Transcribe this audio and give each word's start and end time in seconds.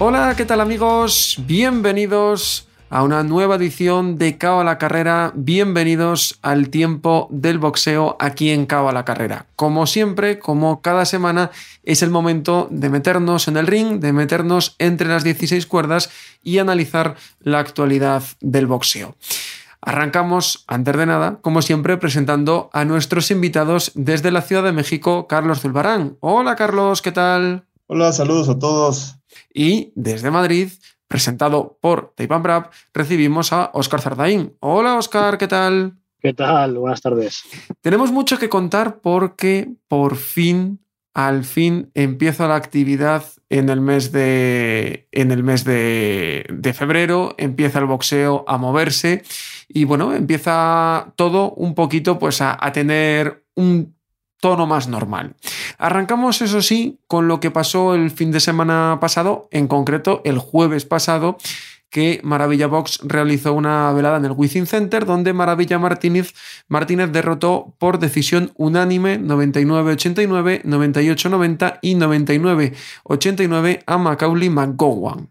Hola, 0.00 0.34
¿qué 0.36 0.44
tal 0.44 0.60
amigos? 0.60 1.40
Bienvenidos 1.44 2.68
a 2.88 3.02
una 3.02 3.24
nueva 3.24 3.56
edición 3.56 4.16
de 4.16 4.38
Cao 4.38 4.60
a 4.60 4.64
la 4.64 4.78
Carrera. 4.78 5.32
Bienvenidos 5.34 6.38
al 6.40 6.70
tiempo 6.70 7.26
del 7.32 7.58
boxeo 7.58 8.16
aquí 8.20 8.50
en 8.50 8.66
Cao 8.66 8.88
a 8.88 8.92
la 8.92 9.04
Carrera. 9.04 9.46
Como 9.56 9.88
siempre, 9.88 10.38
como 10.38 10.82
cada 10.82 11.04
semana, 11.04 11.50
es 11.82 12.04
el 12.04 12.10
momento 12.10 12.68
de 12.70 12.90
meternos 12.90 13.48
en 13.48 13.56
el 13.56 13.66
ring, 13.66 13.98
de 13.98 14.12
meternos 14.12 14.76
entre 14.78 15.08
las 15.08 15.24
16 15.24 15.66
cuerdas 15.66 16.10
y 16.44 16.58
analizar 16.58 17.16
la 17.40 17.58
actualidad 17.58 18.22
del 18.40 18.68
boxeo. 18.68 19.16
Arrancamos, 19.80 20.62
antes 20.68 20.96
de 20.96 21.06
nada, 21.06 21.40
como 21.42 21.60
siempre, 21.60 21.96
presentando 21.96 22.70
a 22.72 22.84
nuestros 22.84 23.32
invitados 23.32 23.90
desde 23.96 24.30
la 24.30 24.42
Ciudad 24.42 24.62
de 24.62 24.70
México, 24.70 25.26
Carlos 25.26 25.60
Zulbarán. 25.60 26.18
Hola 26.20 26.54
Carlos, 26.54 27.02
¿qué 27.02 27.10
tal? 27.10 27.64
Hola, 27.88 28.12
saludos 28.12 28.48
a 28.48 28.56
todos. 28.60 29.17
Y 29.52 29.92
desde 29.94 30.30
Madrid, 30.30 30.70
presentado 31.06 31.78
por 31.80 32.12
Taipan 32.14 32.42
Brab, 32.42 32.70
recibimos 32.92 33.52
a 33.52 33.70
Óscar 33.72 34.00
Zardaín. 34.00 34.54
Hola 34.60 34.96
Óscar, 34.96 35.38
¿qué 35.38 35.48
tal? 35.48 35.94
¿Qué 36.20 36.34
tal? 36.34 36.76
Buenas 36.78 37.00
tardes. 37.00 37.44
Tenemos 37.80 38.10
mucho 38.10 38.38
que 38.38 38.48
contar 38.48 39.00
porque 39.00 39.70
por 39.86 40.16
fin, 40.16 40.80
al 41.14 41.44
fin, 41.44 41.90
empieza 41.94 42.48
la 42.48 42.56
actividad 42.56 43.24
en 43.48 43.68
el 43.68 43.80
mes 43.80 44.12
de, 44.12 45.08
en 45.12 45.30
el 45.30 45.42
mes 45.42 45.64
de, 45.64 46.44
de 46.52 46.72
febrero, 46.72 47.34
empieza 47.38 47.78
el 47.78 47.86
boxeo 47.86 48.44
a 48.46 48.58
moverse 48.58 49.22
y 49.68 49.84
bueno, 49.84 50.12
empieza 50.12 51.12
todo 51.16 51.52
un 51.52 51.74
poquito 51.74 52.18
pues 52.18 52.40
a, 52.40 52.56
a 52.60 52.72
tener 52.72 53.44
un 53.54 53.97
tono 54.40 54.66
más 54.66 54.88
normal. 54.88 55.34
Arrancamos, 55.78 56.42
eso 56.42 56.62
sí, 56.62 56.98
con 57.06 57.28
lo 57.28 57.40
que 57.40 57.50
pasó 57.50 57.94
el 57.94 58.10
fin 58.10 58.30
de 58.30 58.40
semana 58.40 58.98
pasado, 59.00 59.48
en 59.50 59.68
concreto 59.68 60.22
el 60.24 60.38
jueves 60.38 60.84
pasado, 60.84 61.38
que 61.90 62.20
Maravilla 62.22 62.66
Box 62.66 63.00
realizó 63.02 63.54
una 63.54 63.90
velada 63.92 64.18
en 64.18 64.26
el 64.26 64.32
Within 64.32 64.66
Center, 64.66 65.06
donde 65.06 65.32
Maravilla 65.32 65.78
Martínez, 65.78 66.34
Martínez 66.68 67.12
derrotó 67.12 67.74
por 67.78 67.98
decisión 67.98 68.52
unánime 68.56 69.18
99-89, 69.18 70.62
98-90 70.64 71.78
y 71.80 71.94
99-89 71.94 73.82
a 73.86 73.98
Macaulay 73.98 74.50
McGowan. 74.50 75.30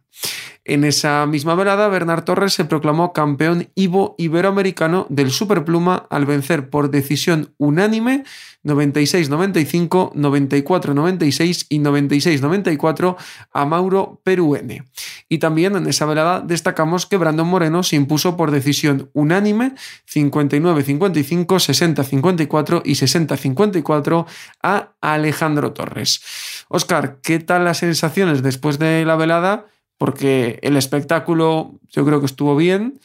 En 0.69 0.83
esa 0.83 1.25
misma 1.25 1.55
velada, 1.55 1.87
Bernard 1.87 2.25
Torres 2.25 2.51
se 2.51 2.65
proclamó 2.65 3.13
campeón 3.13 3.69
Ivo 3.73 4.15
Iberoamericano 4.17 5.07
del 5.07 5.31
Superpluma 5.31 6.07
al 6.09 6.25
vencer 6.25 6.69
por 6.69 6.91
decisión 6.91 7.53
unánime 7.57 8.25
96-95, 8.65 10.11
94-96 10.11 11.67
y 11.69 11.79
96-94 11.79 13.15
a 13.53 13.65
Mauro 13.65 14.19
Peruene. 14.25 14.83
Y 15.29 15.37
también 15.37 15.77
en 15.77 15.87
esa 15.87 16.05
velada 16.05 16.41
destacamos 16.41 17.05
que 17.05 17.15
Brandon 17.15 17.47
Moreno 17.47 17.81
se 17.81 17.95
impuso 17.95 18.35
por 18.35 18.51
decisión 18.51 19.09
unánime 19.13 19.73
59-55, 20.13 21.45
60-54 21.47 22.81
y 22.83 22.91
60-54 22.95 24.25
a 24.61 24.89
Alejandro 24.99 25.71
Torres. 25.71 26.21
Oscar, 26.67 27.19
¿qué 27.23 27.39
tal 27.39 27.63
las 27.63 27.77
sensaciones 27.77 28.43
después 28.43 28.79
de 28.79 29.05
la 29.05 29.15
velada? 29.15 29.67
Porque 29.97 30.59
el 30.61 30.77
espectáculo 30.77 31.79
yo 31.89 32.05
creo 32.05 32.19
que 32.19 32.25
estuvo 32.25 32.55
bien. 32.55 32.99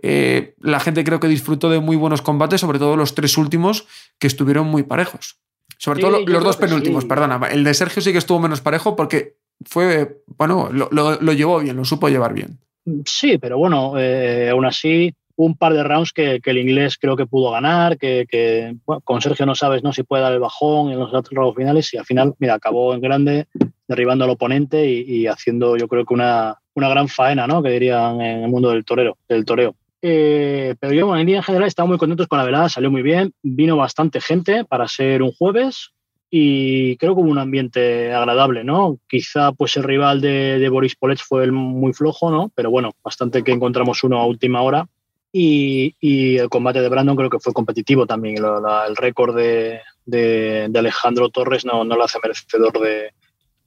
Eh, 0.00 0.54
la 0.60 0.80
gente 0.80 1.04
creo 1.04 1.20
que 1.20 1.28
disfrutó 1.28 1.70
de 1.70 1.80
muy 1.80 1.96
buenos 1.96 2.22
combates, 2.22 2.60
sobre 2.60 2.78
todo 2.78 2.96
los 2.96 3.14
tres 3.14 3.36
últimos 3.36 3.86
que 4.18 4.26
estuvieron 4.26 4.66
muy 4.68 4.82
parejos. 4.82 5.38
Sobre 5.76 6.00
todo 6.00 6.20
los 6.26 6.44
dos 6.44 6.56
penúltimos, 6.56 7.04
perdona. 7.04 7.40
El 7.48 7.64
de 7.64 7.74
Sergio 7.74 8.02
sí 8.02 8.12
que 8.12 8.18
estuvo 8.18 8.40
menos 8.40 8.60
parejo 8.60 8.96
porque 8.96 9.36
fue, 9.64 10.22
bueno, 10.26 10.70
lo, 10.72 10.88
lo, 10.90 11.32
llevó 11.32 11.60
bien, 11.60 11.76
lo 11.76 11.84
supo 11.84 12.08
llevar 12.08 12.34
bien. 12.34 12.58
Sí, 13.04 13.38
pero 13.38 13.58
bueno, 13.58 13.94
eh, 13.98 14.48
aún 14.50 14.64
así, 14.64 15.14
un 15.36 15.56
par 15.56 15.74
de 15.74 15.84
rounds 15.84 16.12
que, 16.12 16.40
que, 16.40 16.50
el 16.50 16.58
inglés 16.58 16.96
creo 16.98 17.16
que 17.16 17.26
pudo 17.26 17.52
ganar, 17.52 17.98
que, 17.98 18.26
que 18.28 18.74
bueno, 18.86 19.00
con 19.02 19.20
Sergio 19.20 19.46
no 19.46 19.54
sabes 19.54 19.82
¿no? 19.82 19.92
si 19.92 20.02
puede 20.02 20.22
dar 20.22 20.32
el 20.32 20.40
bajón 20.40 20.90
en 20.90 20.98
los 20.98 21.12
rounds 21.12 21.56
finales 21.56 21.94
y 21.94 21.98
al 21.98 22.06
final, 22.06 22.34
mira, 22.38 22.54
acabó 22.54 22.94
en 22.94 23.00
grande, 23.00 23.46
derribando 23.88 24.24
al 24.24 24.30
oponente 24.30 24.88
y, 24.88 25.00
y, 25.00 25.26
haciendo 25.26 25.76
yo 25.76 25.88
creo 25.88 26.04
que 26.04 26.14
una, 26.14 26.56
una 26.74 26.88
gran 26.88 27.08
faena, 27.08 27.46
¿no? 27.46 27.62
Que 27.62 27.70
dirían 27.70 28.20
en 28.20 28.44
el 28.44 28.50
mundo 28.50 28.70
del 28.70 28.84
torero, 28.84 29.16
del 29.28 29.44
toreo. 29.44 29.74
Eh, 30.00 30.76
pero 30.78 30.92
yo 30.92 31.16
en 31.16 31.26
línea 31.26 31.42
general 31.42 31.66
estaba 31.66 31.88
muy 31.88 31.98
contentos 31.98 32.28
con 32.28 32.38
la 32.38 32.44
velada, 32.44 32.68
salió 32.68 32.90
muy 32.90 33.02
bien, 33.02 33.32
vino 33.42 33.76
bastante 33.76 34.20
gente 34.20 34.64
para 34.64 34.86
ser 34.86 35.22
un 35.22 35.32
jueves 35.32 35.90
y 36.30 36.96
creo 36.98 37.14
que 37.14 37.22
hubo 37.22 37.30
un 37.30 37.38
ambiente 37.38 38.12
agradable, 38.12 38.62
¿no? 38.62 38.98
Quizá 39.08 39.52
pues 39.52 39.76
el 39.76 39.82
rival 39.82 40.20
de, 40.20 40.58
de 40.58 40.68
Boris 40.68 40.94
Polets 40.94 41.22
fue 41.22 41.42
el 41.42 41.52
muy 41.52 41.94
flojo, 41.94 42.30
¿no? 42.30 42.52
Pero 42.54 42.70
bueno, 42.70 42.92
bastante 43.02 43.42
que 43.42 43.52
encontramos 43.52 44.04
uno 44.04 44.20
a 44.20 44.26
última 44.26 44.62
hora 44.62 44.86
y, 45.32 45.94
y 46.00 46.36
el 46.36 46.48
combate 46.48 46.80
de 46.80 46.88
Brandon 46.88 47.16
creo 47.16 47.30
que 47.30 47.40
fue 47.40 47.52
competitivo 47.52 48.06
también. 48.06 48.42
La, 48.42 48.60
la, 48.60 48.86
el 48.86 48.94
récord 48.96 49.34
de, 49.34 49.80
de, 50.04 50.68
de, 50.68 50.78
Alejandro 50.78 51.28
Torres 51.30 51.64
no, 51.64 51.84
no 51.84 51.96
lo 51.96 52.04
hace 52.04 52.18
merecedor 52.22 52.78
de, 52.78 53.12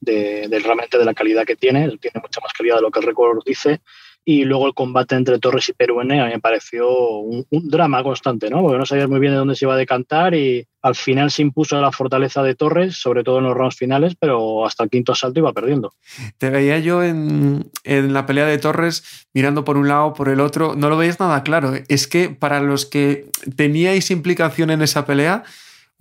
de, 0.01 0.61
realmente 0.63 0.97
de 0.97 1.05
la 1.05 1.13
calidad 1.13 1.45
que 1.45 1.55
tiene, 1.55 1.87
tiene 1.97 2.19
mucha 2.21 2.41
más 2.41 2.51
calidad 2.53 2.77
de 2.77 2.81
lo 2.81 2.91
que 2.91 2.99
el 2.99 3.05
récord 3.05 3.39
dice. 3.45 3.79
Y 4.23 4.43
luego 4.43 4.67
el 4.67 4.75
combate 4.75 5.15
entre 5.15 5.39
Torres 5.39 5.69
y 5.69 5.73
Peruene 5.73 6.21
a 6.21 6.25
mí 6.25 6.33
me 6.33 6.39
pareció 6.39 7.17
un, 7.17 7.43
un, 7.49 7.69
drama 7.69 8.03
constante, 8.03 8.51
¿no? 8.51 8.61
Porque 8.61 8.77
no 8.77 8.85
sabías 8.85 9.09
muy 9.09 9.19
bien 9.19 9.33
de 9.33 9.39
dónde 9.39 9.55
se 9.55 9.65
iba 9.65 9.73
a 9.73 9.77
decantar 9.77 10.35
y 10.35 10.67
al 10.83 10.93
final 10.93 11.31
se 11.31 11.41
impuso 11.41 11.81
la 11.81 11.91
fortaleza 11.91 12.43
de 12.43 12.53
Torres, 12.53 12.97
sobre 12.97 13.23
todo 13.23 13.39
en 13.39 13.45
los 13.45 13.55
rounds 13.55 13.77
finales, 13.77 14.13
pero 14.19 14.63
hasta 14.63 14.83
el 14.83 14.91
quinto 14.91 15.13
asalto 15.13 15.39
iba 15.39 15.53
perdiendo. 15.53 15.93
Te 16.37 16.51
veía 16.51 16.77
yo 16.77 17.01
en, 17.01 17.71
en 17.83 18.13
la 18.13 18.27
pelea 18.27 18.45
de 18.45 18.59
Torres 18.59 19.25
mirando 19.33 19.63
por 19.63 19.75
un 19.75 19.87
lado, 19.87 20.13
por 20.13 20.29
el 20.29 20.39
otro, 20.39 20.75
no 20.75 20.89
lo 20.89 20.97
veías 20.97 21.19
nada 21.19 21.41
claro. 21.41 21.73
Es 21.87 22.07
que 22.07 22.29
para 22.29 22.59
los 22.59 22.85
que 22.85 23.25
teníais 23.55 24.11
implicación 24.11 24.69
en 24.69 24.83
esa 24.83 25.07
pelea, 25.07 25.43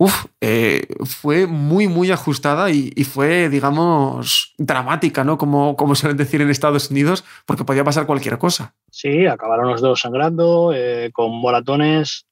uf, 0.01 0.25
eh, 0.41 0.87
fue 1.05 1.45
muy, 1.45 1.87
muy 1.87 2.09
ajustada 2.09 2.71
y, 2.71 3.03
fue, 3.03 3.49
digamos, 3.49 4.55
dramática, 4.57 5.23
¿no? 5.23 5.37
Como, 5.37 5.75
como 5.75 5.93
suelen 5.93 6.17
decir 6.17 6.41
en 6.41 6.49
Estados 6.49 6.89
Unidos, 6.89 7.23
porque 7.45 7.65
podía 7.65 7.83
pasar 7.83 8.07
cualquier 8.07 8.39
cosa. 8.39 8.73
Sí, 8.89 9.27
acabaron 9.27 9.69
los 9.69 9.79
dos 9.79 10.01
sangrando, 10.01 10.73
eh, 10.73 11.11
con 11.13 11.29
moratones. 11.31 12.25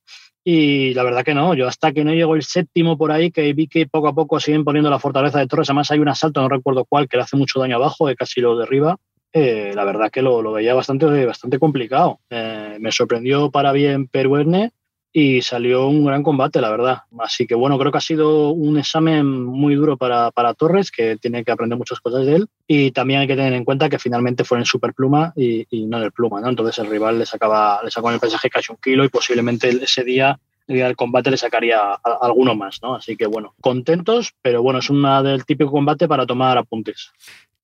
Y 0.43 0.95
la 0.95 1.03
verdad 1.03 1.23
que 1.23 1.35
no, 1.35 1.53
yo 1.53 1.67
hasta 1.67 1.91
que 1.91 2.03
no 2.03 2.11
llegó 2.11 2.33
el 2.33 2.41
séptimo 2.41 2.97
por 2.97 3.11
ahí, 3.11 3.29
que 3.29 3.53
vi 3.53 3.67
que 3.67 3.85
poco 3.85 4.07
a 4.07 4.15
poco 4.15 4.39
siguen 4.39 4.63
poniendo 4.63 4.89
la 4.89 4.97
fortaleza 4.97 5.37
de 5.37 5.45
Torres, 5.45 5.69
además 5.69 5.91
hay 5.91 5.99
un 5.99 6.09
asalto, 6.09 6.41
no 6.41 6.49
recuerdo 6.49 6.85
cuál, 6.89 7.07
que 7.07 7.17
le 7.17 7.23
hace 7.23 7.37
mucho 7.37 7.59
daño 7.59 7.75
abajo, 7.75 8.07
que 8.07 8.15
casi 8.15 8.41
lo 8.41 8.57
derriba. 8.57 8.97
Eh, 9.31 9.73
la 9.75 9.83
verdad 9.83 10.09
que 10.09 10.23
lo, 10.23 10.41
veía 10.51 10.73
bastante, 10.73 11.05
bastante 11.23 11.59
complicado. 11.59 12.19
Eh, 12.31 12.77
me 12.79 12.91
sorprendió 12.91 13.51
para 13.51 13.73
bien 13.73 14.07
Peruerne, 14.07 14.71
y 15.11 15.41
salió 15.41 15.87
un 15.87 16.05
gran 16.05 16.23
combate, 16.23 16.61
la 16.61 16.69
verdad. 16.69 16.99
Así 17.19 17.47
que 17.47 17.55
bueno, 17.55 17.77
creo 17.79 17.91
que 17.91 17.97
ha 17.97 18.01
sido 18.01 18.51
un 18.51 18.77
examen 18.77 19.43
muy 19.43 19.75
duro 19.75 19.97
para, 19.97 20.31
para 20.31 20.53
Torres, 20.53 20.91
que 20.91 21.17
tiene 21.17 21.43
que 21.43 21.51
aprender 21.51 21.77
muchas 21.77 21.99
cosas 21.99 22.25
de 22.25 22.35
él. 22.35 22.47
Y 22.67 22.91
también 22.91 23.21
hay 23.21 23.27
que 23.27 23.35
tener 23.35 23.53
en 23.53 23.65
cuenta 23.65 23.89
que 23.89 23.99
finalmente 23.99 24.43
fue 24.43 24.59
en 24.59 24.65
superpluma 24.65 25.33
y, 25.35 25.65
y 25.69 25.85
no 25.85 25.97
en 25.97 26.03
el 26.03 26.11
pluma, 26.11 26.41
¿no? 26.41 26.49
Entonces 26.49 26.77
el 26.79 26.89
rival 26.89 27.19
le 27.19 27.25
sacaba, 27.25 27.81
le 27.83 27.91
sacó 27.91 28.09
en 28.09 28.15
el 28.15 28.19
pesaje 28.19 28.49
casi 28.49 28.71
un 28.71 28.77
kilo 28.77 29.03
y 29.03 29.09
posiblemente 29.09 29.69
ese 29.69 30.03
día 30.03 30.39
el 30.69 30.75
día 30.75 30.85
del 30.85 30.95
combate 30.95 31.31
le 31.31 31.37
sacaría 31.37 31.79
alguno 32.21 32.53
más, 32.53 32.79
¿no? 32.83 32.93
Así 32.95 33.17
que 33.17 33.25
bueno, 33.25 33.55
contentos, 33.59 34.35
pero 34.43 34.61
bueno, 34.61 34.77
es 34.79 34.91
una 34.91 35.23
del 35.23 35.43
típico 35.43 35.71
combate 35.71 36.07
para 36.07 36.27
tomar 36.27 36.59
apuntes. 36.59 37.11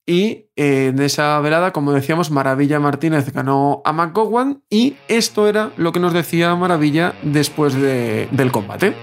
Y 0.06 0.46
eh, 0.54 0.92
en 0.94 1.00
esa 1.00 1.40
velada, 1.40 1.72
como 1.72 1.92
decíamos, 1.92 2.30
Maravilla 2.30 2.78
Martínez 2.78 3.32
ganó 3.32 3.82
a 3.84 3.92
McGowan 3.92 4.62
y 4.70 4.94
esto 5.08 5.48
era 5.48 5.72
lo 5.76 5.90
que 5.90 5.98
nos 5.98 6.12
decía 6.12 6.54
Maravilla 6.54 7.14
después 7.24 7.74
de, 7.74 8.28
del 8.30 8.52
combate. 8.52 8.94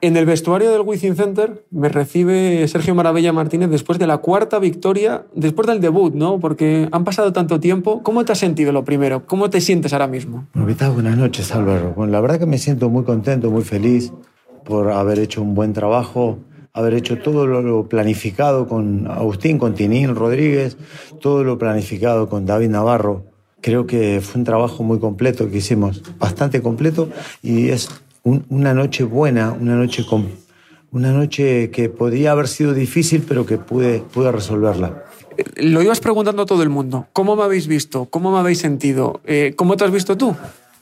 En 0.00 0.16
el 0.16 0.26
vestuario 0.26 0.72
del 0.72 0.80
Wizzing 0.80 1.14
Center 1.14 1.64
me 1.70 1.88
recibe 1.88 2.66
Sergio 2.66 2.92
Maravilla 2.92 3.32
Martínez 3.32 3.70
después 3.70 4.00
de 4.00 4.08
la 4.08 4.18
cuarta 4.18 4.58
victoria, 4.58 5.26
después 5.32 5.68
del 5.68 5.80
debut, 5.80 6.12
¿no? 6.12 6.40
Porque 6.40 6.88
han 6.90 7.04
pasado 7.04 7.32
tanto 7.32 7.60
tiempo. 7.60 8.02
¿Cómo 8.02 8.24
te 8.24 8.32
has 8.32 8.38
sentido 8.38 8.72
lo 8.72 8.84
primero? 8.84 9.24
¿Cómo 9.26 9.48
te 9.48 9.60
sientes 9.60 9.92
ahora 9.92 10.08
mismo? 10.08 10.48
Bueno, 10.54 10.92
buenas 10.92 11.16
noches, 11.16 11.54
Álvaro. 11.54 11.92
Bueno, 11.94 12.10
la 12.10 12.20
verdad 12.20 12.40
que 12.40 12.46
me 12.46 12.58
siento 12.58 12.90
muy 12.90 13.04
contento, 13.04 13.52
muy 13.52 13.62
feliz 13.62 14.12
por 14.64 14.90
haber 14.90 15.20
hecho 15.20 15.40
un 15.40 15.54
buen 15.54 15.72
trabajo, 15.72 16.40
haber 16.74 16.94
hecho 16.94 17.18
todo 17.18 17.46
lo 17.46 17.88
planificado 17.88 18.66
con 18.66 19.06
Agustín, 19.06 19.58
con 19.58 19.74
Tinín 19.74 20.14
Rodríguez, 20.14 20.76
todo 21.20 21.44
lo 21.44 21.58
planificado 21.58 22.28
con 22.28 22.46
David 22.46 22.70
Navarro. 22.70 23.24
Creo 23.60 23.86
que 23.86 24.20
fue 24.22 24.40
un 24.40 24.44
trabajo 24.44 24.82
muy 24.82 24.98
completo 24.98 25.50
que 25.50 25.58
hicimos, 25.58 26.02
bastante 26.18 26.62
completo 26.62 27.10
y 27.42 27.68
es 27.68 27.90
una 28.24 28.74
noche 28.74 29.04
buena, 29.04 29.52
una 29.52 29.76
noche, 29.76 30.04
con, 30.06 30.28
una 30.90 31.12
noche 31.12 31.70
que 31.70 31.88
podría 31.88 32.32
haber 32.32 32.48
sido 32.48 32.72
difícil, 32.72 33.24
pero 33.26 33.44
que 33.44 33.58
pude, 33.58 34.00
pude 34.00 34.32
resolverla. 34.32 35.04
Lo 35.56 35.82
ibas 35.82 36.00
preguntando 36.00 36.42
a 36.42 36.46
todo 36.46 36.62
el 36.62 36.68
mundo. 36.68 37.06
¿Cómo 37.12 37.36
me 37.36 37.42
habéis 37.42 37.66
visto? 37.66 38.06
¿Cómo 38.06 38.32
me 38.32 38.38
habéis 38.38 38.58
sentido? 38.58 39.20
Eh, 39.24 39.54
¿Cómo 39.56 39.76
te 39.76 39.84
has 39.84 39.90
visto 39.90 40.16
tú? 40.16 40.34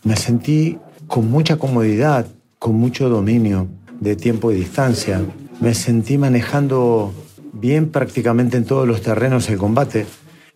Me 0.05 0.17
sentí 0.17 0.79
con 1.07 1.31
mucha 1.31 1.57
comodidad, 1.57 2.27
con 2.59 2.75
mucho 2.75 3.09
dominio 3.09 3.69
de 4.01 4.17
tiempo 4.17 4.51
y 4.51 4.57
distancia. 4.57 5.21
Me 5.61 5.75
sentí 5.75 6.19
manejando 6.19 7.13
bien 7.53 7.91
prácticamente 7.91 8.57
en 8.57 8.65
todos 8.65 8.89
los 8.89 9.03
terrenos 9.03 9.49
el 9.51 9.59
combate. 9.59 10.07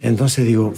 Entonces 0.00 0.46
digo, 0.46 0.74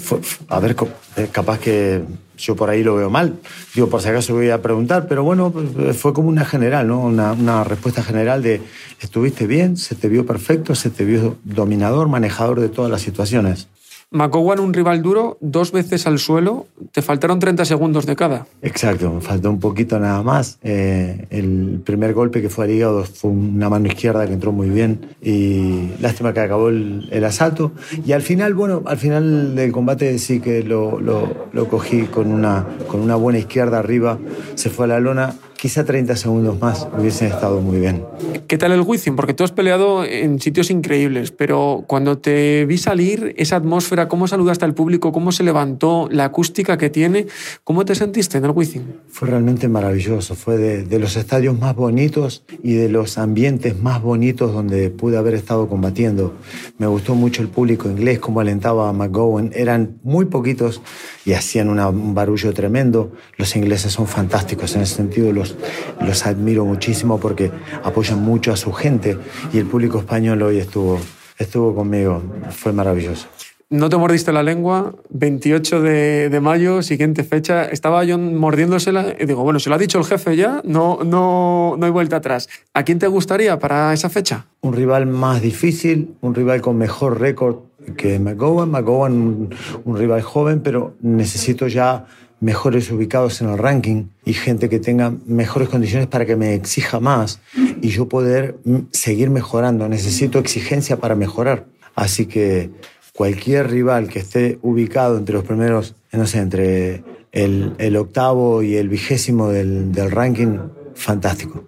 a 0.49 0.61
ver, 0.61 0.77
eh, 1.17 1.29
capaz 1.33 1.59
que 1.59 2.03
yo 2.39 2.55
por 2.55 2.71
ahí 2.71 2.83
lo 2.83 2.95
veo 2.95 3.11
mal. 3.11 3.39
Digo, 3.75 3.89
por 3.89 4.01
si 4.03 4.09
acaso 4.09 4.35
voy 4.35 4.51
a 4.51 4.63
preguntar, 4.63 5.07
pero 5.09 5.25
bueno, 5.25 5.51
pues, 5.51 5.97
fue 5.97 6.13
como 6.13 6.29
una 6.29 6.45
general, 6.45 6.89
¿no? 6.89 7.01
Una, 7.01 7.33
una, 7.33 7.65
respuesta 7.65 8.03
general 8.03 8.43
de 8.43 8.61
estuviste 9.01 9.47
bien, 9.47 9.77
se 9.77 9.95
te 9.95 10.09
vio 10.09 10.27
perfecto, 10.27 10.75
se 10.75 10.91
te 10.91 11.05
vio 11.05 11.39
dominador, 11.45 12.09
manejador 12.09 12.61
de 12.61 12.69
todas 12.69 12.91
las 12.91 13.03
situaciones. 13.03 13.69
McGowan, 14.13 14.61
un 14.61 14.73
rival 14.73 15.03
duro, 15.03 15.37
dos 15.41 15.73
veces 15.73 16.07
al 16.07 16.21
suelo, 16.21 16.67
te 16.93 17.03
faltaron 17.03 17.41
30 17.41 17.65
segundos 17.65 18.07
de 18.07 18.15
cada. 18.15 18.47
Exacto, 18.63 19.21
faltó 19.21 19.51
un 19.51 19.59
poquito 19.59 19.99
nada 19.99 20.23
más. 20.23 20.59
Eh, 20.63 21.27
el 21.31 21.81
primer 21.85 22.15
golpe 22.15 22.41
que 22.41 22.49
fue 22.49 22.67
al 22.67 22.71
hígado 22.71 23.05
fue 23.05 23.33
una 23.33 23.69
mano 23.69 23.89
izquierda 23.89 24.25
que 24.27 24.33
entró 24.33 24.53
muy 24.53 24.71
bien 24.71 25.17
y 25.21 25.91
lástima 26.01 26.33
que 26.33 26.41
acabó 26.41 26.69
el, 26.69 27.25
asalto. 27.25 27.73
Y 28.05 28.13
al 28.13 28.23
final, 28.23 28.55
bueno, 28.55 28.85
al 28.87 28.99
final 28.99 29.57
del 29.57 29.73
combate 29.73 30.17
sí 30.21 30.39
que 30.39 30.63
lo, 30.63 31.01
lo, 31.01 31.49
lo 31.53 31.69
cogí 31.69 32.03
con 32.03 32.31
una, 32.31 32.65
con 32.87 33.01
una 33.01 33.17
buena 33.17 33.41
izquierda 33.41 33.81
arriba, 33.81 34.19
se 34.55 34.71
fue 34.71 34.85
a 34.85 34.89
la 34.89 35.01
lona 35.01 35.35
quizá 35.57 35.85
30 35.85 36.17
segundos 36.17 36.61
más 36.61 36.87
hubiesen 36.99 37.29
estado 37.29 37.61
muy 37.61 37.79
bien. 37.79 38.05
¿Qué 38.47 38.59
tal 38.59 38.73
el 38.73 38.83
Wizzing? 38.83 39.17
Porque 39.17 39.35
tú 39.35 39.45
has 39.45 39.53
peleado 39.53 40.05
en 40.05 40.41
sitios 40.41 40.71
increíbles, 40.71 41.31
pero 41.31 41.85
cuando 41.87 42.19
te 42.19 42.65
vi 42.67 42.79
salir, 42.79 43.35
esa 43.37 43.57
atmósfera, 43.57 44.09
cómo 44.09 44.29
saludaste 44.29 44.65
al 44.65 44.75
público, 44.75 45.13
cómo 45.13 45.33
se 45.33 45.43
levantó, 45.43 46.09
la 46.11 46.27
acústica 46.27 46.79
que 46.79 46.91
tiene, 46.91 47.27
¿cómo 47.65 47.85
te 47.85 47.95
sentiste 47.95 48.39
en 48.39 48.45
el 48.45 48.51
Wizzing? 48.51 49.01
Fue 49.09 49.29
realmente 49.29 49.69
maravilloso, 49.69 50.35
fue 50.35 50.57
de, 50.57 50.85
de 50.85 50.99
los 50.99 51.17
estadios 51.17 51.59
más 51.59 51.75
bonitos 51.75 52.45
y 52.63 52.75
de 52.75 52.89
los 52.89 53.19
ambientes 53.19 53.81
más 53.81 54.03
bonitos 54.03 54.53
donde 54.53 54.91
pude 54.91 55.17
haber 55.17 55.35
estado 55.35 55.69
combatiendo. 55.69 56.35
Me 56.79 56.87
gustó 56.87 57.15
mucho 57.15 57.43
el 57.43 57.49
público 57.49 57.89
inglés, 57.89 58.19
cómo 58.19 58.41
alentaba 58.41 58.89
a 58.89 58.93
McGowan, 58.93 59.51
eran 59.55 59.99
muy 60.03 60.27
poquitos 60.27 60.83
y 61.25 61.33
hacían 61.33 61.69
un 61.69 62.15
barullo 62.15 62.53
tremendo. 62.55 63.13
Los 63.37 63.57
ingleses 63.57 63.93
son 63.93 64.07
fantásticos 64.07 64.77
en 64.77 64.83
ese 64.83 64.95
sentido, 64.97 65.33
los 65.33 65.56
los, 66.01 66.27
admiro 66.27 66.65
muchísimo 66.65 67.19
porque 67.19 67.51
apoyan 67.83 68.23
mucho 68.23 68.53
a 68.53 68.57
su 68.57 68.73
gente 68.73 69.19
y 69.53 69.59
el 69.59 69.67
público 69.67 69.99
español 69.99 70.43
hoy 70.43 70.59
estuvo, 70.59 70.99
estuvo 71.39 71.75
conmigo. 71.75 72.23
Fue 72.51 72.73
maravilloso. 72.73 73.27
No 73.69 73.89
te 73.89 73.97
mordiste 73.97 74.33
la 74.33 74.45
lengua, 74.45 74.95
28 75.11 75.83
de, 75.83 76.39
mayo, 76.41 76.83
siguiente 76.83 77.25
fecha. 77.25 77.65
Estaba 77.65 78.05
yo 78.05 78.17
mordiéndosela 78.17 79.17
y 79.19 79.27
digo, 79.27 79.43
bueno, 79.43 79.59
se 79.59 79.69
lo 79.69 79.75
ha 79.75 79.79
dicho 79.79 79.99
el 79.99 80.05
jefe 80.05 80.37
ya, 80.37 80.63
no, 80.65 81.01
no, 81.05 81.75
no 81.77 81.85
hay 81.85 81.91
vuelta 81.91 82.17
atrás. 82.17 82.49
¿A 82.75 82.85
quién 82.85 83.01
te 83.01 83.09
gustaría 83.09 83.59
para 83.59 83.93
esa 83.93 84.09
fecha? 84.09 84.47
Un 84.61 84.73
rival 84.73 85.07
más 85.07 85.43
difícil, 85.43 86.15
un 86.21 86.37
rival 86.37 86.61
con 86.61 86.79
mejor 86.79 87.21
récord 87.21 87.57
que 87.97 88.21
McGowan. 88.21 88.71
McGowan, 88.71 89.51
un 89.85 89.97
rival 89.97 90.23
joven, 90.23 90.61
pero 90.61 90.95
necesito 91.01 91.67
ya 91.67 92.07
mejores 92.41 92.91
ubicados 92.91 93.41
en 93.41 93.49
el 93.49 93.59
ranking 93.59 94.09
y 94.25 94.35
gente 94.35 94.69
que 94.69 94.79
tenga 94.79 95.13
mejores 95.27 95.69
condiciones 95.69 96.07
para 96.07 96.27
que 96.27 96.37
me 96.37 96.55
exija 96.55 97.01
más 97.01 97.41
y 97.81 97.89
yo 97.89 98.09
poder 98.09 98.57
seguir 98.93 99.31
mejorando. 99.31 99.89
Necesito 99.89 100.39
exigencia 100.39 100.99
para 100.99 101.15
mejorar. 101.15 101.67
Así 101.95 102.27
que 102.27 102.71
cualquier 103.15 103.71
rival 103.71 104.09
que 104.09 104.19
esté 104.19 104.59
ubicado 104.63 105.17
entre 105.17 105.35
los 105.35 105.45
primeros, 105.45 105.95
no 106.13 106.27
sé, 106.27 106.39
entre 106.39 107.03
el, 107.33 107.97
octavo 107.97 108.63
y 108.63 108.77
el 108.77 108.89
vigésimo 108.89 109.49
del, 109.49 109.95
ranking, 110.11 110.59
fantástico. 110.95 111.65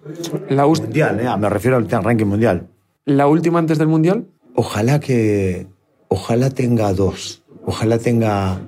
La 0.49 0.65
mundial, 0.65 1.19
¿eh? 1.19 1.37
me 1.37 1.49
refiero 1.49 1.77
al 1.77 1.89
ranking 1.89 2.25
mundial. 2.25 2.67
¿La 3.05 3.27
última 3.27 3.57
antes 3.59 3.79
del 3.79 3.87
mundial? 3.87 4.27
Ojalá 4.53 4.99
que, 4.99 5.67
ojalá 6.09 6.51
tenga 6.51 6.93
dos. 6.93 7.43
Ojalá 7.65 7.97
tenga 7.97 8.59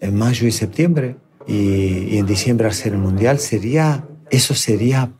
en 0.00 0.14
mayo 0.16 0.46
y 0.46 0.52
septiembre 0.52 1.16
y, 1.48 2.18
en 2.18 2.26
diciembre 2.26 2.68
hacer 2.68 2.92
el 2.92 2.98
Mundial, 2.98 3.38
sería, 3.38 4.04
eso 4.30 4.54
sería 4.54 5.10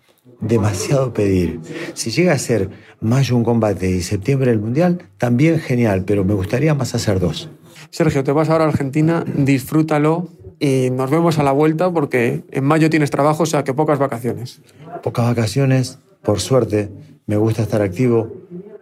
demasiado 0.41 1.13
pedir. 1.13 1.61
Si 1.95 2.11
llega 2.11 2.35
a 2.35 2.39
ser 2.39 2.71
mayo 3.01 3.35
un 3.37 3.43
combate 3.43 3.91
y 3.91 4.03
septiembre 4.03 4.53
el 4.53 4.61
Mundial, 4.61 5.09
también 5.17 5.59
genial, 5.59 6.05
pero 6.07 6.25
me 6.25 6.35
gustaría 6.35 6.75
más 6.75 6.95
hacer 6.95 7.19
dos. 7.19 7.49
Sergio, 7.91 8.23
te 8.23 8.33
vas 8.33 8.51
ahora 8.51 8.65
a 8.65 8.69
Argentina, 8.69 9.25
disfrútalo 9.27 10.29
y 10.61 10.91
nos 10.91 11.11
vemos 11.11 11.39
a 11.39 11.43
la 11.43 11.53
vuelta 11.53 11.91
porque 11.91 12.45
en 12.51 12.65
mayo 12.65 12.91
tienes 12.91 13.11
trabajo, 13.11 13.45
o 13.45 13.47
sea 13.47 13.65
que 13.65 13.73
pocas 13.73 13.99
vacaciones. 13.99 14.61
Pocas 15.03 15.27
vacaciones, 15.27 15.99
por 16.23 16.41
suerte, 16.41 16.91
me 17.27 17.37
gusta 17.37 17.63
estar 17.63 17.81
activo 17.81 18.33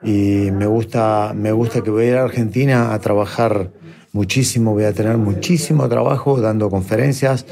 y 0.02 0.50
me 0.52 0.66
gusta, 0.66 1.32
me 1.34 1.52
gusta 1.52 1.82
que 1.82 1.90
voy 1.90 2.06
a 2.06 2.08
ir 2.08 2.16
a 2.16 2.24
Argentina 2.24 2.92
a 2.94 2.98
trabajar 2.98 3.70
muchísimo, 4.16 4.72
voy 4.72 4.84
a 4.84 4.92
tener 4.92 5.18
muchísimo 5.18 5.88
trabajo 5.88 6.40
dando 6.40 6.70
conferencias, 6.70 7.46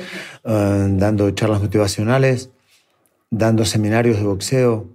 eh, 0.45 0.87
dando 0.91 1.31
charlas 1.31 1.61
motivacionales, 1.61 2.51
dando 3.31 3.65
seminarios 3.65 4.17
de 4.17 4.25
boxeo 4.25 4.89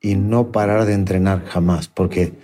y 0.00 0.16
no 0.16 0.52
parar 0.52 0.84
de 0.84 0.92
entrenar 0.92 1.44
jamás, 1.46 1.88
porque 1.88 2.34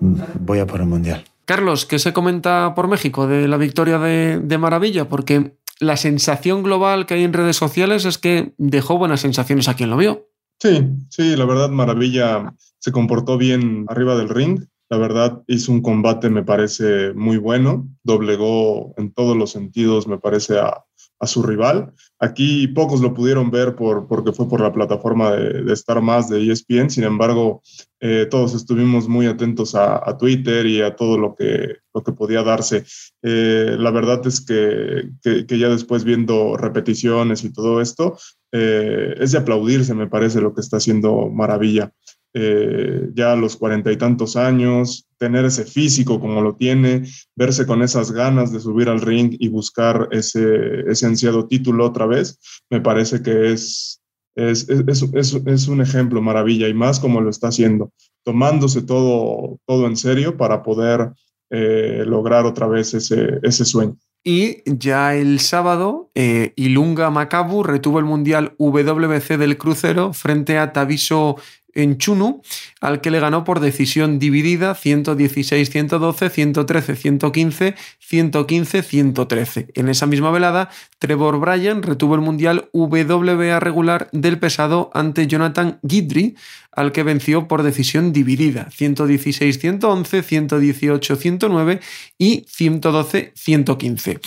voy 0.00 0.60
a 0.60 0.66
por 0.66 0.80
el 0.80 0.86
Mundial. 0.86 1.24
Carlos, 1.44 1.84
¿qué 1.84 1.98
se 1.98 2.14
comenta 2.14 2.72
por 2.74 2.88
México 2.88 3.26
de 3.26 3.48
la 3.48 3.58
victoria 3.58 3.98
de, 3.98 4.40
de 4.42 4.58
Maravilla? 4.58 5.08
Porque 5.08 5.56
la 5.80 5.96
sensación 5.96 6.62
global 6.62 7.04
que 7.04 7.14
hay 7.14 7.24
en 7.24 7.34
redes 7.34 7.56
sociales 7.56 8.04
es 8.06 8.16
que 8.16 8.54
dejó 8.56 8.96
buenas 8.96 9.20
sensaciones 9.20 9.68
a 9.68 9.74
quien 9.74 9.90
lo 9.90 9.96
vio. 9.98 10.28
Sí, 10.60 10.88
sí, 11.10 11.36
la 11.36 11.44
verdad 11.44 11.68
Maravilla 11.68 12.54
se 12.78 12.92
comportó 12.92 13.36
bien 13.36 13.84
arriba 13.88 14.16
del 14.16 14.28
ring. 14.28 14.64
La 14.90 14.98
verdad, 14.98 15.42
hizo 15.46 15.72
un 15.72 15.80
combate, 15.80 16.28
me 16.28 16.42
parece, 16.42 17.14
muy 17.14 17.38
bueno. 17.38 17.88
Doblegó 18.02 18.94
en 18.96 19.12
todos 19.12 19.36
los 19.36 19.50
sentidos, 19.50 20.06
me 20.06 20.18
parece, 20.18 20.58
a, 20.58 20.84
su 21.26 21.42
rival. 21.42 21.94
Aquí 22.18 22.68
pocos 22.68 23.00
lo 23.00 23.14
pudieron 23.14 23.50
ver 23.50 23.74
por, 23.76 24.06
porque 24.06 24.32
fue 24.32 24.46
por 24.46 24.60
la 24.60 24.74
plataforma 24.74 25.30
de, 25.30 25.72
Star 25.72 26.02
Más 26.02 26.28
de 26.28 26.52
ESPN. 26.52 26.90
Sin 26.90 27.04
embargo, 27.04 27.62
eh, 27.98 28.26
todos 28.30 28.54
estuvimos 28.54 29.08
muy 29.08 29.24
atentos 29.24 29.74
a, 29.74 30.18
Twitter 30.18 30.66
y 30.66 30.82
a 30.82 30.94
todo 30.94 31.16
lo 31.16 31.34
que, 31.34 31.76
lo 31.94 32.02
que 32.02 32.12
podía 32.12 32.42
darse. 32.42 32.84
Eh, 33.22 33.74
la 33.78 33.90
verdad 33.90 34.20
es 34.26 34.42
que, 34.42 35.08
que, 35.22 35.58
ya 35.58 35.70
después 35.70 36.04
viendo 36.04 36.58
repeticiones 36.58 37.42
y 37.42 37.52
todo 37.54 37.80
esto, 37.80 38.18
eh, 38.52 39.14
es 39.18 39.32
de 39.32 39.38
aplaudirse, 39.38 39.94
me 39.94 40.06
parece, 40.08 40.42
lo 40.42 40.54
que 40.54 40.60
está 40.60 40.76
haciendo 40.76 41.30
Maravilla. 41.30 41.90
Eh, 42.36 43.10
ya 43.14 43.32
a 43.32 43.36
los 43.36 43.56
cuarenta 43.56 43.92
y 43.92 43.96
tantos 43.96 44.34
años, 44.34 45.06
tener 45.18 45.44
ese 45.44 45.64
físico 45.64 46.18
como 46.18 46.42
lo 46.42 46.56
tiene, 46.56 47.04
verse 47.36 47.64
con 47.64 47.80
esas 47.80 48.10
ganas 48.10 48.52
de 48.52 48.58
subir 48.58 48.88
al 48.88 49.00
ring 49.00 49.36
y 49.38 49.48
buscar 49.48 50.08
ese, 50.10 50.80
ese 50.90 51.06
ansiado 51.06 51.46
título 51.46 51.86
otra 51.86 52.06
vez, 52.06 52.40
me 52.70 52.80
parece 52.80 53.22
que 53.22 53.52
es, 53.52 54.02
es, 54.34 54.68
es, 54.68 55.32
es, 55.46 55.68
un 55.68 55.80
ejemplo 55.80 56.20
maravilla 56.20 56.66
y 56.66 56.74
más 56.74 56.98
como 56.98 57.20
lo 57.20 57.30
está 57.30 57.48
haciendo, 57.48 57.92
tomándose 58.24 58.82
todo, 58.82 59.60
todo 59.64 59.86
en 59.86 59.96
serio 59.96 60.36
para 60.36 60.64
poder 60.64 61.12
eh, 61.50 62.02
lograr 62.04 62.46
otra 62.46 62.66
vez 62.66 62.94
ese, 62.94 63.38
ese 63.44 63.64
sueño. 63.64 63.96
Y 64.24 64.62
ya 64.64 65.14
el 65.14 65.38
sábado, 65.38 66.10
eh, 66.14 66.54
Ilunga 66.56 67.10
Macabu 67.10 67.62
retuvo 67.62 67.98
el 67.98 68.06
Mundial 68.06 68.54
WBC 68.58 69.36
del 69.36 69.58
crucero 69.58 70.14
frente 70.14 70.58
a 70.58 70.72
Taviso 70.72 71.36
en 71.74 71.98
Chunu, 71.98 72.42
al 72.80 73.00
que 73.00 73.10
le 73.10 73.20
ganó 73.20 73.44
por 73.44 73.60
decisión 73.60 74.18
dividida 74.18 74.74
116-112, 74.74 76.54
113-115, 76.54 77.74
115-113. 78.00 79.70
En 79.74 79.88
esa 79.88 80.06
misma 80.06 80.30
velada, 80.30 80.70
Trevor 80.98 81.40
Bryan 81.40 81.82
retuvo 81.82 82.14
el 82.14 82.20
Mundial 82.20 82.68
WBA 82.72 83.60
regular 83.60 84.08
del 84.12 84.38
pesado 84.38 84.90
ante 84.94 85.26
Jonathan 85.26 85.78
Guidry, 85.82 86.36
al 86.72 86.92
que 86.92 87.02
venció 87.02 87.48
por 87.48 87.62
decisión 87.62 88.12
dividida 88.12 88.68
116-111, 88.70 89.80
118-109 89.80 91.80
y 92.18 92.46
112-115. 92.46 94.20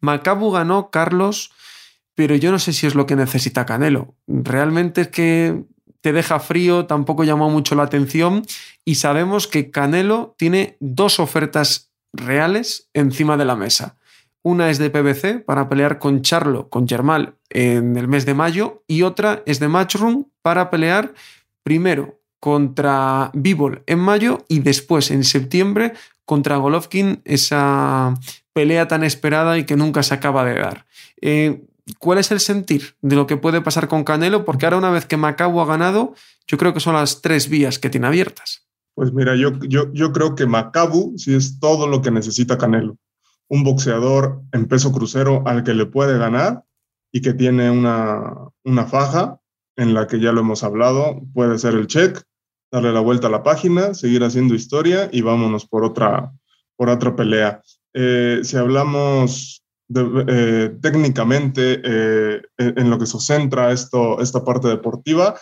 Macabu 0.00 0.50
ganó 0.50 0.90
Carlos 0.90 1.50
pero 2.14 2.36
yo 2.36 2.52
no 2.52 2.58
sé 2.58 2.72
si 2.72 2.86
es 2.86 2.94
lo 2.94 3.06
que 3.06 3.16
necesita 3.16 3.66
Canelo. 3.66 4.14
Realmente 4.26 5.02
es 5.02 5.08
que 5.08 5.64
te 6.04 6.12
deja 6.12 6.38
frío, 6.38 6.84
tampoco 6.84 7.24
llamó 7.24 7.48
mucho 7.48 7.74
la 7.74 7.84
atención 7.84 8.44
y 8.84 8.96
sabemos 8.96 9.48
que 9.48 9.70
Canelo 9.70 10.34
tiene 10.36 10.76
dos 10.78 11.18
ofertas 11.18 11.92
reales 12.12 12.90
encima 12.92 13.38
de 13.38 13.46
la 13.46 13.56
mesa. 13.56 13.96
Una 14.42 14.68
es 14.68 14.76
de 14.76 14.90
PBC 14.90 15.46
para 15.46 15.66
pelear 15.70 15.98
con 15.98 16.20
Charlo, 16.20 16.68
con 16.68 16.86
Germal 16.86 17.36
en 17.48 17.96
el 17.96 18.06
mes 18.06 18.26
de 18.26 18.34
mayo 18.34 18.82
y 18.86 19.00
otra 19.00 19.42
es 19.46 19.60
de 19.60 19.68
Matchroom 19.68 20.26
para 20.42 20.68
pelear 20.68 21.14
primero 21.62 22.20
contra 22.38 23.30
Bivol 23.32 23.82
en 23.86 24.00
mayo 24.00 24.44
y 24.46 24.58
después 24.58 25.10
en 25.10 25.24
septiembre 25.24 25.94
contra 26.26 26.58
Golovkin, 26.58 27.22
esa 27.24 28.12
pelea 28.52 28.88
tan 28.88 29.04
esperada 29.04 29.56
y 29.56 29.64
que 29.64 29.76
nunca 29.76 30.02
se 30.02 30.12
acaba 30.12 30.44
de 30.44 30.54
dar. 30.54 30.84
Eh, 31.22 31.62
¿Cuál 31.98 32.18
es 32.18 32.30
el 32.30 32.40
sentir 32.40 32.96
de 33.02 33.16
lo 33.16 33.26
que 33.26 33.36
puede 33.36 33.60
pasar 33.60 33.88
con 33.88 34.04
Canelo? 34.04 34.44
Porque 34.44 34.64
ahora 34.64 34.78
una 34.78 34.90
vez 34.90 35.04
que 35.04 35.16
Macabo 35.16 35.60
ha 35.60 35.66
ganado, 35.66 36.14
yo 36.46 36.56
creo 36.56 36.72
que 36.72 36.80
son 36.80 36.94
las 36.94 37.20
tres 37.20 37.48
vías 37.48 37.78
que 37.78 37.90
tiene 37.90 38.06
abiertas. 38.06 38.66
Pues 38.94 39.12
mira, 39.12 39.36
yo, 39.36 39.52
yo, 39.60 39.92
yo 39.92 40.12
creo 40.12 40.34
que 40.34 40.46
Macabu 40.46 41.14
sí 41.18 41.34
es 41.34 41.58
todo 41.58 41.86
lo 41.86 42.00
que 42.00 42.10
necesita 42.10 42.56
Canelo. 42.56 42.96
Un 43.48 43.64
boxeador 43.64 44.40
en 44.52 44.66
peso 44.66 44.92
crucero 44.92 45.42
al 45.46 45.64
que 45.64 45.74
le 45.74 45.86
puede 45.86 46.16
ganar 46.16 46.64
y 47.12 47.20
que 47.20 47.34
tiene 47.34 47.70
una, 47.70 48.32
una 48.64 48.86
faja 48.86 49.38
en 49.76 49.92
la 49.92 50.06
que 50.06 50.20
ya 50.20 50.32
lo 50.32 50.40
hemos 50.40 50.62
hablado, 50.62 51.20
puede 51.34 51.58
ser 51.58 51.74
el 51.74 51.86
check, 51.86 52.22
darle 52.72 52.92
la 52.92 53.00
vuelta 53.00 53.26
a 53.26 53.30
la 53.30 53.42
página, 53.42 53.94
seguir 53.94 54.22
haciendo 54.24 54.54
historia 54.54 55.08
y 55.12 55.20
vámonos 55.20 55.66
por 55.66 55.84
otra, 55.84 56.32
por 56.76 56.88
otra 56.88 57.14
pelea. 57.14 57.60
Eh, 57.92 58.40
si 58.42 58.56
hablamos 58.56 59.63
eh, 59.94 60.76
técnicamente 60.80 61.80
eh, 61.84 62.42
en 62.58 62.90
lo 62.90 62.98
que 62.98 63.06
se 63.06 63.18
centra 63.20 63.72
esta 63.72 64.44
parte 64.44 64.68
deportiva, 64.68 65.38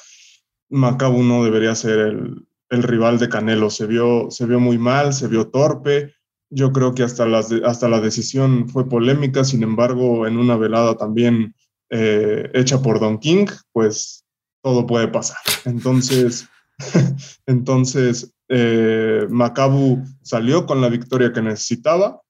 Macabu 0.70 1.22
no 1.22 1.44
debería 1.44 1.74
ser 1.74 1.98
el, 1.98 2.46
rival 2.82 3.18
de 3.18 3.28
Canelo. 3.28 3.68
Se 3.68 3.86
vio, 3.86 4.30
se 4.30 4.46
vio 4.46 4.58
muy 4.58 4.78
mal, 4.78 5.12
se 5.12 5.28
vio 5.28 5.48
torpe. 5.48 6.14
Yo 6.50 6.72
creo 6.72 6.94
que 6.94 7.02
hasta, 7.02 7.26
la 7.26 8.00
decisión 8.00 8.68
fue 8.68 8.88
polémica, 8.88 9.44
sin 9.44 9.62
embargo, 9.62 10.26
en 10.26 10.38
una 10.38 10.56
velada 10.56 10.96
también 10.96 11.54
hecha 11.90 12.80
por 12.80 13.00
Don 13.00 13.18
King, 13.18 13.46
pues 13.72 14.24
todo 14.62 14.86
puede 14.86 15.08
pasar. 15.08 15.36
Entonces, 15.66 16.48
Entonces, 17.46 18.34
eh, 18.48 19.26
Macabu 19.28 20.04
salió 20.22 20.66
con 20.66 20.80
la 20.80 20.88
victoria 20.88 21.32
que 21.32 21.42
necesitaba. 21.42 22.21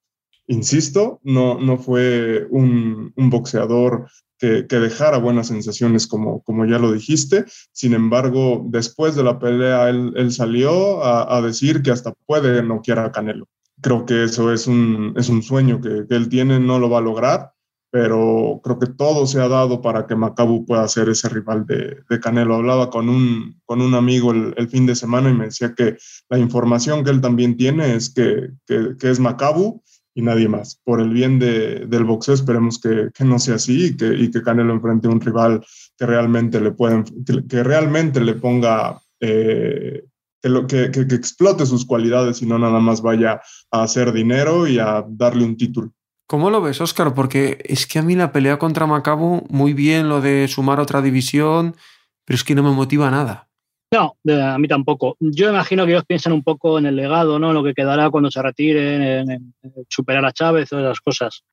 Insisto, 0.46 1.20
no, 1.22 1.58
no 1.58 1.78
fue 1.78 2.46
un, 2.50 3.12
boxeador 3.16 4.08
que, 4.38 4.64
dejara 4.68 5.18
buenas 5.18 5.48
sensaciones, 5.48 6.06
como, 6.06 6.42
como 6.42 6.66
ya 6.66 6.78
lo 6.78 6.92
dijiste. 6.92 7.44
Sin 7.72 7.94
embargo, 7.94 8.64
después 8.68 9.14
de 9.14 9.22
la 9.22 9.38
pelea, 9.38 9.88
él, 9.88 10.32
salió 10.32 11.04
a, 11.04 11.40
decir 11.42 11.82
que 11.82 11.92
hasta 11.92 12.12
puede 12.26 12.62
noquear 12.62 12.98
a 12.98 13.12
Canelo. 13.12 13.48
Creo 13.80 14.04
que 14.04 14.24
eso 14.24 14.52
es 14.52 14.66
un, 14.66 15.14
es 15.16 15.28
un 15.28 15.42
sueño 15.42 15.80
que, 15.80 16.06
que 16.08 16.14
él 16.14 16.28
tiene, 16.28 16.58
no 16.60 16.78
lo 16.78 16.90
va 16.90 16.98
a 16.98 17.02
lograr 17.02 17.52
pero 17.92 18.58
creo 18.64 18.78
que 18.78 18.86
todo 18.86 19.26
se 19.26 19.38
ha 19.38 19.48
dado 19.48 19.82
para 19.82 20.06
que 20.06 20.16
Macabu 20.16 20.64
pueda 20.64 20.88
ser 20.88 21.10
ese 21.10 21.28
rival 21.28 21.66
de, 21.66 22.02
Canelo. 22.22 22.54
Hablaba 22.54 22.88
con 22.88 23.10
un, 23.10 23.60
con 23.66 23.82
un 23.82 23.94
amigo 23.94 24.32
el, 24.32 24.68
fin 24.70 24.86
de 24.86 24.94
semana 24.94 25.28
y 25.28 25.34
me 25.34 25.44
decía 25.44 25.74
que 25.74 25.98
la 26.30 26.38
información 26.38 27.04
que 27.04 27.10
él 27.10 27.20
también 27.20 27.54
tiene 27.54 27.94
es 27.94 28.08
que, 28.08 28.48
es 28.66 29.20
Macabu 29.20 29.81
y 30.14 30.22
nadie 30.22 30.48
más. 30.48 30.80
Por 30.84 31.00
el 31.00 31.10
bien 31.10 31.38
del 31.38 32.04
boxeo 32.04 32.34
esperemos 32.34 32.78
que, 32.78 33.10
no 33.24 33.38
sea 33.38 33.56
así 33.56 33.86
y 33.86 33.96
que, 33.96 34.14
y 34.14 34.30
que 34.30 34.42
Canelo 34.42 34.72
enfrente 34.72 35.08
a 35.08 35.10
un 35.10 35.20
rival 35.20 35.64
que 35.96 36.06
realmente 36.06 36.60
le, 36.60 36.72
pueden, 36.72 37.04
que, 37.48 37.62
realmente 37.62 38.20
le 38.20 38.34
ponga... 38.34 39.00
Eh, 39.20 40.04
que, 40.42 40.48
lo, 40.48 40.66
que, 40.66 40.90
que 40.90 41.02
explote 41.14 41.64
sus 41.64 41.86
cualidades 41.86 42.42
y 42.42 42.46
no 42.46 42.58
nada 42.58 42.80
más 42.80 43.00
vaya 43.00 43.40
a 43.70 43.82
hacer 43.84 44.12
dinero 44.12 44.66
y 44.66 44.80
a 44.80 45.04
darle 45.08 45.44
un 45.44 45.56
título. 45.56 45.92
¿Cómo 46.26 46.50
lo 46.50 46.60
ves, 46.60 46.80
Oscar? 46.80 47.14
Porque 47.14 47.58
es 47.64 47.86
que 47.86 47.98
a 47.98 48.02
mí 48.02 48.16
la 48.16 48.32
pelea 48.32 48.58
contra 48.58 48.86
Macabu, 48.86 49.46
muy 49.50 49.74
bien 49.74 50.08
lo 50.08 50.20
de 50.20 50.48
sumar 50.48 50.80
otra 50.80 51.02
división, 51.02 51.76
pero 52.24 52.36
es 52.36 52.42
que 52.42 52.54
no 52.54 52.62
me 52.62 52.70
motiva 52.70 53.10
nada. 53.10 53.51
No, 53.92 54.16
a 54.26 54.58
mí 54.58 54.68
tampoco. 54.68 55.18
Yo 55.20 55.50
imagino 55.50 55.84
que 55.84 55.92
ellos 55.92 56.06
piensan 56.06 56.32
un 56.32 56.42
poco 56.42 56.78
en 56.78 56.86
el 56.86 56.96
legado, 56.96 57.38
¿no? 57.38 57.52
Lo 57.52 57.62
que 57.62 57.74
quedará 57.74 58.08
cuando 58.08 58.30
se 58.30 58.40
retiren, 58.40 59.30
en, 59.30 59.54
superar 59.86 60.24
a 60.24 60.32
Chávez 60.32 60.72
o 60.72 60.80
esas 60.80 61.00
cosas. 61.00 61.44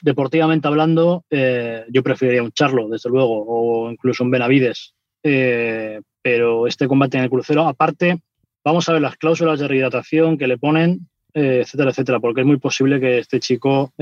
Deportivamente 0.00 0.68
hablando, 0.68 1.26
eh, 1.28 1.84
yo 1.90 2.02
preferiría 2.02 2.42
un 2.42 2.52
Charlo, 2.52 2.88
desde 2.88 3.10
luego, 3.10 3.44
o 3.46 3.90
incluso 3.90 4.24
un 4.24 4.30
Benavides. 4.30 4.94
Eh, 5.22 6.00
pero 6.22 6.66
este 6.66 6.88
combate 6.88 7.18
en 7.18 7.24
el 7.24 7.30
crucero, 7.30 7.66
aparte, 7.68 8.22
vamos 8.64 8.88
a 8.88 8.94
ver 8.94 9.02
las 9.02 9.16
cláusulas 9.16 9.60
de 9.60 9.68
rehidratación 9.68 10.38
que 10.38 10.46
le 10.46 10.56
ponen, 10.56 11.10
eh, 11.34 11.60
etcétera, 11.62 11.90
etcétera, 11.90 12.20
porque 12.20 12.40
es 12.40 12.46
muy 12.46 12.56
posible 12.56 13.00
que 13.00 13.18
este 13.18 13.38
chico, 13.38 13.92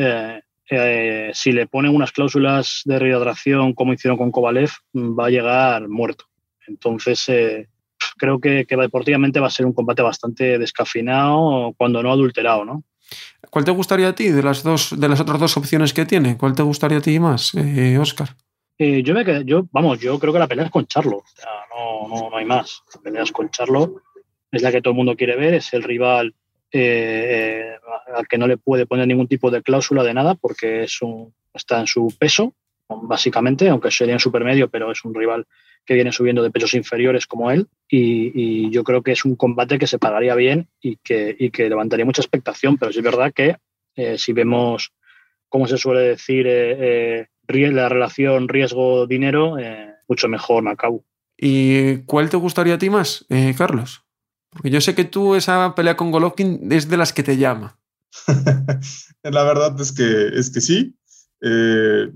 si 1.33 1.53
le 1.53 1.67
ponen 1.67 1.93
unas 1.93 2.13
cláusulas 2.13 2.83
de 2.85 3.01
rehidratación 3.01 3.73
como 3.73 3.95
hicieron 3.95 4.17
con 4.17 4.31
Kovalev, 4.31 4.71
va 4.95 5.27
a 5.27 5.31
llegar 5.31 5.89
muerto. 5.89 6.29
Entonces, 6.69 7.27
creo 8.17 8.41
que, 8.41 8.67
deportivamente 8.69 9.41
va 9.41 9.49
a 9.49 9.51
ser 9.51 9.67
un 9.67 9.73
combate 9.73 10.03
bastante 10.03 10.59
descafinado, 10.59 11.75
cuando 11.77 12.03
no 12.03 12.13
adulterado, 12.13 12.65
¿no? 12.65 12.85
¿Cuál 13.51 13.65
te 13.65 13.71
gustaría 13.71 14.09
a 14.09 14.15
ti 14.15 14.29
de 14.29 14.43
las 14.43 14.63
dos, 14.63 14.99
de 14.99 15.09
las 15.09 15.21
otras 15.21 15.41
dos 15.41 15.57
opciones 15.57 15.93
que 15.93 16.05
tiene? 16.05 16.37
¿Cuál 16.37 16.55
te 16.55 16.63
gustaría 16.63 16.99
a 16.99 17.03
ti 17.03 17.19
más, 17.19 17.53
Oscar? 18.01 18.37
yo 18.79 19.15
me 19.15 19.45
yo, 19.45 19.67
vamos, 19.73 19.99
yo 19.99 20.19
creo 20.19 20.33
que 20.33 20.39
la 20.39 20.47
pelea 20.47 20.67
es 20.67 20.71
con 20.71 20.87
Charlo. 20.87 21.25
no, 21.71 22.09
no, 22.09 22.31
no 22.31 22.37
hay 22.37 22.45
más. 22.45 22.83
La 22.95 23.01
pelea 23.01 23.23
es 23.23 23.33
con 23.33 23.51
Charlo. 23.51 24.03
Es 24.53 24.63
la 24.63 24.71
que 24.71 24.81
todo 24.81 24.93
el 24.93 24.97
mundo 24.97 25.17
quiere 25.17 25.37
ver. 25.37 25.55
Es 25.55 25.73
el 25.73 25.83
rival 25.83 26.35
eh, 26.71 27.77
al 28.15 28.29
que 28.29 28.37
no 28.37 28.47
le 28.47 28.59
puede 28.59 28.87
poner 28.87 29.07
ningún 29.07 29.27
tipo 29.27 29.51
de 29.51 29.63
cláusula 29.63 30.03
de 30.03 30.13
nada 30.13 30.35
porque 30.35 30.85
es 30.85 31.01
un, 31.01 31.33
está 31.55 31.81
en 31.81 31.87
su 31.87 32.15
peso, 32.19 32.55
básicamente, 32.89 33.69
aunque 33.69 33.91
sería 33.91 34.15
en 34.15 34.21
supermedio, 34.21 34.69
pero 34.69 34.91
es 34.91 35.05
un 35.05 35.15
rival 35.15 35.47
que 35.85 35.95
viene 35.95 36.13
subiendo 36.13 36.43
de 36.43 36.51
pesos 36.51 36.75
inferiores 36.75 37.27
como 37.27 37.51
él 37.51 37.69
y, 37.89 38.71
yo 38.71 38.85
creo 38.85 39.03
que 39.03 39.13
es 39.13 39.25
un 39.25 39.37
combate 39.37 39.79
que 39.79 39.87
se 39.87 39.99
pagaría 39.99 40.35
bien 40.35 40.69
y 40.81 40.97
que, 40.97 41.35
y 41.39 41.51
que 41.51 41.69
levantaría 41.69 42.05
mucha 42.05 42.23
expectación, 42.23 42.77
pero 42.77 42.91
es 42.91 43.03
verdad 43.03 43.33
que 43.33 43.57
eh, 43.97 44.19
si 44.19 44.33
vemos, 44.33 44.93
como 45.49 45.67
se 45.67 45.79
suele 45.79 46.01
decir, 46.01 46.47
eh, 46.47 47.27
eh, 47.49 47.73
la 47.73 47.89
relación 47.89 48.49
riesgo-dinero, 48.49 49.57
mucho 50.07 50.29
mejor 50.29 50.63
Macau. 50.63 51.05
¿Y 51.37 51.99
cuál 52.03 52.29
te 52.29 52.37
gustaría 52.37 52.75
a 52.75 52.79
ti 52.79 52.91
más, 52.91 53.27
Carlos? 53.57 54.05
Porque 54.51 54.71
yo 54.71 54.81
sé 54.81 54.95
que 54.95 55.05
tú 55.05 55.35
esa 55.35 55.75
pelea 55.75 55.97
con 55.97 56.11
Golovkin 56.11 56.71
es 56.71 56.89
de 56.89 56.97
las 56.97 57.13
que 57.13 57.23
te 57.23 57.37
llama. 57.37 57.79
la 59.23 59.45
verdad 59.45 59.81
es 59.81 59.93
que, 59.93 60.29
es 60.39 60.51
que 60.51 60.61
sí. 60.61 60.97
Eh, 61.41 62.11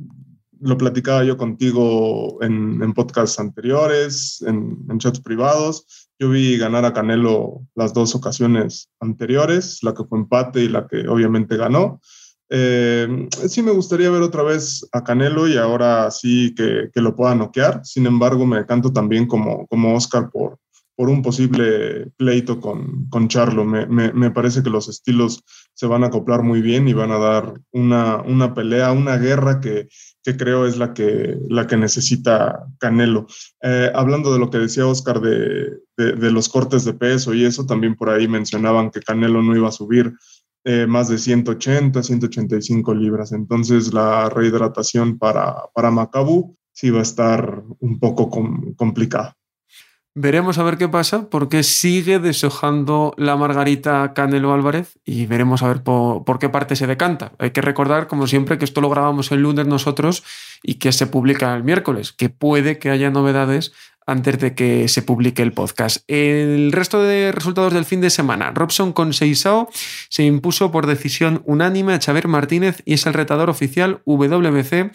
lo 0.62 0.78
platicaba 0.78 1.24
yo 1.24 1.36
contigo 1.36 2.38
en, 2.42 2.80
en 2.82 2.92
podcasts 2.94 3.38
anteriores, 3.38 4.42
en, 4.46 4.78
en, 4.88 4.98
chats 4.98 5.20
privados. 5.20 6.08
Yo 6.18 6.30
vi 6.30 6.56
ganar 6.56 6.84
a 6.84 6.92
Canelo 6.92 7.66
las 7.74 7.92
dos 7.92 8.14
ocasiones 8.14 8.88
anteriores, 9.00 9.80
la 9.82 9.92
que 9.92 10.04
fue 10.04 10.18
empate 10.18 10.62
y 10.62 10.68
la 10.68 10.86
que 10.86 11.08
obviamente 11.08 11.56
ganó. 11.56 12.00
Eh, 12.48 13.28
sí 13.48 13.62
me 13.62 13.72
gustaría 13.72 14.10
ver 14.10 14.22
otra 14.22 14.42
vez 14.42 14.86
a 14.92 15.02
Canelo 15.02 15.48
y 15.48 15.56
ahora 15.56 16.10
sí 16.10 16.54
que, 16.54 16.90
que, 16.94 17.00
lo 17.00 17.16
pueda 17.16 17.34
noquear. 17.34 17.80
Sin 17.84 18.06
embargo, 18.06 18.46
me 18.46 18.64
canto 18.64 18.92
también 18.92 19.26
como, 19.26 19.66
como 19.66 19.96
Oscar 19.96 20.30
por, 20.30 20.58
por 20.94 21.08
un 21.08 21.22
posible 21.22 22.10
pleito 22.16 22.60
con, 22.60 23.08
con 23.08 23.26
Charlo. 23.28 23.64
Me, 23.64 23.86
me, 23.86 24.30
parece 24.30 24.62
que 24.62 24.70
los 24.70 24.88
estilos 24.88 25.42
se 25.74 25.86
van 25.86 26.04
a 26.04 26.08
acoplar 26.08 26.42
muy 26.42 26.60
bien 26.60 26.86
y 26.86 26.92
van 26.92 27.10
a 27.10 27.18
dar 27.18 27.54
una, 27.72 28.18
una 28.22 28.54
pelea, 28.54 28.92
una 28.92 29.16
guerra 29.16 29.60
que, 29.60 29.88
que, 30.22 30.36
creo 30.36 30.66
es 30.66 30.76
la 30.78 30.94
que, 30.94 31.38
la 31.48 31.66
que 31.66 31.76
necesita 31.76 32.66
Canelo. 32.78 33.26
Eh, 33.62 33.90
hablando 33.94 34.32
de 34.32 34.38
lo 34.38 34.50
que 34.50 34.58
decía 34.58 34.86
Oscar 34.86 35.20
de, 35.20 35.78
de, 35.96 36.30
los 36.30 36.48
cortes 36.48 36.84
de 36.84 36.94
peso 36.94 37.34
y 37.34 37.44
eso, 37.44 37.66
también 37.66 37.94
por 37.96 38.10
ahí 38.10 38.28
mencionaban 38.28 38.90
que 38.90 39.00
Canelo 39.00 39.42
no 39.42 39.56
iba 39.56 39.68
a 39.68 39.72
subir 39.72 40.12
eh, 40.64 40.86
más 40.86 41.08
de 41.08 41.18
180, 41.18 42.02
185 42.02 42.94
libras. 42.94 43.32
Entonces 43.32 43.92
la 43.92 44.28
rehidratación 44.28 45.18
para, 45.18 45.56
para 45.74 45.90
Macabu 45.90 46.56
sí 46.72 46.90
va 46.90 47.00
a 47.00 47.02
estar 47.02 47.62
un 47.80 47.98
poco 47.98 48.30
complicada. 48.76 49.36
Veremos 50.14 50.58
a 50.58 50.62
ver 50.62 50.76
qué 50.76 50.90
pasa, 50.90 51.30
porque 51.30 51.62
sigue 51.62 52.18
deshojando 52.18 53.14
la 53.16 53.34
Margarita 53.36 54.12
Canelo 54.14 54.52
Álvarez 54.52 54.98
y 55.06 55.24
veremos 55.24 55.62
a 55.62 55.68
ver 55.68 55.82
por, 55.82 56.38
qué 56.38 56.50
parte 56.50 56.76
se 56.76 56.86
decanta. 56.86 57.32
Hay 57.38 57.52
que 57.52 57.62
recordar, 57.62 58.08
como 58.08 58.26
siempre, 58.26 58.58
que 58.58 58.66
esto 58.66 58.82
lo 58.82 58.90
grabamos 58.90 59.32
el 59.32 59.40
lunes 59.40 59.66
nosotros 59.66 60.22
y 60.62 60.74
que 60.74 60.92
se 60.92 61.06
publica 61.06 61.54
el 61.54 61.64
miércoles, 61.64 62.12
que 62.12 62.28
puede 62.28 62.78
que 62.78 62.90
haya 62.90 63.10
novedades 63.10 63.72
antes 64.06 64.38
de 64.38 64.54
que 64.54 64.88
se 64.88 65.00
publique 65.00 65.40
el 65.40 65.52
podcast. 65.52 66.04
El 66.08 66.72
resto 66.72 67.02
de 67.02 67.32
resultados 67.32 67.72
del 67.72 67.86
fin 67.86 68.02
de 68.02 68.10
semana. 68.10 68.50
Robson 68.50 68.92
con 68.92 69.14
Seisao 69.14 69.70
se 70.10 70.24
impuso 70.24 70.70
por 70.70 70.86
decisión 70.86 71.42
unánime 71.46 71.94
a 71.94 72.00
Xavier 72.00 72.28
Martínez 72.28 72.82
y 72.84 72.94
es 72.94 73.06
el 73.06 73.14
retador 73.14 73.48
oficial 73.48 74.02
WBC 74.04 74.92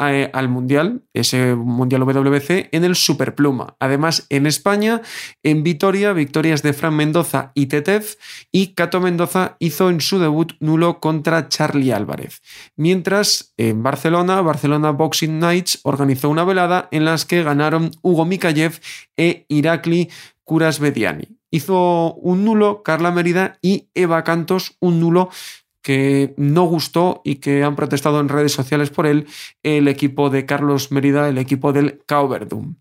eh, 0.00 0.30
al 0.32 0.48
Mundial, 0.48 1.02
ese 1.12 1.54
Mundial 1.54 2.02
WBC, 2.02 2.68
en 2.72 2.84
el 2.84 2.96
Superpluma. 2.96 3.76
Además, 3.78 4.26
en 4.30 4.46
España, 4.46 5.02
en 5.42 5.62
Vitoria, 5.62 6.12
victorias 6.12 6.62
de 6.62 6.72
Fran 6.72 6.94
Mendoza 6.94 7.52
y 7.54 7.66
Tetez, 7.66 8.18
y 8.50 8.74
Cato 8.74 9.00
Mendoza 9.00 9.56
hizo 9.58 9.90
en 9.90 10.00
su 10.00 10.18
debut 10.18 10.54
nulo 10.60 10.98
contra 10.98 11.48
Charlie 11.48 11.92
Álvarez. 11.92 12.40
Mientras, 12.76 13.54
en 13.56 13.82
Barcelona, 13.82 14.40
Barcelona 14.40 14.90
Boxing 14.90 15.38
Nights 15.38 15.80
organizó 15.82 16.30
una 16.30 16.44
velada 16.44 16.88
en 16.90 17.04
las 17.04 17.24
que 17.24 17.42
ganaron 17.42 17.90
Hugo 18.02 18.24
Mikayev 18.24 18.80
e 19.16 19.44
Irakli 19.48 20.10
Kurasbediani. 20.44 21.38
Hizo 21.50 22.14
un 22.14 22.44
nulo 22.44 22.82
Carla 22.82 23.10
Merida 23.10 23.58
y 23.60 23.90
Eva 23.94 24.24
Cantos 24.24 24.76
un 24.80 25.00
nulo 25.00 25.28
que 25.82 26.34
no 26.36 26.64
gustó 26.64 27.20
y 27.24 27.36
que 27.36 27.64
han 27.64 27.76
protestado 27.76 28.20
en 28.20 28.28
redes 28.28 28.52
sociales 28.52 28.90
por 28.90 29.06
él 29.06 29.26
el 29.62 29.88
equipo 29.88 30.30
de 30.30 30.46
Carlos 30.46 30.92
Mérida, 30.92 31.28
el 31.28 31.38
equipo 31.38 31.72
del 31.72 32.02
Cauberdum. 32.06 32.76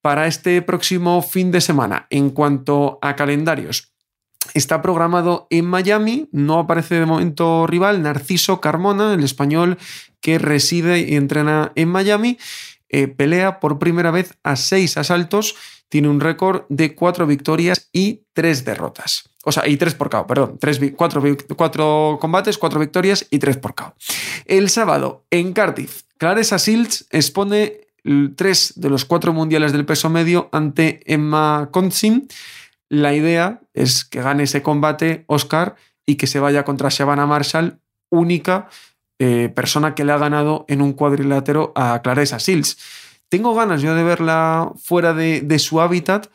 Para 0.00 0.28
este 0.28 0.62
próximo 0.62 1.20
fin 1.20 1.50
de 1.50 1.60
semana, 1.60 2.06
en 2.10 2.30
cuanto 2.30 2.98
a 3.02 3.16
calendarios, 3.16 3.92
está 4.54 4.80
programado 4.80 5.48
en 5.50 5.66
Miami, 5.66 6.28
no 6.30 6.60
aparece 6.60 6.94
de 6.94 7.06
momento 7.06 7.66
rival, 7.66 8.02
Narciso 8.02 8.60
Carmona, 8.60 9.14
el 9.14 9.24
español 9.24 9.78
que 10.20 10.38
reside 10.38 11.00
y 11.00 11.16
entrena 11.16 11.72
en 11.74 11.88
Miami, 11.88 12.38
eh, 12.88 13.08
pelea 13.08 13.58
por 13.58 13.80
primera 13.80 14.12
vez 14.12 14.38
a 14.44 14.54
seis 14.54 14.96
asaltos, 14.96 15.56
tiene 15.88 16.08
un 16.08 16.20
récord 16.20 16.64
de 16.68 16.94
cuatro 16.94 17.26
victorias 17.26 17.88
y 17.92 18.22
tres 18.32 18.64
derrotas. 18.64 19.24
O 19.44 19.52
sea, 19.52 19.68
y 19.68 19.76
tres 19.76 19.94
por 19.94 20.10
KO, 20.10 20.26
perdón. 20.26 20.58
Tres, 20.58 20.80
cuatro, 20.96 21.22
cuatro, 21.56 22.18
combates, 22.20 22.58
cuatro 22.58 22.80
victorias 22.80 23.26
y 23.30 23.38
tres 23.38 23.56
por 23.56 23.74
KO. 23.74 23.94
El 24.44 24.68
sábado, 24.68 25.24
en 25.30 25.52
Cardiff, 25.52 26.02
Clarissa 26.18 26.58
Silts 26.58 27.06
expone 27.10 27.86
tres 28.36 28.72
de 28.76 28.90
los 28.90 29.04
cuatro 29.04 29.32
mundiales 29.32 29.72
del 29.72 29.84
peso 29.84 30.08
medio 30.08 30.48
ante 30.52 31.00
Emma 31.06 31.68
Consin. 31.70 32.28
La 32.88 33.14
idea 33.14 33.60
es 33.74 34.04
que 34.04 34.22
gane 34.22 34.44
ese 34.44 34.62
combate 34.62 35.24
Oscar 35.26 35.76
y 36.04 36.16
que 36.16 36.26
se 36.26 36.40
vaya 36.40 36.64
contra 36.64 36.88
Shabana 36.88 37.26
Marshall, 37.26 37.80
única 38.10 38.68
eh, 39.18 39.50
persona 39.54 39.94
que 39.94 40.04
le 40.04 40.12
ha 40.12 40.18
ganado 40.18 40.64
en 40.68 40.82
un 40.82 40.92
cuadrilátero 40.92 41.72
a 41.74 42.00
Clarissa 42.02 42.38
Sills. 42.38 42.78
Tengo 43.28 43.54
ganas 43.54 43.82
yo 43.82 43.94
de 43.94 44.04
verla 44.04 44.72
fuera 44.76 45.12
de, 45.12 45.58
su 45.58 45.80
hábitat, 45.80 46.28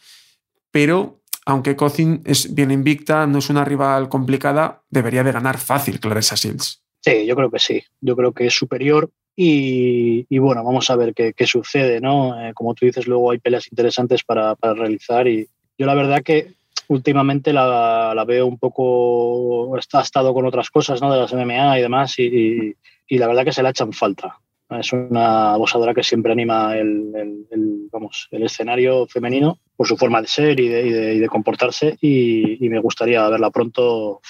pero 0.71 1.21
aunque 1.45 1.75
Cocin 1.75 2.21
es 2.25 2.53
bien 2.53 2.71
invicta, 2.71 3.25
no 3.27 3.39
es 3.39 3.49
una 3.49 3.65
rival 3.65 4.09
complicada, 4.09 4.83
debería 4.89 5.23
de 5.23 5.31
ganar 5.31 5.57
fácil 5.57 5.99
Clarissa 5.99 6.35
Shields. 6.35 6.83
Sí, 6.99 7.25
yo 7.25 7.35
creo 7.35 7.49
que 7.49 7.59
sí. 7.59 7.81
Yo 8.01 8.15
creo 8.15 8.31
que 8.33 8.47
es 8.47 8.53
superior 8.53 9.09
y, 9.35 10.37
bueno, 10.37 10.63
vamos 10.63 10.89
a 10.89 10.95
ver 10.95 11.13
qué, 11.13 11.47
sucede, 11.47 11.99
¿no? 11.99 12.39
Eh, 12.39 12.53
como 12.53 12.75
tú 12.75 12.85
dices, 12.85 13.07
luego 13.07 13.31
hay 13.31 13.39
peleas 13.39 13.67
interesantes 13.71 14.23
para, 14.23 14.55
realizar 14.61 15.27
y 15.27 15.47
yo 15.77 15.85
la 15.87 15.95
verdad 15.95 16.21
que 16.21 16.53
últimamente 16.89 17.53
la, 17.53 18.23
veo 18.27 18.45
un 18.45 18.59
poco, 18.59 19.75
ha 19.75 20.01
estado 20.01 20.33
con 20.33 20.45
otras 20.45 20.69
cosas, 20.69 21.01
¿no? 21.01 21.11
De 21.11 21.19
las 21.19 21.33
MMA 21.33 21.79
y 21.79 21.81
demás 21.81 22.19
y, 22.19 22.75
y 23.07 23.17
la 23.17 23.27
verdad 23.27 23.45
que 23.45 23.53
se 23.53 23.63
la 23.63 23.69
echan 23.69 23.93
falta. 23.93 24.37
Es 24.79 24.93
una 24.93 25.57
boxadora 25.57 25.93
que 25.93 26.03
siempre 26.03 26.31
anima 26.31 26.77
el, 26.77 27.87
vamos, 27.91 28.27
el 28.31 28.43
escenario 28.43 29.05
femenino 29.07 29.59
por 29.75 29.87
su 29.87 29.97
forma 29.97 30.21
de 30.21 30.27
ser 30.27 30.59
y 30.59 30.69
de, 30.69 31.27
comportarse 31.27 31.97
y, 32.01 32.69
me 32.69 32.79
gustaría 32.79 33.27
verla 33.27 33.51
pronto 33.51 34.21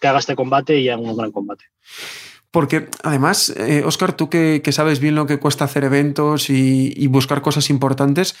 que 0.00 0.08
haga 0.08 0.18
este 0.18 0.34
combate 0.34 0.78
y 0.78 0.88
haga 0.88 1.02
un 1.02 1.16
gran 1.16 1.32
combate. 1.32 1.64
Porque 2.50 2.88
además, 3.02 3.54
Oscar, 3.84 4.10
eh, 4.10 4.14
tú 4.16 4.30
que, 4.30 4.62
sabes 4.72 5.00
bien 5.00 5.14
lo 5.14 5.26
que 5.26 5.38
cuesta 5.38 5.66
hacer 5.66 5.84
eventos 5.84 6.48
y, 6.48 7.06
buscar 7.08 7.42
cosas 7.42 7.68
importantes, 7.68 8.36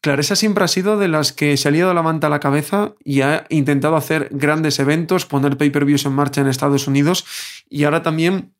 Claresa 0.00 0.36
siempre 0.36 0.64
ha 0.64 0.68
sido 0.68 0.98
de 0.98 1.08
las 1.08 1.32
que 1.32 1.56
se 1.56 1.68
ha 1.68 1.72
liado 1.72 1.92
la 1.92 2.02
manta 2.02 2.28
a 2.28 2.30
la 2.30 2.40
cabeza 2.40 2.94
y 3.04 3.22
ha 3.22 3.44
intentado 3.48 3.96
hacer 3.96 4.28
grandes 4.30 4.78
eventos, 4.78 5.26
poner 5.26 5.56
pay-per-views 5.56 6.06
en 6.06 6.12
marcha 6.12 6.40
en 6.40 6.46
Estados 6.46 6.86
Unidos 6.86 7.24
y 7.68 7.84
ahora 7.84 8.02
también 8.02 8.55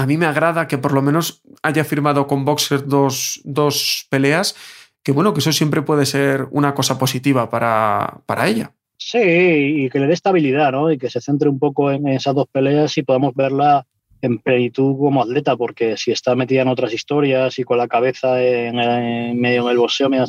a 0.00 0.06
mí 0.06 0.16
me 0.16 0.24
agrada 0.24 0.66
que 0.66 0.78
por 0.78 0.92
lo 0.92 1.02
menos 1.02 1.42
haya 1.62 1.84
firmado 1.84 2.26
con 2.26 2.46
Boxer 2.46 2.86
dos, 2.86 3.42
dos 3.44 4.06
peleas, 4.08 4.56
que 5.02 5.12
bueno, 5.12 5.34
que 5.34 5.40
eso 5.40 5.52
siempre 5.52 5.82
puede 5.82 6.06
ser 6.06 6.48
una 6.52 6.74
cosa 6.74 6.98
positiva 6.98 7.50
para, 7.50 8.22
para 8.24 8.48
ella. 8.48 8.72
Sí, 8.96 9.18
y 9.18 9.90
que 9.90 9.98
le 9.98 10.06
dé 10.06 10.14
estabilidad, 10.14 10.72
¿no? 10.72 10.90
Y 10.90 10.96
que 10.96 11.10
se 11.10 11.20
centre 11.20 11.50
un 11.50 11.58
poco 11.58 11.90
en 11.90 12.08
esas 12.08 12.34
dos 12.34 12.46
peleas 12.50 12.96
y 12.96 13.02
podamos 13.02 13.34
verla 13.34 13.86
en 14.22 14.38
plenitud 14.38 14.96
como 14.98 15.22
atleta, 15.22 15.54
porque 15.54 15.98
si 15.98 16.12
está 16.12 16.34
metida 16.34 16.62
en 16.62 16.68
otras 16.68 16.94
historias 16.94 17.58
y 17.58 17.64
con 17.64 17.76
la 17.76 17.86
cabeza 17.86 18.42
en, 18.42 18.76
medio 19.38 19.64
en 19.64 19.70
el 19.70 19.78
boxeo, 19.78 20.08
medio, 20.08 20.24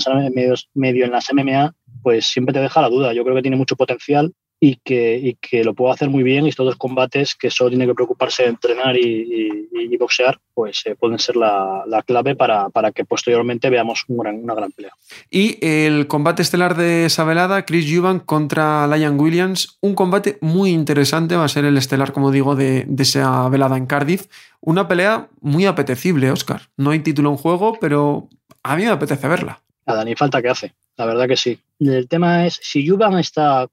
medio, 0.73 1.05
en 1.05 1.12
las 1.12 1.34
MMA, 1.34 1.73
pues 2.03 2.25
siempre 2.25 2.53
te 2.53 2.60
deja 2.60 2.81
la 2.81 2.89
duda. 2.89 3.13
Yo 3.13 3.23
creo 3.23 3.38
que 3.38 3.41
tiene 3.41 3.57
mucho 3.57 3.77
potencial 3.77 4.34
y 4.63 4.76
que, 4.76 5.38
que 5.41 5.63
lo 5.63 5.74
puedo 5.74 5.91
hacer 5.91 6.08
muy 6.12 6.21
bien 6.21 6.45
y 6.45 6.50
estos 6.50 6.67
dos 6.67 6.76
combates 6.76 7.34
que 7.34 7.50
solo 7.50 7.71
tiene 7.71 7.88
que 7.88 7.95
preocuparse 7.95 8.43
de 8.43 8.50
entrenar 8.50 8.95
y, 8.95 9.67
boxear, 9.97 10.39
pues 10.54 10.84
eh, 10.86 10.95
pueden 10.95 11.19
ser 11.19 11.36
la, 11.36 12.04
clave 12.06 12.36
para, 12.36 12.91
que 12.93 13.04
posteriormente 13.04 13.71
veamos 13.71 14.04
una 14.08 14.54
gran 14.54 14.71
pelea. 14.71 14.93
Y 15.32 15.58
el 15.65 16.08
combate 16.08 16.43
estelar 16.43 16.76
de 16.76 17.06
esa 17.06 17.24
velada, 17.24 17.65
Chris 17.65 17.91
Eubank 17.91 18.26
contra 18.26 18.88
Lion 18.88 19.19
Williams, 19.19 19.78
un 19.82 19.95
combate 19.95 20.38
muy 20.41 20.69
interesante, 20.71 21.36
va 21.36 21.45
a 21.45 21.50
ser 21.50 21.65
el 21.65 21.78
estelar, 21.78 22.13
como 22.13 22.32
digo, 22.32 22.56
de, 22.56 22.86
de 22.88 23.04
esa 23.04 23.50
velada 23.50 23.78
en 23.78 23.88
Cardiff. 23.88 24.28
Una 24.60 24.88
pelea 24.88 25.30
muy 25.39 25.65
apetecible, 25.65 26.30
Oscar. 26.30 26.69
No 26.78 26.91
hay 26.91 27.00
título 27.00 27.32
en 27.32 27.38
juego, 27.38 27.78
pero 27.82 28.30
a 28.62 28.76
mí 28.76 28.84
me 28.84 28.89
apetece 28.89 29.28
verla. 29.28 29.62
Nada, 29.88 30.06
ni 30.06 30.15
falta 30.15 30.41
que 30.41 30.50
hace, 30.50 30.74
la 30.97 31.06
verdad 31.06 31.28
que 31.28 31.38
sí. 31.38 31.60
El 31.80 32.08
tema 32.08 32.45
es, 32.45 32.60
si 32.62 32.86
Eubank 32.88 33.19
está 33.19 33.67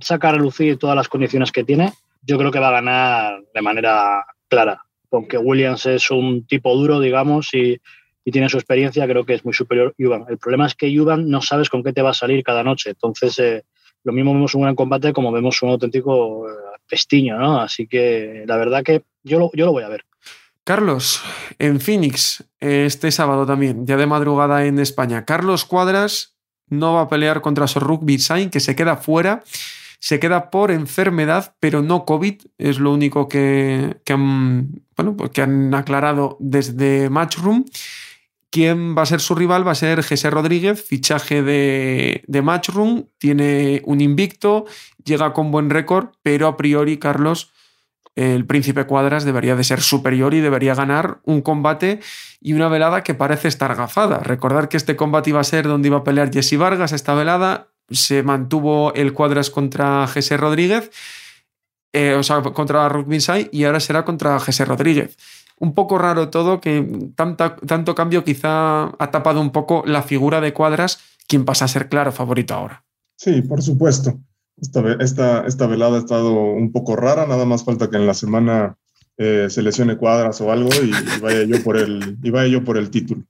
sacar 0.00 0.34
a 0.34 0.38
relucir 0.38 0.78
todas 0.78 0.96
las 0.96 1.08
condiciones 1.08 1.52
que 1.52 1.64
tiene, 1.64 1.92
yo 2.22 2.38
creo 2.38 2.50
que 2.50 2.58
va 2.58 2.68
a 2.68 2.72
ganar 2.72 3.42
de 3.54 3.62
manera 3.62 4.24
clara. 4.48 4.82
Aunque 5.10 5.38
Williams 5.38 5.86
es 5.86 6.10
un 6.10 6.46
tipo 6.46 6.74
duro, 6.76 7.00
digamos, 7.00 7.52
y, 7.54 7.80
tiene 8.30 8.50
su 8.50 8.58
experiencia, 8.58 9.06
creo 9.06 9.24
que 9.24 9.32
es 9.32 9.42
muy 9.46 9.54
superior 9.54 9.94
Yuban. 9.96 10.26
El 10.28 10.36
problema 10.36 10.66
es 10.66 10.74
que 10.74 10.92
Yuban 10.92 11.30
no 11.30 11.40
sabes 11.40 11.70
con 11.70 11.82
qué 11.82 11.94
te 11.94 12.02
va 12.02 12.10
a 12.10 12.14
salir 12.14 12.44
cada 12.44 12.62
noche. 12.62 12.90
Entonces, 12.90 13.38
eh, 13.38 13.64
lo 14.04 14.12
mismo 14.12 14.34
vemos 14.34 14.54
un 14.54 14.64
gran 14.64 14.74
combate 14.74 15.14
como 15.14 15.32
vemos 15.32 15.62
un 15.62 15.70
auténtico 15.70 16.46
eh, 16.46 16.52
pestiño, 16.86 17.38
¿no? 17.38 17.58
Así 17.58 17.86
que 17.86 18.44
la 18.46 18.58
verdad 18.58 18.82
que 18.82 19.04
yo 19.22 19.38
lo, 19.38 19.50
yo 19.54 19.64
lo 19.64 19.72
voy 19.72 19.84
a 19.84 19.88
ver. 19.88 20.04
Carlos, 20.62 21.22
en 21.58 21.80
Phoenix, 21.80 22.44
este 22.60 23.10
sábado 23.10 23.46
también, 23.46 23.86
ya 23.86 23.96
de 23.96 24.04
madrugada 24.04 24.66
en 24.66 24.78
España. 24.78 25.24
Carlos 25.24 25.64
Cuadras 25.64 26.37
no 26.70 26.94
va 26.94 27.02
a 27.02 27.08
pelear 27.08 27.40
contra 27.40 27.66
Sorruk 27.66 28.04
Bitsain, 28.04 28.50
que 28.50 28.60
se 28.60 28.76
queda 28.76 28.96
fuera. 28.96 29.42
Se 30.00 30.20
queda 30.20 30.50
por 30.50 30.70
enfermedad, 30.70 31.54
pero 31.58 31.82
no 31.82 32.04
COVID. 32.04 32.42
Es 32.58 32.78
lo 32.78 32.92
único 32.92 33.28
que, 33.28 33.96
han, 34.08 34.82
bueno, 34.96 35.16
pues 35.16 35.36
han 35.38 35.74
aclarado 35.74 36.36
desde 36.40 37.10
Matchroom. 37.10 37.64
¿Quién 38.50 38.96
va 38.96 39.02
a 39.02 39.06
ser 39.06 39.20
su 39.20 39.34
rival? 39.34 39.66
Va 39.66 39.72
a 39.72 39.74
ser 39.74 40.02
Jesse 40.02 40.30
Rodríguez, 40.30 40.82
fichaje 40.82 41.42
de, 41.42 42.22
de 42.26 42.42
Matchroom. 42.42 43.06
Tiene 43.18 43.82
un 43.84 44.00
invicto, 44.00 44.64
llega 45.04 45.32
con 45.32 45.50
buen 45.50 45.68
récord, 45.68 46.10
pero 46.22 46.46
a 46.46 46.56
priori, 46.56 46.98
Carlos, 46.98 47.52
el 48.18 48.46
príncipe 48.46 48.84
Cuadras 48.84 49.24
debería 49.24 49.54
de 49.54 49.62
ser 49.62 49.80
superior 49.80 50.34
y 50.34 50.40
debería 50.40 50.74
ganar 50.74 51.20
un 51.22 51.40
combate 51.40 52.00
y 52.40 52.52
una 52.52 52.66
velada 52.66 53.04
que 53.04 53.14
parece 53.14 53.46
estar 53.46 53.76
gafada. 53.76 54.18
Recordar 54.18 54.68
que 54.68 54.76
este 54.76 54.96
combate 54.96 55.30
iba 55.30 55.38
a 55.38 55.44
ser 55.44 55.68
donde 55.68 55.86
iba 55.86 55.98
a 55.98 56.04
pelear 56.04 56.32
Jesse 56.32 56.58
Vargas 56.58 56.90
esta 56.90 57.14
velada, 57.14 57.68
se 57.90 58.24
mantuvo 58.24 58.92
el 58.94 59.12
Cuadras 59.12 59.50
contra 59.50 60.04
Jesse 60.08 60.36
Rodríguez, 60.36 60.90
eh, 61.92 62.14
o 62.14 62.24
sea, 62.24 62.42
contra 62.42 62.90
Sai 63.20 63.48
y 63.52 63.62
ahora 63.62 63.78
será 63.78 64.04
contra 64.04 64.40
Jesse 64.40 64.66
Rodríguez. 64.66 65.16
Un 65.60 65.74
poco 65.74 65.96
raro 65.96 66.28
todo 66.28 66.60
que 66.60 67.12
tanto 67.14 67.94
cambio 67.94 68.24
quizá 68.24 68.86
ha 68.98 69.10
tapado 69.12 69.40
un 69.40 69.52
poco 69.52 69.84
la 69.86 70.02
figura 70.02 70.40
de 70.40 70.52
Cuadras, 70.52 70.98
quien 71.28 71.44
pasa 71.44 71.66
a 71.66 71.68
ser 71.68 71.88
claro 71.88 72.10
favorito 72.10 72.54
ahora. 72.54 72.84
Sí, 73.16 73.42
por 73.42 73.62
supuesto. 73.62 74.18
Esta, 74.60 75.44
esta, 75.46 75.66
velada 75.66 75.96
ha 75.96 76.00
estado 76.00 76.32
un 76.32 76.72
poco 76.72 76.96
rara, 76.96 77.26
nada 77.26 77.44
más 77.44 77.64
falta 77.64 77.88
que 77.88 77.96
en 77.96 78.06
la 78.06 78.14
semana 78.14 78.76
eh, 79.16 79.46
se 79.50 79.62
lesione 79.62 79.96
cuadras 79.96 80.40
o 80.40 80.50
algo 80.50 80.70
y, 80.82 80.90
vaya 81.20 81.44
yo 81.44 81.62
por 81.62 81.76
el, 81.76 82.18
y 82.22 82.30
vaya 82.30 82.48
yo 82.48 82.64
por 82.64 82.76
el 82.76 82.90
título. 82.90 83.22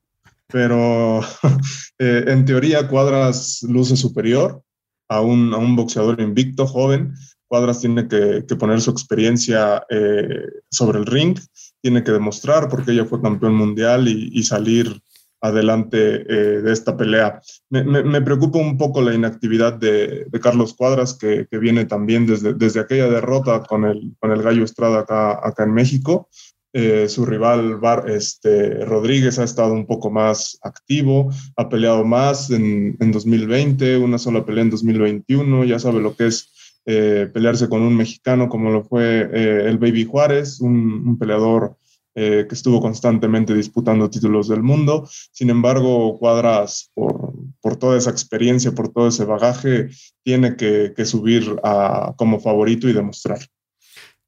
Pero 0.47 1.21
eh, 1.99 2.25
en 2.29 2.45
teoría 2.47 2.89
Cuadras 2.89 3.63
luce 3.63 3.97
superior 3.97 4.63
a 5.09 5.21
un, 5.21 5.53
a 5.53 5.59
un 5.59 5.77
boxeador 5.77 6.21
invicto, 6.21 6.67
joven. 6.67 7.15
Cuadras 7.47 7.81
tiene 7.81 8.09
que, 8.09 8.45
que 8.47 8.57
poner 8.57 8.81
su 8.81 8.91
experiencia 8.91 9.83
eh, 9.91 10.47
sobre 10.71 10.99
el 10.99 11.07
ring, 11.07 11.39
tiene 11.83 12.03
que 12.03 12.13
demostrar 12.13 12.69
porque 12.69 12.93
ella 12.93 13.05
fue 13.05 13.23
campeón 13.23 13.55
mundial 13.55 14.09
y 14.09 14.43
salir 14.43 15.03
adelante 15.41 15.99
eh, 16.29 16.61
de 16.63 16.73
esta 16.73 16.97
pelea. 16.97 17.41
Me, 17.71 18.21
preocupa 18.23 18.59
un 18.59 18.77
poco 18.77 19.01
la 19.03 19.15
inactividad 19.15 19.75
de, 19.75 20.27
Carlos 20.43 20.75
Cuadras, 20.75 21.15
que, 21.15 21.47
viene 21.51 21.85
también 21.85 22.27
desde, 22.27 22.55
desde 22.55 22.81
aquella 22.81 23.09
derrota 23.09 23.63
con 23.63 23.85
el, 23.85 24.15
con 24.19 24.33
el 24.33 24.43
Gallo 24.43 24.65
Estrada 24.65 25.01
acá, 25.01 25.41
acá 25.47 25.65
en 25.65 25.75
México. 25.75 26.29
Eh, 26.75 27.09
su 27.09 27.25
rival 27.25 27.81
este, 28.09 28.85
Rodríguez 28.85 29.39
ha 29.39 29.45
estado 29.45 29.73
un 29.73 29.87
poco 29.87 30.11
más 30.11 30.59
activo, 30.63 31.31
ha 31.57 31.69
peleado 31.69 32.05
más 32.05 32.51
en, 32.51 32.97
en 33.01 33.11
2020, 33.11 33.97
una 33.97 34.19
sola 34.19 34.45
pelea 34.45 34.65
en 34.65 34.71
2021, 34.71 35.65
ya 35.65 35.79
sabe 35.79 36.01
lo 36.01 36.15
que 36.15 36.27
es 36.27 36.53
eh, 36.91 37.29
pelearse 37.31 37.69
con 37.69 37.83
un 37.83 37.95
mexicano 37.95 38.49
como 38.49 38.71
lo 38.71 38.83
fue 38.83 39.29
eh, 39.31 39.69
el 39.69 39.77
Baby 39.77 40.07
Juárez, 40.07 40.59
un, 40.63 41.19
peleador 41.19 41.77
que 42.15 42.49
estuvo 42.51 42.81
constantemente 42.81 43.55
disputando 43.55 44.11
títulos 44.11 44.49
del 44.49 44.63
mundo. 44.63 45.09
Sin 45.33 45.51
embargo, 45.51 46.19
Cuadras, 46.19 46.91
por, 46.95 47.33
por 47.61 47.77
toda 47.77 47.97
esa 47.97 48.11
experiencia, 48.11 48.73
por 48.73 48.89
todo 48.89 49.09
ese 49.09 49.25
bagaje, 49.25 49.89
tiene 50.25 50.57
que, 50.57 50.93
que 50.97 51.05
subir 51.05 51.57
a, 51.63 52.15
como 52.17 52.41
favorito 52.41 52.89
y 52.89 52.93
demostrar. 52.93 53.39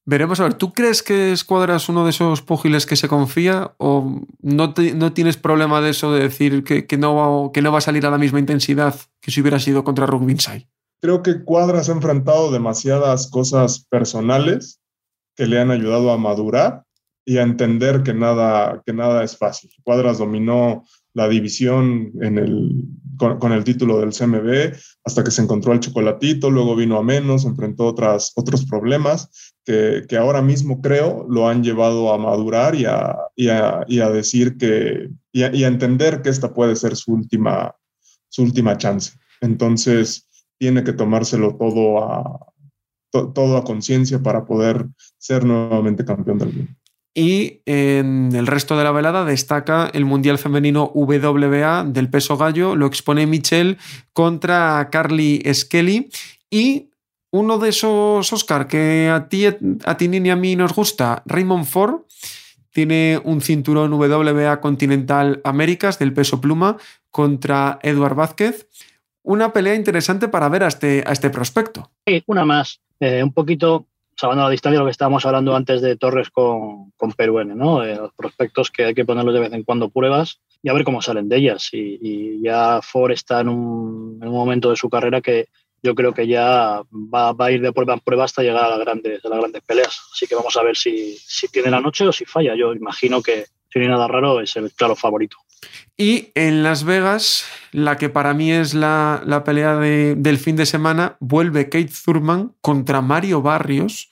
Veremos 0.06 0.40
a 0.40 0.44
ver, 0.44 0.54
¿tú 0.54 0.72
crees 0.72 1.02
que 1.02 1.30
es 1.32 1.46
uno 1.88 2.04
de 2.04 2.10
esos 2.10 2.42
púgiles 2.42 2.86
que 2.86 2.96
se 2.96 3.06
confía 3.06 3.74
o 3.78 4.22
no, 4.40 4.74
no 4.94 5.12
tienes 5.12 5.36
problema 5.36 5.80
de 5.80 5.90
eso 5.90 6.12
de 6.12 6.22
decir 6.22 6.64
que, 6.64 6.86
que, 6.86 6.96
no 6.96 7.14
va, 7.14 7.52
que 7.52 7.62
no 7.62 7.70
va 7.70 7.78
a 7.78 7.82
salir 7.82 8.06
a 8.06 8.10
la 8.10 8.18
misma 8.18 8.40
intensidad 8.40 8.94
que 9.20 9.30
si 9.30 9.40
hubiera 9.40 9.60
sido 9.60 9.84
contra 9.84 10.06
Rugbinsay? 10.06 10.68
Creo 11.00 11.22
que 11.22 11.44
Cuadras 11.44 11.88
ha 11.88 11.92
enfrentado 11.92 12.50
demasiadas 12.50 13.28
cosas 13.28 13.86
personales 13.88 14.80
que 15.36 15.46
le 15.46 15.60
han 15.60 15.70
ayudado 15.70 16.10
a 16.10 16.18
madurar 16.18 16.84
y 17.30 17.38
a 17.38 17.42
entender 17.42 18.02
que 18.02 18.12
nada, 18.12 18.82
que 18.84 18.92
nada 18.92 19.22
es 19.22 19.36
fácil. 19.36 19.70
Cuadras 19.84 20.18
dominó 20.18 20.84
la 21.14 21.28
división 21.28 22.10
en 22.20 22.38
el, 22.38 22.84
con, 23.16 23.52
el 23.52 23.62
título 23.62 24.00
del 24.00 24.10
CMB 24.10 24.76
hasta 25.04 25.22
que 25.22 25.30
se 25.30 25.40
encontró 25.40 25.72
el 25.72 25.78
chocolatito, 25.78 26.50
luego 26.50 26.74
vino 26.74 26.98
a 26.98 27.04
menos, 27.04 27.44
enfrentó 27.44 27.86
otras, 27.86 28.32
otros 28.34 28.66
problemas 28.66 29.54
que, 29.64 30.02
que 30.08 30.16
ahora 30.16 30.42
mismo 30.42 30.80
creo 30.80 31.24
lo 31.30 31.48
han 31.48 31.62
llevado 31.62 32.12
a 32.12 32.18
madurar 32.18 32.74
y 32.74 32.86
a, 32.86 33.16
y 33.36 33.48
a, 33.48 33.84
y 33.86 34.00
a 34.00 34.10
decir 34.10 34.56
que, 34.56 35.08
y 35.30 35.44
a, 35.44 35.54
y 35.54 35.62
a, 35.62 35.68
entender 35.68 36.22
que 36.22 36.30
esta 36.30 36.52
puede 36.52 36.74
ser 36.74 36.96
su 36.96 37.12
última, 37.12 37.76
su 38.28 38.42
última 38.42 38.76
chance. 38.76 39.12
Entonces, 39.40 40.26
tiene 40.58 40.82
que 40.82 40.94
tomárselo 40.94 41.54
todo 41.54 42.02
a, 42.02 42.52
to, 43.12 43.32
todo 43.32 43.56
a 43.56 43.62
conciencia 43.62 44.20
para 44.20 44.44
poder 44.44 44.84
ser 45.16 45.44
nuevamente 45.44 46.04
campeón 46.04 46.38
del 46.38 46.52
mundo. 46.52 46.79
Y 47.14 47.60
en 47.66 48.34
el 48.34 48.46
resto 48.46 48.78
de 48.78 48.84
la 48.84 48.92
velada 48.92 49.24
destaca 49.24 49.90
el 49.92 50.04
Mundial 50.04 50.38
Femenino 50.38 50.92
WBA 50.94 51.84
del 51.84 52.08
peso 52.08 52.36
gallo, 52.36 52.76
lo 52.76 52.86
expone 52.86 53.26
Michelle 53.26 53.78
contra 54.12 54.88
Carly 54.92 55.42
Skelly 55.52 56.08
y 56.50 56.90
uno 57.32 57.58
de 57.58 57.70
esos 57.70 58.32
Oscar 58.32 58.68
que 58.68 59.08
a 59.12 59.28
ti, 59.28 59.46
a 59.46 59.96
ti 59.96 60.08
ni 60.08 60.30
a 60.30 60.36
mí 60.36 60.56
nos 60.56 60.72
gusta, 60.72 61.22
Raymond 61.26 61.64
Ford, 61.64 62.02
tiene 62.70 63.20
un 63.24 63.40
cinturón 63.40 63.92
WBA 63.92 64.60
Continental 64.60 65.40
Américas 65.44 65.98
del 65.98 66.12
peso 66.12 66.40
pluma 66.40 66.76
contra 67.10 67.78
Eduard 67.82 68.14
Vázquez. 68.14 68.68
Una 69.22 69.52
pelea 69.52 69.74
interesante 69.74 70.28
para 70.28 70.48
ver 70.48 70.62
a 70.62 70.68
este, 70.68 71.02
a 71.06 71.12
este 71.12 71.30
prospecto. 71.30 71.90
Una 72.26 72.44
más. 72.44 72.80
Eh, 73.00 73.22
un 73.22 73.32
poquito 73.32 73.86
salvando 74.20 74.44
la 74.44 74.50
distancia 74.50 74.78
lo 74.78 74.84
que 74.84 74.90
estábamos 74.90 75.24
hablando 75.24 75.56
antes 75.56 75.80
de 75.80 75.96
Torres 75.96 76.28
con, 76.30 76.90
con 76.92 77.14
¿no? 77.56 77.82
Eh, 77.82 77.96
los 77.96 78.12
prospectos 78.12 78.70
que 78.70 78.84
hay 78.84 78.94
que 78.94 79.06
ponerlos 79.06 79.32
de 79.32 79.40
vez 79.40 79.52
en 79.52 79.62
cuando 79.62 79.88
pruebas 79.88 80.40
y 80.62 80.68
a 80.68 80.74
ver 80.74 80.84
cómo 80.84 81.00
salen 81.00 81.28
de 81.28 81.36
ellas. 81.36 81.70
Y, 81.72 81.98
y 82.00 82.42
ya 82.42 82.80
Ford 82.82 83.12
está 83.12 83.40
en 83.40 83.48
un, 83.48 84.18
en 84.20 84.28
un, 84.28 84.34
momento 84.34 84.68
de 84.68 84.76
su 84.76 84.90
carrera 84.90 85.22
que 85.22 85.48
yo 85.82 85.94
creo 85.94 86.12
que 86.12 86.26
ya 86.26 86.82
va, 86.92 87.32
va, 87.32 87.46
a 87.46 87.50
ir 87.50 87.62
de 87.62 87.72
prueba 87.72 87.94
en 87.94 88.00
prueba 88.00 88.24
hasta 88.24 88.42
llegar 88.42 88.64
a 88.64 88.76
las 88.76 88.80
grandes, 88.80 89.24
a 89.24 89.28
las 89.30 89.38
grandes 89.38 89.62
peleas. 89.62 89.98
Así 90.12 90.26
que 90.26 90.34
vamos 90.34 90.54
a 90.58 90.62
ver 90.62 90.76
si, 90.76 91.16
si 91.16 91.48
tiene 91.48 91.70
la 91.70 91.80
noche 91.80 92.06
o 92.06 92.12
si 92.12 92.26
falla. 92.26 92.54
Yo 92.54 92.74
imagino 92.74 93.22
que 93.22 93.46
si 93.72 93.78
no 93.78 93.86
hay 93.86 93.90
nada 93.90 94.06
raro 94.06 94.40
es 94.42 94.54
el 94.56 94.70
claro 94.72 94.94
favorito. 94.94 95.38
Y 95.96 96.30
en 96.34 96.62
Las 96.62 96.84
Vegas, 96.84 97.44
la 97.72 97.96
que 97.96 98.08
para 98.08 98.34
mí 98.34 98.50
es 98.52 98.74
la, 98.74 99.22
la 99.26 99.44
pelea 99.44 99.76
de, 99.76 100.14
del 100.16 100.38
fin 100.38 100.56
de 100.56 100.66
semana, 100.66 101.16
vuelve 101.20 101.68
Kate 101.68 101.90
Thurman 102.04 102.54
contra 102.60 103.02
Mario 103.02 103.42
Barrios. 103.42 104.09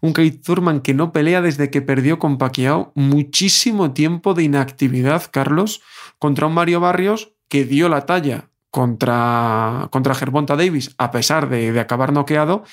Un 0.00 0.12
Kate 0.12 0.40
Thurman 0.42 0.80
que 0.80 0.94
no 0.94 1.12
pelea 1.12 1.40
desde 1.42 1.70
que 1.70 1.82
perdió 1.82 2.18
con 2.18 2.38
Pacquiao. 2.38 2.92
Muchísimo 2.94 3.92
tiempo 3.92 4.34
de 4.34 4.44
inactividad, 4.44 5.24
Carlos, 5.30 5.82
contra 6.18 6.46
un 6.46 6.54
Mario 6.54 6.80
Barrios 6.80 7.32
que 7.48 7.64
dio 7.64 7.88
la 7.88 8.06
talla 8.06 8.50
contra, 8.70 9.88
contra 9.90 10.14
Gervonta 10.14 10.56
Davis, 10.56 10.94
a 10.98 11.10
pesar 11.10 11.48
de, 11.48 11.72
de 11.72 11.80
acabar 11.80 12.12
noqueado. 12.12 12.64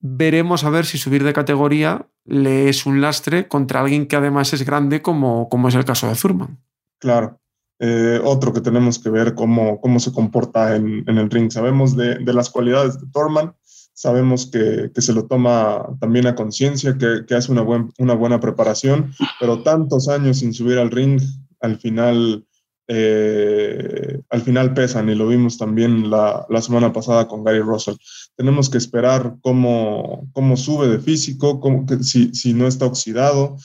Veremos 0.00 0.64
a 0.64 0.70
ver 0.70 0.84
si 0.84 0.98
subir 0.98 1.22
de 1.22 1.32
categoría 1.32 2.08
le 2.24 2.68
es 2.68 2.86
un 2.86 3.00
lastre 3.00 3.48
contra 3.48 3.80
alguien 3.80 4.06
que 4.06 4.16
además 4.16 4.52
es 4.52 4.64
grande, 4.64 5.02
como, 5.02 5.48
como 5.48 5.68
es 5.68 5.74
el 5.74 5.84
caso 5.84 6.08
de 6.08 6.14
Thurman. 6.14 6.58
Claro. 6.98 7.40
Eh, 7.78 8.20
otro 8.22 8.52
que 8.52 8.60
tenemos 8.60 8.98
que 9.00 9.10
ver 9.10 9.34
cómo, 9.34 9.80
cómo 9.80 9.98
se 9.98 10.12
comporta 10.12 10.76
en, 10.76 11.04
en 11.08 11.18
el 11.18 11.30
ring. 11.30 11.50
Sabemos 11.50 11.96
de, 11.96 12.16
de, 12.16 12.32
las 12.32 12.48
cualidades 12.48 13.00
de 13.00 13.08
Thurman, 13.08 13.54
sabemos 13.94 14.46
que, 14.46 14.90
que 14.94 15.02
se 15.02 15.12
lo 15.12 15.26
toma 15.26 15.86
también 16.00 16.26
a 16.26 16.34
conciencia, 16.34 16.96
que, 16.96 17.24
que, 17.26 17.34
hace 17.34 17.52
una, 17.52 17.62
buen, 17.62 17.92
una 17.98 18.14
buena 18.14 18.40
preparación, 18.40 19.12
pero 19.38 19.62
tantos 19.62 20.08
años 20.08 20.38
sin 20.38 20.54
subir 20.54 20.78
al 20.78 20.90
ring, 20.90 21.20
al 21.60 21.78
final, 21.78 22.44
eh, 22.88 24.20
al 24.30 24.42
final 24.42 24.74
pesan 24.74 25.08
y 25.08 25.14
lo 25.14 25.28
vimos 25.28 25.58
también 25.58 26.10
la, 26.10 26.46
la, 26.48 26.62
semana 26.62 26.92
pasada 26.92 27.28
con 27.28 27.44
Gary 27.44 27.60
Russell. 27.60 27.94
Tenemos 28.36 28.68
que 28.68 28.78
esperar 28.78 29.36
cómo, 29.40 30.28
cómo 30.32 30.56
sube 30.56 30.88
de 30.88 30.98
físico, 30.98 31.60
cómo, 31.60 31.86
que, 31.86 32.02
si, 32.02 32.34
si 32.34 32.54
no 32.54 32.66
está 32.66 32.86
oxidado, 32.86 33.56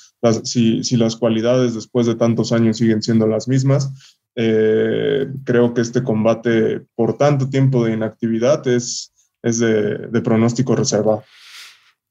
si, 0.43 0.83
si, 0.83 0.97
las 0.97 1.15
cualidades 1.15 1.73
después 1.73 2.05
de 2.05 2.15
tantos 2.15 2.51
años 2.51 2.77
siguen 2.77 3.01
siendo 3.01 3.27
las 3.27 3.47
mismas. 3.47 3.91
Eh, 4.39 5.27
creo 5.45 5.73
que 5.73 5.81
este 5.81 6.03
combate 6.03 6.81
por 6.93 7.17
tanto 7.17 7.49
tiempo 7.49 7.83
de 7.83 7.93
inactividad 7.93 8.67
es, 8.67 9.11
es 9.47 9.59
de, 9.59 9.97
de, 9.97 10.21
pronóstico 10.21 10.75
reservado. 10.75 11.23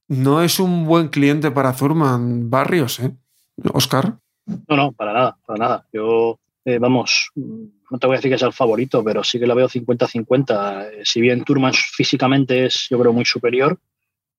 No 0.09 0.43
es 0.43 0.61
un 0.61 0.87
buen 0.87 1.09
cliente 1.09 1.51
para 1.51 1.75
Thurman 1.75 2.49
Barrios, 2.49 3.01
¿eh? 3.01 3.13
Oscar. 3.73 4.19
No, 4.69 4.77
no, 4.77 4.93
para 4.93 5.13
nada, 5.13 5.37
para 5.45 5.59
nada. 5.59 5.87
Yo, 5.93 6.39
eh, 6.65 6.79
vamos, 6.79 7.31
no 7.35 7.99
te 7.99 8.07
voy 8.07 8.15
a 8.15 8.19
decir 8.19 8.31
que 8.31 8.39
sea 8.39 8.49
el 8.49 8.55
favorito, 8.55 9.03
pero 9.03 9.25
sí 9.25 9.39
que 9.39 9.47
la 9.47 9.55
veo 9.55 9.69
50-50. 9.69 10.91
Eh, 10.93 11.01
si 11.05 11.21
bien 11.21 11.45
Thurman 11.45 11.73
físicamente 11.75 12.67
es, 12.67 12.87
yo 12.89 12.99
creo, 12.99 13.13
muy 13.13 13.25
superior, 13.25 13.79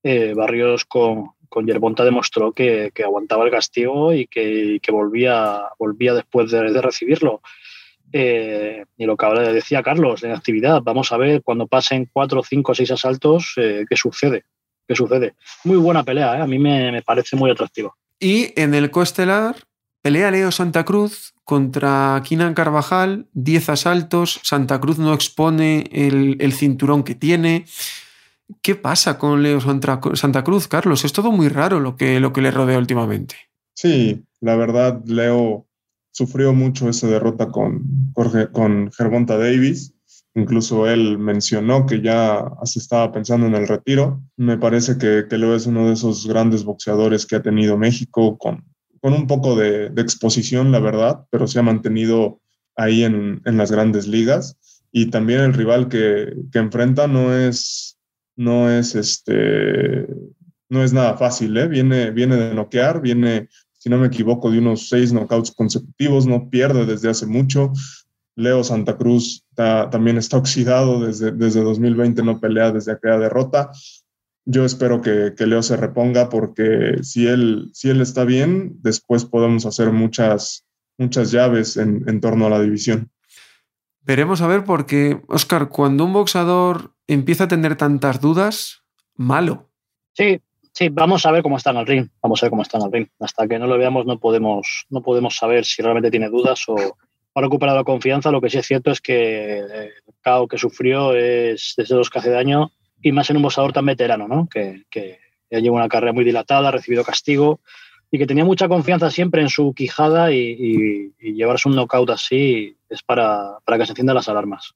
eh, 0.04 0.34
Barrios 0.36 0.86
con, 0.86 1.32
con 1.50 1.66
Yerbonta 1.66 2.06
demostró 2.06 2.54
que, 2.54 2.92
que, 2.94 3.04
aguantaba 3.04 3.44
el 3.46 3.52
castigo 3.52 4.14
y 4.14 4.28
que, 4.28 4.80
que 4.82 4.92
volvía, 4.92 5.64
volvía 5.78 6.14
después 6.14 6.52
de, 6.52 6.72
de 6.72 6.82
recibirlo. 6.82 7.42
Eh, 8.12 8.86
y 8.98 9.06
lo 9.06 9.17
que 9.17 9.26
ahora 9.26 9.52
decía 9.52 9.84
Carlos, 9.84 10.24
en 10.24 10.32
actividad, 10.32 10.82
vamos 10.82 11.12
a 11.12 11.17
ver 11.17 11.41
cuando 11.43 11.67
pasen 11.67 12.10
cuatro, 12.12 12.41
cinco, 12.43 12.74
seis 12.74 12.91
asaltos, 12.91 13.54
eh, 13.58 13.86
qué 13.89 13.96
sucede. 13.96 14.43
¿Qué 14.88 14.96
sucede? 14.96 15.36
Muy 15.65 15.78
buena 15.78 16.04
pelea, 16.04 16.38
¿eh? 16.38 16.41
a 16.41 16.48
mí 16.48 16.60
me, 16.60 16.91
me, 16.91 17.02
parece 17.02 17.36
muy 17.36 17.52
atractiva. 17.52 17.93
Y 18.20 18.54
en 18.60 18.74
el 18.74 18.89
coestelar, 18.89 19.56
pelea 20.02 20.32
Leo 20.32 20.52
Santa 20.52 20.86
Cruz 20.86 21.34
contra 21.43 22.22
Kinan 22.24 22.54
Carvajal, 22.54 23.28
10 23.34 23.70
asaltos, 23.70 24.39
Santa 24.43 24.80
Cruz 24.80 24.98
no 24.98 25.13
expone 25.13 25.89
el, 25.91 26.38
el 26.39 26.54
cinturón 26.54 27.04
que 27.04 27.15
tiene. 27.15 27.65
¿Qué 28.62 28.76
pasa 28.76 29.17
con 29.17 29.43
Leo 29.43 29.60
Santa 29.60 30.43
Cruz, 30.43 30.70
Carlos? 30.70 31.04
Es 31.04 31.12
todo 31.12 31.32
muy 31.32 31.50
raro 31.50 31.82
lo 31.82 31.98
que, 31.98 32.22
lo 32.22 32.32
que 32.32 32.41
le 32.41 32.52
rodea 32.52 32.78
últimamente. 32.78 33.36
Sí, 33.74 34.24
la 34.39 34.56
verdad, 34.56 35.02
Leo 35.06 35.66
sufrió 36.17 36.51
mucho 36.51 36.89
esa 36.89 37.06
derrota 37.06 37.49
con, 37.49 38.12
Jorge, 38.15 38.47
con 38.47 38.91
Gervonta 38.91 39.38
Davis. 39.38 39.93
Incluso 40.34 40.88
él 40.88 41.19
mencionó 41.19 41.86
que 41.86 42.01
ya 42.01 42.43
se 42.63 42.80
estaba 42.80 43.12
pensando 43.12 43.45
en 43.45 43.53
el 43.53 43.67
retiro. 43.67 44.23
Me 44.36 44.58
parece 44.58 44.97
que, 44.97 45.25
que 45.30 45.38
Leo 45.38 45.56
es 45.56 45.67
uno 45.67 45.86
de 45.86 45.93
esos 45.93 46.27
grandes 46.27 46.63
boxeadores 46.63 47.27
que 47.27 47.36
ha 47.36 47.43
tenido 47.43 47.77
México 47.77 48.36
con, 48.39 48.65
con 48.99 49.13
un 49.13 49.27
poco 49.27 49.56
de, 49.56 49.91
exposición, 49.97 50.71
la 50.71 50.80
verdad, 50.80 51.27
pero 51.30 51.45
se 51.45 51.60
ha 51.60 51.63
mantenido 51.63 52.41
ahí 52.75 53.03
en, 53.03 53.39
en 53.45 53.58
las 53.58 53.71
grandes 53.71 54.08
ligas. 54.08 54.58
Y 54.91 55.12
también 55.12 55.41
el 55.41 55.53
rival 55.53 55.88
que, 55.88 56.34
que 56.51 56.58
enfrenta 56.58 57.08
no 57.08 57.32
es, 57.32 57.99
no 58.36 58.71
es 58.71 58.95
este 58.95 60.08
no 60.69 60.84
es 60.84 60.91
nada 60.91 61.15
fácil, 61.15 61.56
¿eh? 61.58 61.67
viene, 61.67 62.12
viene 62.12 62.36
de 62.36 62.53
noquear, 62.53 63.01
viene, 63.01 63.47
si 63.88 63.91
no 63.91 64.00
me 64.00 64.08
equivoco, 64.08 64.52
de 64.52 64.60
unos 64.60 64.89
seis 64.89 65.13
knockouts 65.13 65.52
consecutivos, 65.52 66.28
no 66.28 66.50
pierde 66.50 66.86
desde 66.86 67.10
hace 67.10 67.26
mucho. 67.26 67.71
Leo 68.36 68.62
Santa 68.62 68.97
Cruz 68.97 69.45
ta, 69.56 69.89
también 69.89 70.17
está 70.17 70.36
oxidado 70.36 71.06
desde, 71.06 71.32
desde 71.32 71.63
2020, 71.63 72.21
no 72.21 72.41
pelea 72.41 72.73
desde 72.73 72.91
aquella 72.91 73.17
derrota. 73.17 73.71
Yo 74.43 74.65
espero 74.65 75.02
que, 75.02 75.34
que, 75.38 75.47
Leo 75.47 75.63
se 75.63 75.78
reponga 75.78 76.28
porque 76.28 76.97
si 77.02 77.28
él, 77.28 77.69
si 77.71 77.89
él 77.89 78.02
está 78.02 78.26
bien, 78.26 78.76
después 78.82 79.23
podemos 79.23 79.65
hacer 79.65 79.93
muchas, 79.93 80.65
muchas 80.97 81.32
llaves 81.32 81.78
en, 81.78 82.04
en 82.10 82.19
torno 82.19 82.47
a 82.47 82.50
la 82.50 82.60
división. 82.60 83.10
Veremos 84.02 84.41
a 84.41 84.47
ver 84.47 84.65
porque, 84.65 85.21
Oscar, 85.30 85.69
cuando 85.69 86.04
un 86.04 86.12
boxeador 86.12 86.93
empieza 87.08 87.45
a 87.45 87.47
tener 87.47 87.78
tantas 87.78 88.19
dudas, 88.19 88.84
malo. 89.15 89.71
Sí, 90.12 90.41
Sí, 90.78 90.90
vamos 90.90 91.26
a 91.26 91.32
ver 91.32 91.42
cómo 91.42 91.58
está 91.58 91.72
en 91.72 91.78
el 91.78 91.88
ring. 91.88 92.08
Vamos 92.22 92.44
a 92.44 92.46
ver 92.46 92.52
cómo 92.52 92.62
está 92.62 92.78
en 92.78 92.84
el 92.84 92.92
ring. 92.92 93.08
Hasta 93.20 93.48
que 93.48 93.58
no 93.58 93.66
lo 93.66 93.80
veamos 93.80 94.06
no 94.06 94.20
podemos, 94.20 94.86
no 94.92 95.02
podemos 95.02 95.36
saber 95.36 95.66
si 95.66 95.82
realmente 95.82 96.12
tiene 96.12 96.30
dudas 96.30 96.66
o 96.68 96.76
ha 97.34 97.42
recuperado 97.42 97.80
la 97.80 97.84
confianza. 97.84 98.30
Lo 98.30 98.40
que 98.40 98.52
sí 98.52 98.60
es 98.60 98.68
cierto 98.68 98.92
es 98.92 99.02
que 99.02 99.58
el 99.58 99.92
caos 100.22 100.48
que 100.48 100.60
sufrió 100.60 101.16
es 101.16 101.74
desde 101.76 101.96
los 101.96 102.12
que 102.12 102.20
hace 102.20 102.30
daño 102.30 102.70
y 103.02 103.12
más 103.12 103.28
en 103.32 103.38
un 103.38 103.42
boxeador 103.42 103.74
tan 103.74 103.88
veterano, 103.88 104.28
¿no? 104.28 104.48
Que, 104.48 104.84
que 104.92 105.18
ya 105.50 105.58
lleva 105.58 105.78
una 105.78 105.90
carrera 105.90 106.13
muy 106.13 106.24
dilatada, 106.24 106.68
ha 106.68 106.72
recibido 106.72 107.04
castigo 107.04 107.60
y 108.12 108.20
que 108.20 108.28
tenía 108.28 108.46
mucha 108.46 108.68
confianza 108.68 109.10
siempre 109.10 109.42
en 109.42 109.50
su 109.50 109.74
quijada 109.74 110.32
y, 110.32 111.12
llevarse 111.20 111.70
un 111.70 111.76
knockout 111.76 112.12
así 112.12 112.78
es 112.88 113.02
para, 113.02 113.58
para 113.66 113.80
que 113.80 113.88
se 113.88 113.94
enciendan 113.94 114.16
las 114.16 114.30
alarmas. 114.30 114.76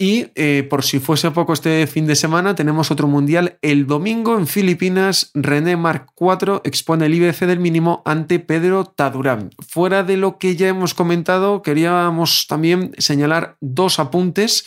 Y 0.00 0.30
eh, 0.36 0.64
por 0.70 0.84
si 0.84 1.00
fuese 1.00 1.32
poco 1.32 1.52
este 1.52 1.84
fin 1.88 2.06
de 2.06 2.14
semana, 2.14 2.54
tenemos 2.54 2.92
otro 2.92 3.08
mundial 3.08 3.58
el 3.62 3.88
domingo 3.88 4.38
en 4.38 4.46
Filipinas. 4.46 5.32
René 5.34 5.76
Mark 5.76 6.12
IV 6.16 6.60
expone 6.62 7.06
el 7.06 7.14
IBF 7.14 7.40
del 7.40 7.58
mínimo 7.58 8.02
ante 8.04 8.38
Pedro 8.38 8.84
Tadurán. 8.84 9.50
Fuera 9.58 10.04
de 10.04 10.16
lo 10.16 10.38
que 10.38 10.54
ya 10.54 10.68
hemos 10.68 10.94
comentado, 10.94 11.62
queríamos 11.62 12.46
también 12.46 12.92
señalar 12.98 13.56
dos 13.60 13.98
apuntes. 13.98 14.64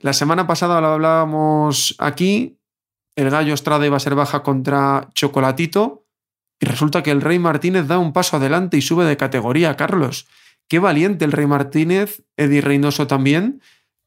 La 0.00 0.12
semana 0.12 0.48
pasada 0.48 0.80
lo 0.80 0.88
hablábamos 0.88 1.94
aquí. 1.98 2.58
El 3.14 3.30
gallo 3.30 3.54
Estrada 3.54 3.86
iba 3.86 3.98
a 3.98 4.00
ser 4.00 4.16
baja 4.16 4.42
contra 4.42 5.10
Chocolatito. 5.14 6.06
Y 6.58 6.66
resulta 6.66 7.04
que 7.04 7.12
el 7.12 7.20
Rey 7.20 7.38
Martínez 7.38 7.86
da 7.86 7.98
un 7.98 8.12
paso 8.12 8.36
adelante 8.36 8.76
y 8.76 8.82
sube 8.82 9.04
de 9.04 9.16
categoría, 9.16 9.76
Carlos. 9.76 10.26
Qué 10.66 10.80
valiente 10.80 11.24
el 11.24 11.32
Rey 11.32 11.46
Martínez, 11.46 12.24
Eddie 12.36 12.60
Reynoso 12.60 13.06
también 13.06 13.60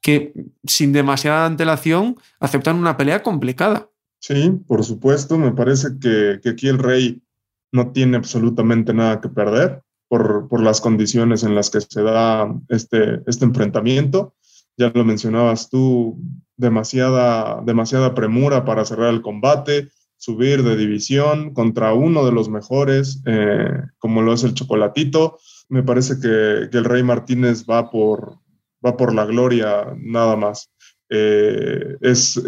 que 0.03 0.33
sin 0.65 0.91
demasiada 0.91 1.45
antelación 1.45 2.17
aceptan 2.39 2.75
una 2.75 2.97
pelea 2.97 3.23
complicada. 3.23 3.89
Sí, 4.19 4.51
por 4.67 4.83
supuesto. 4.83 5.37
Me 5.37 5.53
parece 5.53 5.97
que, 5.99 6.39
aquí 6.47 6.67
el 6.67 6.77
rey 6.77 7.23
no 7.71 7.91
tiene 7.91 8.17
absolutamente 8.17 8.93
nada 8.93 9.21
que 9.21 9.29
perder 9.29 9.81
por, 10.09 10.49
por, 10.49 10.61
las 10.61 10.81
condiciones 10.81 11.43
en 11.43 11.55
las 11.55 11.69
que 11.69 11.81
se 11.81 12.03
da 12.03 12.53
este, 12.67 13.21
este 13.25 13.45
enfrentamiento. 13.45 14.35
Ya 14.77 14.91
lo 14.93 15.05
mencionabas 15.05 15.69
tú, 15.69 16.19
demasiada, 16.57 17.61
demasiada 17.65 18.13
premura 18.13 18.65
para 18.65 18.85
cerrar 18.85 19.13
el 19.13 19.21
combate, 19.21 19.89
subir 20.17 20.63
de 20.63 20.75
división 20.75 21.53
contra 21.53 21.93
uno 21.93 22.25
de 22.25 22.33
los 22.33 22.49
mejores, 22.49 23.21
eh, 23.25 23.71
como 23.99 24.21
lo 24.21 24.33
es 24.33 24.43
el 24.43 24.53
Chocolatito. 24.53 25.39
Me 25.69 25.81
parece 25.81 26.15
que, 26.19 26.69
que 26.69 26.77
el 26.77 26.85
Rey 26.85 27.03
Martínez 27.03 27.65
va 27.65 27.89
por, 27.89 28.42
va 28.85 28.97
por 28.97 29.13
la 29.13 29.25
gloria 29.25 29.85
nada 29.97 30.35
más. 30.35 30.69
Eh, 31.09 31.97
es, 32.01 32.39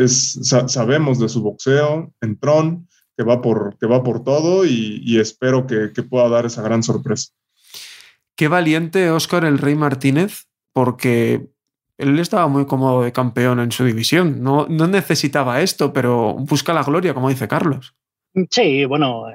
sabemos 0.67 1.19
de 1.19 1.29
su 1.29 1.41
boxeo 1.41 2.11
en 2.21 2.39
Tron, 2.39 2.87
que 3.17 3.23
va 3.23 3.41
por, 3.41 3.77
que 3.77 3.85
va 3.85 4.03
por 4.03 4.23
todo 4.23 4.65
y, 4.65 5.19
espero 5.19 5.67
que, 5.67 5.89
pueda 6.03 6.29
dar 6.29 6.45
esa 6.45 6.61
gran 6.61 6.83
sorpresa. 6.83 7.31
Qué 8.35 8.47
valiente 8.47 9.11
Oscar 9.11 9.45
el 9.45 9.59
Rey 9.59 9.75
Martínez, 9.75 10.47
porque 10.73 11.47
él 11.97 12.19
estaba 12.19 12.47
muy 12.47 12.65
cómodo 12.65 13.03
de 13.03 13.13
campeón 13.13 13.59
en 13.59 13.71
su 13.71 13.85
división. 13.85 14.43
No, 14.43 14.67
no 14.67 14.87
necesitaba 14.87 15.61
esto, 15.61 15.93
pero 15.93 16.33
busca 16.33 16.73
la 16.73 16.83
gloria, 16.83 17.13
como 17.13 17.29
dice 17.29 17.47
Carlos. 17.47 17.95
Sí, 18.49 18.83
bueno, 18.83 19.27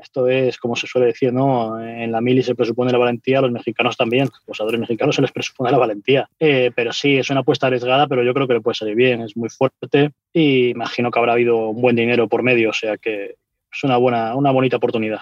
esto 0.00 0.28
es, 0.28 0.58
como 0.58 0.76
se 0.76 0.86
suele 0.86 1.08
decir, 1.08 1.32
¿no? 1.32 1.80
En 1.80 2.12
la 2.12 2.20
mili 2.20 2.42
se 2.42 2.54
presupone 2.54 2.92
la 2.92 2.98
valentía, 2.98 3.38
a 3.38 3.42
los 3.42 3.50
mexicanos 3.50 3.96
también, 3.96 4.28
los 4.46 4.60
adores 4.60 4.80
mexicanos 4.80 5.16
se 5.16 5.22
les 5.22 5.32
presupone 5.32 5.70
la 5.70 5.78
valentía. 5.78 6.28
Eh, 6.38 6.70
pero 6.74 6.92
sí, 6.92 7.18
es 7.18 7.30
una 7.30 7.40
apuesta 7.40 7.66
arriesgada, 7.66 8.06
pero 8.06 8.22
yo 8.22 8.34
creo 8.34 8.46
que 8.46 8.54
le 8.54 8.60
puede 8.60 8.74
salir 8.74 8.94
bien, 8.94 9.22
es 9.22 9.36
muy 9.36 9.48
fuerte 9.48 10.12
y 10.32 10.70
imagino 10.70 11.10
que 11.10 11.18
habrá 11.18 11.32
habido 11.32 11.68
un 11.68 11.80
buen 11.80 11.96
dinero 11.96 12.28
por 12.28 12.42
medio, 12.42 12.70
o 12.70 12.74
sea 12.74 12.96
que 12.96 13.36
es 13.72 13.84
una, 13.84 13.96
buena, 13.96 14.34
una 14.34 14.50
bonita 14.50 14.76
oportunidad. 14.76 15.20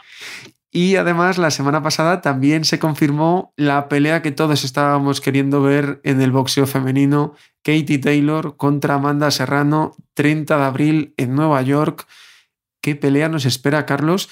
Y 0.70 0.96
además, 0.96 1.38
la 1.38 1.51
semana 1.51 1.83
pasada 1.83 2.20
también 2.20 2.64
se 2.64 2.79
confirmó 2.79 3.53
la 3.57 3.88
pelea 3.88 4.20
que 4.20 4.33
todos 4.33 4.64
estábamos 4.64 5.20
queriendo 5.20 5.62
ver 5.62 6.01
en 6.05 6.20
el 6.20 6.31
boxeo 6.31 6.66
femenino, 6.66 7.35
Katie 7.62 7.98
Taylor 7.98 8.57
contra 8.57 8.94
Amanda 8.94 9.31
Serrano, 9.31 9.96
30 10.14 10.59
de 10.59 10.64
abril 10.64 11.14
en 11.16 11.35
Nueva 11.35 11.62
York 11.62 12.07
qué 12.81 12.97
pelea 12.97 13.29
nos 13.29 13.45
espera, 13.45 13.87
Carlos, 13.87 14.29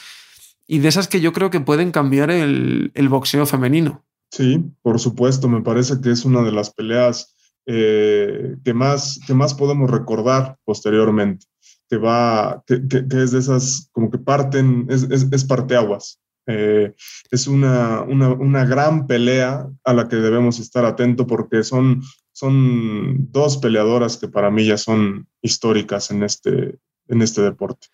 y 0.67 0.81
de 0.81 0.89
esas 0.89 1.09
que 1.09 1.21
yo 1.21 1.33
creo 1.33 1.51
que 1.51 1.61
pueden 1.61 1.93
cambiar 1.93 2.31
el, 2.31 2.91
boxeo 3.09 3.47
femenino. 3.47 4.05
Sí, 4.31 4.65
por 4.83 4.99
supuesto, 4.99 5.49
me 5.49 5.63
parece 5.63 6.01
que 6.01 6.11
es 6.11 6.25
una 6.25 6.43
de 6.43 6.53
las 6.53 6.71
peleas 6.71 7.37
eh, 7.67 8.57
que, 8.65 8.75
más, 8.75 9.21
que 9.27 9.35
más 9.35 9.55
podemos 9.55 9.91
recordar 9.91 10.57
posteriormente, 10.65 11.47
que, 11.89 11.97
va, 11.97 12.65
que, 12.67 12.83
es 13.11 13.31
de 13.31 13.39
esas 13.39 13.89
como 13.93 14.11
que 14.11 14.19
parten, 14.19 14.87
es, 14.91 15.05
es, 15.05 15.45
parteaguas. 15.45 16.21
Eh, 16.49 16.95
es 17.31 17.47
una, 17.49 18.03
una, 18.03 18.65
gran 18.65 19.09
pelea 19.09 19.69
a 19.83 19.93
la 19.93 20.09
que 20.09 20.15
debemos 20.15 20.61
estar 20.61 20.85
atentos 20.85 21.27
porque 21.27 21.65
son, 21.65 22.03
son 22.33 23.33
dos 23.33 23.59
peleadoras 23.59 24.17
que 24.17 24.29
para 24.29 24.51
mí 24.53 24.65
ya 24.65 24.77
son 24.79 25.27
históricas 25.43 26.13
en 26.13 26.23
este, 26.23 26.79
en 27.09 27.23
este 27.23 27.43
deporte. 27.43 27.89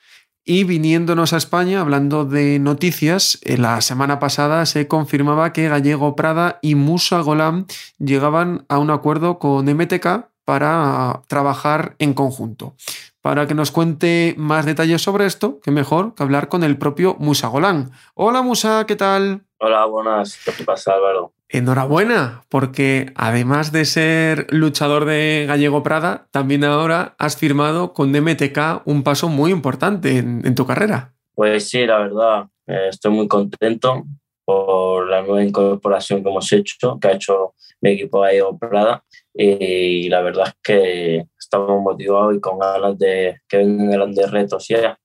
Y 0.44 0.64
viniéndonos 0.64 1.32
a 1.32 1.36
España, 1.36 1.80
hablando 1.80 2.24
de 2.24 2.58
noticias, 2.58 3.38
eh, 3.42 3.56
la 3.58 3.80
semana 3.80 4.18
pasada 4.18 4.66
se 4.66 4.88
confirmaba 4.88 5.52
que 5.52 5.68
Gallego 5.68 6.16
Prada 6.16 6.58
y 6.62 6.74
Musa 6.74 7.20
Golam 7.20 7.66
llegaban 7.98 8.66
a 8.68 8.78
un 8.78 8.90
acuerdo 8.90 9.38
con 9.38 9.68
MTK 9.68 10.30
para 10.44 11.22
trabajar 11.28 11.94
en 12.00 12.12
conjunto. 12.12 12.74
Para 13.20 13.46
que 13.46 13.54
nos 13.54 13.70
cuente 13.70 14.34
más 14.36 14.66
detalles 14.66 15.00
sobre 15.00 15.26
esto, 15.26 15.60
qué 15.62 15.70
mejor 15.70 16.16
que 16.16 16.24
hablar 16.24 16.48
con 16.48 16.64
el 16.64 16.76
propio 16.76 17.14
Musa 17.20 17.46
Golam. 17.46 17.92
Hola 18.14 18.42
Musa, 18.42 18.84
¿qué 18.88 18.96
tal? 18.96 19.44
Hola, 19.58 19.86
buenas. 19.86 20.40
¿Qué 20.44 20.64
pasa, 20.64 20.94
Álvaro? 20.94 21.32
Enhorabuena, 21.52 22.44
porque 22.48 23.12
además 23.14 23.72
de 23.72 23.84
ser 23.84 24.46
luchador 24.50 25.04
de 25.04 25.44
Gallego 25.46 25.82
Prada, 25.82 26.26
también 26.30 26.64
ahora 26.64 27.14
has 27.18 27.36
firmado 27.36 27.92
con 27.92 28.10
MTK 28.10 28.86
un 28.86 29.02
paso 29.02 29.28
muy 29.28 29.52
importante 29.52 30.16
en, 30.16 30.54
tu 30.54 30.66
carrera. 30.66 31.12
Pues 31.34 31.68
sí, 31.68 31.84
la 31.84 31.98
verdad, 31.98 32.46
eh, 32.66 32.88
estoy 32.88 33.12
muy 33.12 33.28
contento 33.28 34.04
por 34.46 35.10
la 35.10 35.20
nueva 35.20 35.44
incorporación 35.44 36.22
que 36.22 36.30
hemos 36.30 36.50
hecho, 36.52 36.98
que 36.98 37.08
ha 37.08 37.12
hecho 37.12 37.54
mi 37.82 37.90
equipo 37.90 38.20
Gallego 38.20 38.56
Prada, 38.58 39.04
y 39.34 40.08
la 40.08 40.22
verdad 40.22 40.48
es 40.48 40.54
que 40.62 41.26
estamos 41.38 41.82
motivados 41.82 42.34
y 42.34 42.40
con 42.40 42.58
ganas 42.58 42.98
de 42.98 43.40
que 43.46 43.58
vengan 43.58 43.90
grandes 43.90 44.30
retos 44.30 44.68
ya. 44.68 44.98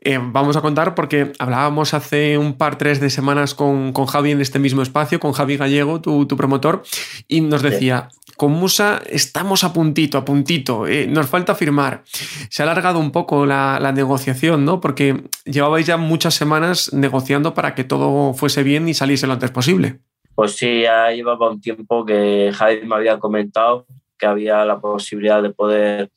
Eh, 0.00 0.18
vamos 0.20 0.56
a 0.56 0.60
contar 0.60 0.94
porque 0.94 1.32
hablábamos 1.38 1.94
hace 1.94 2.38
un 2.38 2.54
par, 2.54 2.78
tres 2.78 3.00
de 3.00 3.10
semanas 3.10 3.54
con, 3.54 3.92
con 3.92 4.06
Javi 4.06 4.32
en 4.32 4.40
este 4.40 4.58
mismo 4.58 4.82
espacio, 4.82 5.20
con 5.20 5.32
Javi 5.32 5.56
Gallego, 5.56 6.00
tu, 6.00 6.26
tu 6.26 6.36
promotor, 6.36 6.82
y 7.28 7.40
nos 7.40 7.62
decía, 7.62 8.08
con 8.36 8.52
Musa 8.52 9.02
estamos 9.08 9.64
a 9.64 9.72
puntito, 9.72 10.18
a 10.18 10.24
puntito, 10.24 10.86
eh, 10.86 11.06
nos 11.06 11.26
falta 11.26 11.54
firmar. 11.54 12.02
Se 12.50 12.62
ha 12.62 12.64
alargado 12.64 12.98
un 12.98 13.12
poco 13.12 13.46
la, 13.46 13.78
la, 13.80 13.92
negociación, 13.92 14.64
¿no? 14.64 14.80
Porque 14.80 15.24
llevabais 15.44 15.86
ya 15.86 15.96
muchas 15.96 16.34
semanas 16.34 16.92
negociando 16.92 17.54
para 17.54 17.74
que 17.74 17.84
todo 17.84 18.34
fuese 18.34 18.62
bien 18.62 18.88
y 18.88 18.94
saliese 18.94 19.26
lo 19.26 19.34
antes 19.34 19.50
posible. 19.50 20.00
Pues 20.34 20.56
sí, 20.56 20.82
ya 20.82 21.10
llevaba 21.10 21.50
un 21.50 21.60
tiempo 21.60 22.04
que 22.04 22.50
Javi 22.52 22.86
me 22.86 22.96
había 22.96 23.18
comentado 23.18 23.86
que 24.18 24.26
había 24.26 24.64
la 24.64 24.80
posibilidad 24.80 25.42
de 25.42 25.50
poder 25.50 26.10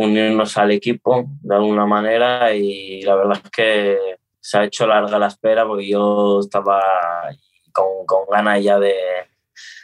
unirnos 0.00 0.56
al 0.56 0.70
equipo 0.70 1.26
de 1.42 1.54
alguna 1.54 1.84
manera 1.84 2.54
y 2.54 3.02
la 3.02 3.16
verdad 3.16 3.40
es 3.44 3.50
que 3.50 3.98
se 4.40 4.58
ha 4.58 4.64
hecho 4.64 4.86
larga 4.86 5.18
la 5.18 5.26
espera 5.26 5.66
porque 5.66 5.88
yo 5.88 6.40
estaba 6.40 6.80
con, 7.70 8.06
con 8.06 8.24
ganas 8.30 8.62
ya 8.64 8.78
de, 8.78 8.94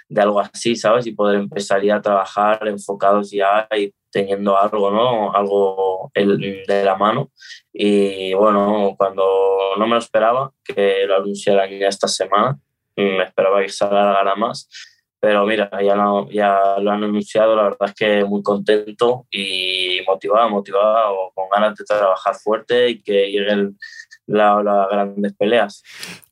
de, 0.09 0.23
algo 0.23 0.41
así, 0.41 0.75
¿sabes? 0.75 1.07
Y 1.07 1.13
poder 1.13 1.39
empezar 1.39 1.83
ya 1.83 1.97
a 1.97 2.01
trabajar 2.01 2.67
enfocados 2.67 3.31
ya 3.31 3.69
y 3.77 3.93
teniendo 4.11 4.57
algo, 4.57 4.91
¿no? 4.91 5.35
Algo 5.35 6.11
de 6.15 6.83
la 6.83 6.97
mano. 6.97 7.31
Y 7.71 8.33
bueno, 8.33 8.95
cuando 8.97 9.23
no 9.77 9.87
me 9.87 9.93
lo 9.93 9.99
esperaba, 9.99 10.51
que 10.65 11.05
lo 11.07 11.17
anunciaran 11.17 11.69
ya 11.79 11.89
esta 11.89 12.09
semana, 12.09 12.59
me 12.97 13.23
esperaba 13.23 13.61
que 13.61 13.69
se 13.69 13.85
alargara 13.85 14.35
más 14.35 14.67
pero 15.21 15.47
mira, 15.47 15.71
ya 15.83 15.95
lo, 15.95 16.31
ya 16.31 16.79
lo 16.81 16.91
han 16.91 17.05
anunciado, 17.05 17.57
la 17.57 17.65
verdad 17.65 17.89
es 17.89 17.95
que 17.95 18.25
muy 18.25 18.43
contento 18.43 19.27
y 19.31 20.01
motivado, 20.07 20.51
motivado, 20.51 21.33
con 21.35 21.49
ganas 21.49 21.77
de 21.77 21.85
trabajar 21.85 22.35
fuerte 22.35 22.91
y 22.91 23.03
que 23.03 23.31
lleguen 23.31 23.79
las 24.27 24.89
grandes 24.91 25.33
peleas. 25.35 25.83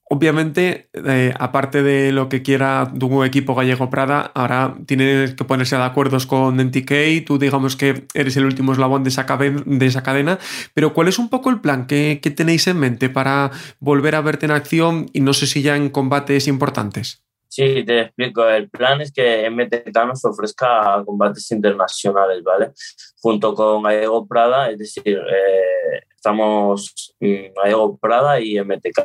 Obviamente, 0.06 0.90
eh, 0.92 1.32
aparte 1.38 1.82
de 1.82 2.12
lo 2.12 2.28
que 2.28 2.42
quiera 2.42 2.92
tu 2.98 3.24
equipo 3.24 3.54
gallego 3.54 3.88
Prada, 3.88 4.30
ahora 4.34 4.76
tienes 4.86 5.34
que 5.34 5.44
ponerse 5.44 5.76
de 5.76 5.82
acuerdos 5.82 6.26
con 6.26 6.60
NTK, 6.60 7.24
tú 7.26 7.38
digamos 7.38 7.74
que 7.74 8.06
eres 8.12 8.36
el 8.36 8.44
último 8.44 8.72
eslabón 8.72 9.02
de 9.02 9.08
esa, 9.08 9.24
de 9.24 9.86
esa 9.86 10.02
cadena, 10.02 10.38
pero 10.74 10.92
¿cuál 10.92 11.08
es 11.08 11.18
un 11.18 11.30
poco 11.30 11.48
el 11.48 11.60
plan 11.60 11.86
que 11.86 12.34
tenéis 12.36 12.66
en 12.66 12.78
mente 12.78 13.08
para 13.08 13.50
volver 13.80 14.14
a 14.14 14.20
verte 14.20 14.44
en 14.44 14.52
acción 14.52 15.06
y 15.14 15.20
no 15.20 15.32
sé 15.32 15.46
si 15.46 15.62
ya 15.62 15.74
en 15.74 15.88
combates 15.88 16.48
importantes? 16.48 17.23
Sí, 17.54 17.84
te 17.84 18.00
explico. 18.00 18.48
El 18.48 18.68
plan 18.68 19.00
es 19.00 19.12
que 19.12 19.48
MTK 19.48 19.96
nos 20.08 20.24
ofrezca 20.24 21.00
combates 21.06 21.52
internacionales, 21.52 22.42
¿vale? 22.42 22.72
Junto 23.20 23.54
con 23.54 23.84
Gallego 23.84 24.26
Prada, 24.26 24.70
es 24.70 24.78
decir, 24.78 25.16
eh, 25.16 26.00
estamos 26.16 27.14
mm, 27.20 27.54
Gallego 27.54 27.96
Prada 27.96 28.40
y 28.40 28.58
MTK. 28.58 28.98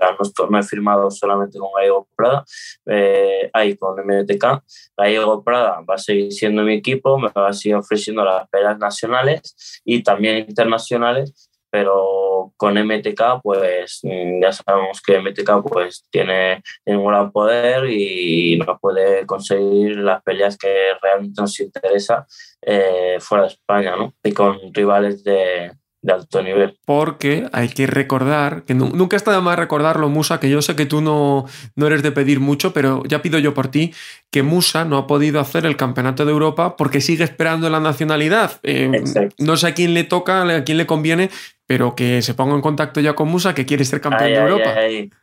No, 0.49 0.59
he 0.59 0.63
firmado 0.63 1.11
solamente 1.11 1.59
con 1.59 1.69
Gallego 1.75 2.07
Prada, 2.15 2.43
eh, 2.87 3.51
ahí 3.53 3.77
con 3.77 3.99
MTK. 3.99 4.63
Gallego 4.97 5.43
Prada 5.43 5.81
va 5.87 5.93
a 5.93 5.99
seguir 5.99 6.31
siendo 6.31 6.63
mi 6.63 6.73
equipo, 6.73 7.19
me 7.19 7.29
va 7.29 7.49
a 7.49 7.53
seguir 7.53 7.75
ofreciendo 7.75 8.25
las 8.25 8.49
peleas 8.49 8.79
nacionales 8.79 9.81
y 9.85 10.01
también 10.01 10.37
internacionales, 10.37 11.48
pero 11.69 12.53
con 12.57 12.77
MTK 12.77 13.41
pues 13.43 13.99
mm, 14.03 14.41
ya 14.41 14.51
sabemos 14.51 15.01
que 15.01 15.19
MTK 15.19 15.63
pues 15.67 16.05
tiene, 16.09 16.63
tiene 16.83 16.99
un 16.99 17.07
gran 17.07 17.31
poder 17.31 17.89
y 17.89 18.57
nos 18.57 18.79
puede 18.79 19.25
conseguir 19.25 19.97
las 19.97 20.21
peleas 20.23 20.57
que 20.57 20.93
realmente 21.01 21.41
nos 21.41 21.59
interesa 21.59 22.25
eh, 22.61 23.17
fuera 23.19 23.43
de 23.43 23.49
España, 23.49 23.95
¿no? 23.95 24.13
Y 24.23 24.31
con 24.31 24.57
rivales 24.73 25.23
de, 25.23 25.71
de 26.01 26.13
alto 26.13 26.41
nivel. 26.41 26.77
Porque 26.85 27.47
hay 27.51 27.69
que 27.69 27.87
recordar, 27.87 28.63
que 28.63 28.73
nunca 28.73 29.17
está 29.17 29.33
de 29.33 29.41
más 29.41 29.59
recordarlo, 29.59 30.09
Musa, 30.09 30.39
que 30.39 30.49
yo 30.49 30.61
sé 30.61 30.75
que 30.75 30.85
tú 30.85 31.01
no, 31.01 31.45
no 31.75 31.87
eres 31.87 32.03
de 32.03 32.11
pedir 32.11 32.39
mucho, 32.39 32.73
pero 32.73 33.03
ya 33.05 33.21
pido 33.21 33.39
yo 33.39 33.53
por 33.53 33.67
ti, 33.67 33.93
que 34.31 34.43
Musa 34.43 34.85
no 34.85 34.97
ha 34.97 35.07
podido 35.07 35.39
hacer 35.39 35.65
el 35.65 35.77
Campeonato 35.77 36.25
de 36.25 36.31
Europa 36.31 36.77
porque 36.77 37.01
sigue 37.01 37.23
esperando 37.23 37.69
la 37.69 37.79
nacionalidad. 37.79 38.59
Eh, 38.63 39.03
no 39.37 39.57
sé 39.57 39.67
a 39.67 39.73
quién 39.73 39.93
le 39.93 40.03
toca, 40.03 40.41
a 40.43 40.63
quién 40.63 40.77
le 40.77 40.85
conviene, 40.85 41.29
pero 41.69 41.93
que 41.93 42.23
se 42.23 42.33
ponga 42.33 42.55
en 42.55 42.61
contacto 42.61 42.99
ya 42.99 43.13
con 43.13 43.27
Musa, 43.27 43.53
que 43.53 43.63
quiere 43.63 43.85
ser 43.85 44.01
campeón 44.01 44.31
de 44.31 44.37
Europa. 44.37 44.73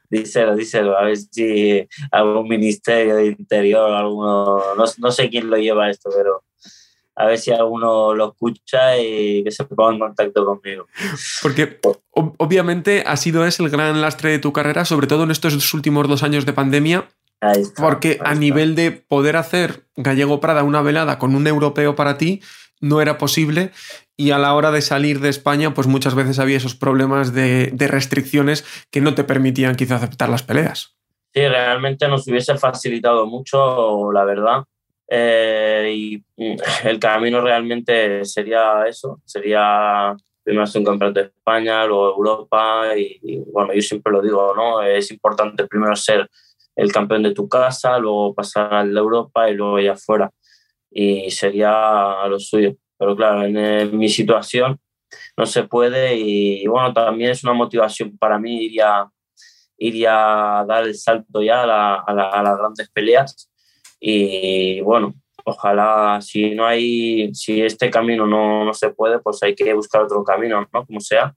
díselo, 0.09 0.55
díselo, 0.55 0.97
a 0.97 1.03
ver 1.03 1.17
si 1.17 1.89
algún 2.13 2.47
ministerio 2.47 3.17
de 3.17 3.27
interior, 3.27 3.93
alguno, 3.93 4.63
no, 4.77 4.85
no 4.99 5.11
sé 5.11 5.29
quién 5.29 5.51
lo 5.51 5.57
lleva 5.57 5.91
esto, 5.91 6.09
pero 6.17 6.45
a 7.17 7.27
ver 7.27 7.39
si 7.39 7.51
alguno 7.51 8.15
lo 8.15 8.29
escucha 8.29 8.97
y 8.97 9.43
que 9.43 9.51
se 9.51 9.65
ponga 9.65 9.95
en 9.95 9.99
contacto 9.99 10.45
conmigo. 10.45 10.87
Porque 11.43 11.81
obviamente 12.13 13.03
ha 13.05 13.17
sido 13.17 13.45
ese 13.45 13.65
el 13.65 13.69
gran 13.69 14.01
lastre 14.01 14.31
de 14.31 14.39
tu 14.39 14.53
carrera, 14.53 14.85
sobre 14.85 15.09
todo 15.09 15.25
en 15.25 15.33
estos 15.33 15.75
últimos 15.75 16.07
dos 16.07 16.23
años 16.23 16.47
de 16.47 16.53
pandemia. 16.53 17.09
porque 17.77 18.21
a 18.25 18.37
nivel 18.37 18.77
de 18.77 18.93
poder 18.93 19.35
hacer 19.35 19.89
Gallego 19.97 20.39
Prada 20.39 20.63
una 20.63 20.81
velada 20.81 21.19
con 21.19 21.35
un 21.35 21.49
europeo 21.49 21.97
para 21.97 22.19
ti 22.19 22.41
no 22.81 23.01
era 23.01 23.19
posible 23.19 23.73
y 24.17 24.31
a 24.31 24.39
la 24.39 24.55
hora 24.55 24.71
de 24.71 24.83
salir 24.83 25.21
de 25.21 25.29
España 25.29 25.75
pues 25.75 25.87
muchas 25.87 26.15
veces 26.15 26.39
había 26.39 26.57
esos 26.57 26.75
problemas 26.75 27.35
de, 27.35 27.73
restricciones 27.79 28.65
que 28.91 29.01
no 29.01 29.15
te 29.15 29.25
permitían 29.25 29.77
quizá 29.77 29.97
aceptar 29.97 30.29
las 30.29 30.43
peleas. 30.43 30.97
Sí, 31.35 31.47
realmente 31.47 32.09
nos 32.09 32.27
hubiese 32.27 32.57
facilitado 32.57 33.27
mucho, 33.27 34.11
la 34.13 34.25
verdad 34.25 34.65
eh, 35.09 35.93
y 35.95 36.17
mm, 36.37 36.57
el 36.85 36.99
camino 36.99 37.41
realmente 37.41 38.25
sería 38.25 38.87
eso, 38.87 39.21
sería 39.25 40.17
primero 40.43 40.65
hacer 40.65 40.81
un 40.81 40.87
campeonato 40.87 41.21
de 41.21 41.27
España, 41.27 41.85
luego 41.87 42.15
Europa 42.17 42.97
y, 42.97 43.43
bueno, 43.53 43.73
yo 43.75 43.83
siempre 43.83 44.13
lo 44.13 44.23
digo, 44.23 44.55
¿no? 44.55 44.83
Es 44.83 45.11
importante 45.11 45.67
primero 45.67 45.95
ser 45.97 46.29
el 46.77 46.93
campeón 46.93 47.23
de 47.25 47.35
tu 47.35 47.49
casa, 47.49 47.99
luego 47.99 48.35
pasar 48.35 48.73
al 48.73 48.95
de 48.95 49.01
Europa 49.01 49.51
y 49.51 49.55
luego 49.55 49.81
ir 49.81 49.91
afuera 49.91 50.31
y 50.91 51.31
sería 51.31 52.27
lo 52.29 52.39
suyo. 52.39 52.77
Pero 52.99 53.17
claro, 53.17 53.45
en, 53.45 53.97
mi 53.97 54.09
situación 54.09 54.79
no 55.37 55.47
se 55.47 55.65
puede 55.65 56.17
y, 56.17 56.67
bueno, 56.67 56.93
también 56.93 57.31
es 57.31 57.45
una 57.45 57.53
motivación 57.53 58.17
para 58.19 58.39
mí 58.39 58.65
iría 58.65 59.09
iría 59.79 60.61
a 60.61 60.65
dar 60.65 60.85
el 60.85 60.95
salto 60.95 61.43
ya 61.43 61.63
a, 61.63 61.97
a 61.97 62.43
las 62.43 62.59
grandes 62.59 62.89
peleas 62.91 63.51
y 64.01 64.81
bueno, 64.81 65.15
ojalá 65.45 66.19
si 66.23 66.55
no 66.55 66.67
hay, 66.67 67.35
si 67.35 67.63
este 67.63 67.91
camino 67.91 68.27
no, 68.27 68.65
no 68.65 68.75
se 68.75 68.91
puede, 68.91 69.19
pues 69.19 69.43
hay 69.43 69.55
que 69.55 69.73
buscar 69.75 70.03
otro 70.03 70.25
camino, 70.25 70.67
¿no? 70.73 70.87
Como 70.87 71.01
sea 71.01 71.35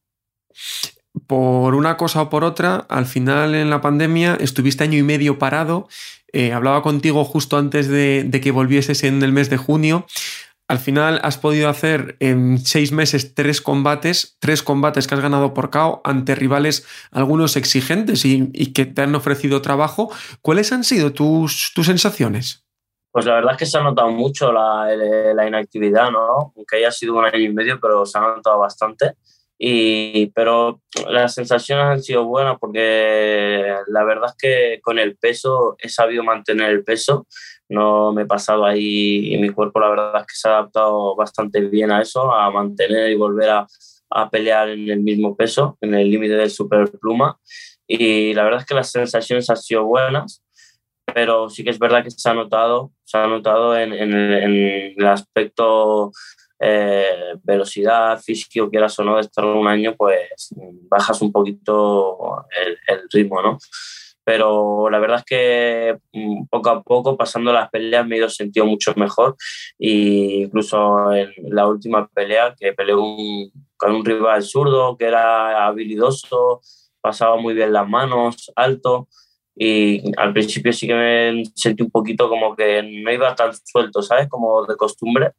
por 1.27 1.75
una 1.75 1.97
cosa 1.97 2.23
o 2.23 2.29
por 2.29 2.43
otra, 2.43 2.87
al 2.89 3.05
final 3.05 3.53
en 3.53 3.69
la 3.69 3.81
pandemia 3.81 4.35
estuviste 4.39 4.83
año 4.83 4.97
y 4.97 5.03
medio 5.03 5.37
parado. 5.37 5.87
Eh, 6.31 6.53
hablaba 6.53 6.81
contigo 6.81 7.23
justo 7.23 7.57
antes 7.57 7.87
de, 7.87 8.23
de, 8.23 8.41
que 8.41 8.51
volvieses 8.51 9.03
en 9.03 9.21
el 9.21 9.31
mes 9.31 9.49
de 9.49 9.57
junio. 9.57 10.05
Al 10.69 10.77
final 10.77 11.19
has 11.23 11.39
podido 11.39 11.67
hacer 11.67 12.15
en 12.19 12.59
seis 12.59 12.91
meses 12.91 13.33
tres 13.33 13.59
combates, 13.59 14.37
tres 14.39 14.61
combates 14.61 15.07
que 15.07 15.15
has 15.15 15.21
ganado 15.21 15.55
por 15.55 15.71
KO 15.71 15.99
ante 16.03 16.35
rivales 16.35 16.85
algunos 17.11 17.57
exigentes 17.57 18.23
y, 18.23 18.71
que 18.71 18.85
te 18.85 19.01
han 19.01 19.15
ofrecido 19.15 19.63
trabajo. 19.63 20.11
¿Cuáles 20.43 20.71
han 20.71 20.83
sido 20.83 21.11
tus, 21.11 21.71
tus 21.73 21.87
sensaciones? 21.87 22.67
Pues 23.11 23.25
la 23.25 23.33
verdad 23.33 23.53
es 23.53 23.57
que 23.57 23.65
se 23.65 23.79
ha 23.79 23.81
notado 23.81 24.11
mucho 24.11 24.51
la, 24.51 24.85
la, 25.33 25.47
inactividad, 25.47 26.11
¿no? 26.11 26.53
Aunque 26.55 26.75
haya 26.77 26.91
sido 26.91 27.15
un 27.15 27.25
año 27.25 27.39
y 27.39 27.51
medio, 27.51 27.79
pero 27.79 28.05
se 28.05 28.19
ha 28.19 28.21
notado 28.21 28.59
bastante. 28.59 29.15
Y, 29.61 30.27
pero 30.27 30.81
las 31.09 31.33
sensaciones 31.33 31.85
han 31.85 32.01
sido 32.01 32.23
buenas 32.23 32.57
porque 32.59 33.73
la 33.87 34.03
verdad 34.05 34.29
es 34.29 34.35
que 34.37 34.79
con 34.81 34.97
el 34.97 35.17
peso 35.17 35.75
he 35.79 35.89
sabido 35.89 36.23
mantener 36.23 36.69
el 36.69 36.85
peso 36.85 37.27
no 37.69 38.11
me 38.11 38.23
he 38.23 38.25
pasado 38.25 38.65
ahí 38.65 39.33
y 39.33 39.37
mi 39.37 39.49
cuerpo 39.49 39.79
la 39.79 39.89
verdad 39.89 40.21
es 40.21 40.27
que 40.27 40.35
se 40.35 40.47
ha 40.47 40.53
adaptado 40.53 41.15
bastante 41.15 41.61
bien 41.61 41.91
a 41.91 42.01
eso, 42.01 42.33
a 42.33 42.49
mantener 42.51 43.11
y 43.11 43.15
volver 43.15 43.49
a, 43.49 43.67
a 44.09 44.29
pelear 44.29 44.69
en 44.69 44.89
el 44.89 44.99
mismo 45.01 45.35
peso, 45.35 45.77
en 45.81 45.93
el 45.93 46.09
límite 46.09 46.33
del 46.35 46.49
superpluma. 46.49 47.39
Y 47.87 48.33
la 48.33 48.43
verdad 48.43 48.61
es 48.61 48.65
que 48.65 48.75
las 48.75 48.91
sensaciones 48.91 49.49
han 49.49 49.57
sido 49.57 49.85
buenas, 49.85 50.43
pero 51.13 51.49
sí 51.49 51.63
que 51.63 51.69
es 51.69 51.79
verdad 51.79 52.03
que 52.03 52.11
se 52.11 52.29
ha 52.29 52.33
notado, 52.33 52.91
se 53.03 53.17
ha 53.17 53.27
notado 53.27 53.77
en, 53.77 53.93
en, 53.93 54.13
el 54.97 55.07
aspecto 55.07 56.11
eh, 56.59 57.35
velocidad, 57.43 58.19
físico, 58.21 58.69
quieras 58.69 58.97
o 58.99 59.03
no, 59.03 59.19
estar 59.19 59.45
un 59.45 59.67
año, 59.67 59.95
pues 59.95 60.53
bajas 60.89 61.21
un 61.21 61.31
poquito 61.31 62.45
el, 62.87 63.01
ritmo, 63.11 63.41
¿no? 63.41 63.57
pero 64.29 64.91
la 64.91 64.99
verdad 64.99 65.19
es 65.19 65.25
que 65.25 65.97
mm, 66.13 66.45
poco 66.51 66.69
a 66.69 66.83
poco, 66.83 67.17
pasando 67.17 67.51
las 67.51 67.67
peleas, 67.71 68.05
me 68.05 68.15
he 68.15 68.19
ido 68.19 68.29
sentido 68.29 68.67
mucho 68.67 68.93
mejor. 68.95 69.35
E 69.79 70.43
incluso 70.43 71.11
en 71.13 71.31
la 71.49 71.65
última 71.65 72.07
pelea, 72.07 72.53
que 72.55 72.73
peleé 72.73 72.95
con 73.75 73.95
un 73.95 74.05
rival 74.05 74.43
zurdo 74.43 74.95
que 74.97 75.05
era 75.05 75.65
habilidoso, 75.65 76.61
pasaba 77.01 77.37
muy 77.37 77.55
bien 77.55 77.73
las 77.73 77.89
manos, 77.89 78.51
alto. 78.55 79.07
Y 79.55 80.03
al 80.15 80.31
principio 80.31 80.73
sí 80.73 80.85
que 80.85 80.93
me 80.93 81.43
sentí 81.55 81.81
un 81.81 81.89
poquito 81.89 82.29
como 82.29 82.55
que 82.55 82.83
no 82.83 83.11
iba 83.11 83.33
tan 83.33 83.51
suelto, 83.65 84.03
¿sabes? 84.03 84.29
Como 84.29 84.63
de 84.67 84.77
costumbre. 84.77 85.31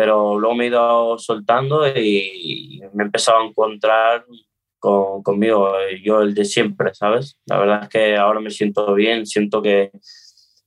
Pero 0.00 0.38
luego 0.38 0.56
me 0.56 0.64
he 0.64 0.68
ido 0.68 1.18
soltando 1.18 1.86
y 1.86 2.80
me 2.94 3.02
he 3.02 3.06
empezado 3.06 3.40
a 3.40 3.44
encontrar 3.44 4.24
con, 4.78 5.22
conmigo, 5.22 5.74
yo 6.02 6.22
el 6.22 6.32
de 6.32 6.46
siempre, 6.46 6.94
¿sabes? 6.94 7.38
La 7.44 7.58
verdad 7.58 7.82
es 7.82 7.88
que 7.90 8.16
ahora 8.16 8.40
me 8.40 8.48
siento 8.48 8.94
bien, 8.94 9.26
siento 9.26 9.60
que, 9.60 9.90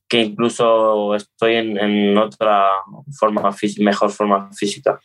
que 0.08 0.22
incluso 0.22 1.16
estoy 1.16 1.56
en, 1.56 1.80
en 1.80 2.16
otra 2.16 2.68
forma, 3.18 3.50
mejor 3.80 4.12
forma 4.12 4.52
física. 4.54 5.00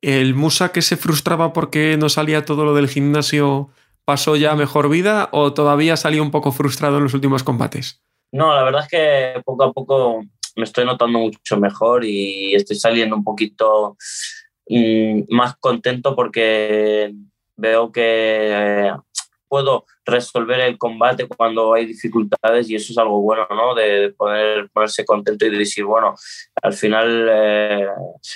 ¿El 0.00 0.34
Musa 0.34 0.72
que 0.72 0.80
se 0.80 0.96
frustraba 0.96 1.52
porque 1.52 1.98
no 1.98 2.08
salía 2.08 2.46
todo 2.46 2.64
lo 2.64 2.74
del 2.74 2.88
gimnasio 2.88 3.68
pasó 4.06 4.36
ya 4.36 4.52
a 4.52 4.56
mejor 4.56 4.88
vida 4.88 5.28
o 5.32 5.52
todavía 5.52 5.98
salió 5.98 6.22
un 6.22 6.30
poco 6.30 6.52
frustrado 6.52 6.96
en 6.96 7.02
los 7.02 7.12
últimos 7.12 7.42
combates? 7.42 8.02
No, 8.32 8.54
la 8.54 8.62
verdad 8.62 8.84
es 8.84 8.88
que 8.88 9.42
poco 9.44 9.64
a 9.64 9.72
poco 9.74 10.22
me 10.58 10.64
estoy 10.64 10.84
notando 10.84 11.20
mucho 11.20 11.56
mejor 11.56 12.04
y 12.04 12.52
estoy 12.54 12.76
saliendo 12.76 13.14
un 13.14 13.22
poquito 13.22 13.96
mmm, 14.68 15.22
más 15.28 15.56
contento 15.56 16.16
porque 16.16 17.14
veo 17.56 17.92
que 17.92 18.02
eh, 18.02 18.92
puedo 19.46 19.86
resolver 20.04 20.58
el 20.60 20.76
combate 20.76 21.28
cuando 21.28 21.74
hay 21.74 21.86
dificultades 21.86 22.68
y 22.68 22.74
eso 22.74 22.92
es 22.92 22.98
algo 22.98 23.20
bueno, 23.20 23.46
¿no? 23.50 23.74
De 23.74 24.12
poder 24.16 24.68
ponerse 24.72 25.04
contento 25.04 25.46
y 25.46 25.50
de 25.50 25.58
decir, 25.58 25.84
bueno, 25.84 26.16
al 26.60 26.72
final 26.72 27.28
eh, 27.30 27.86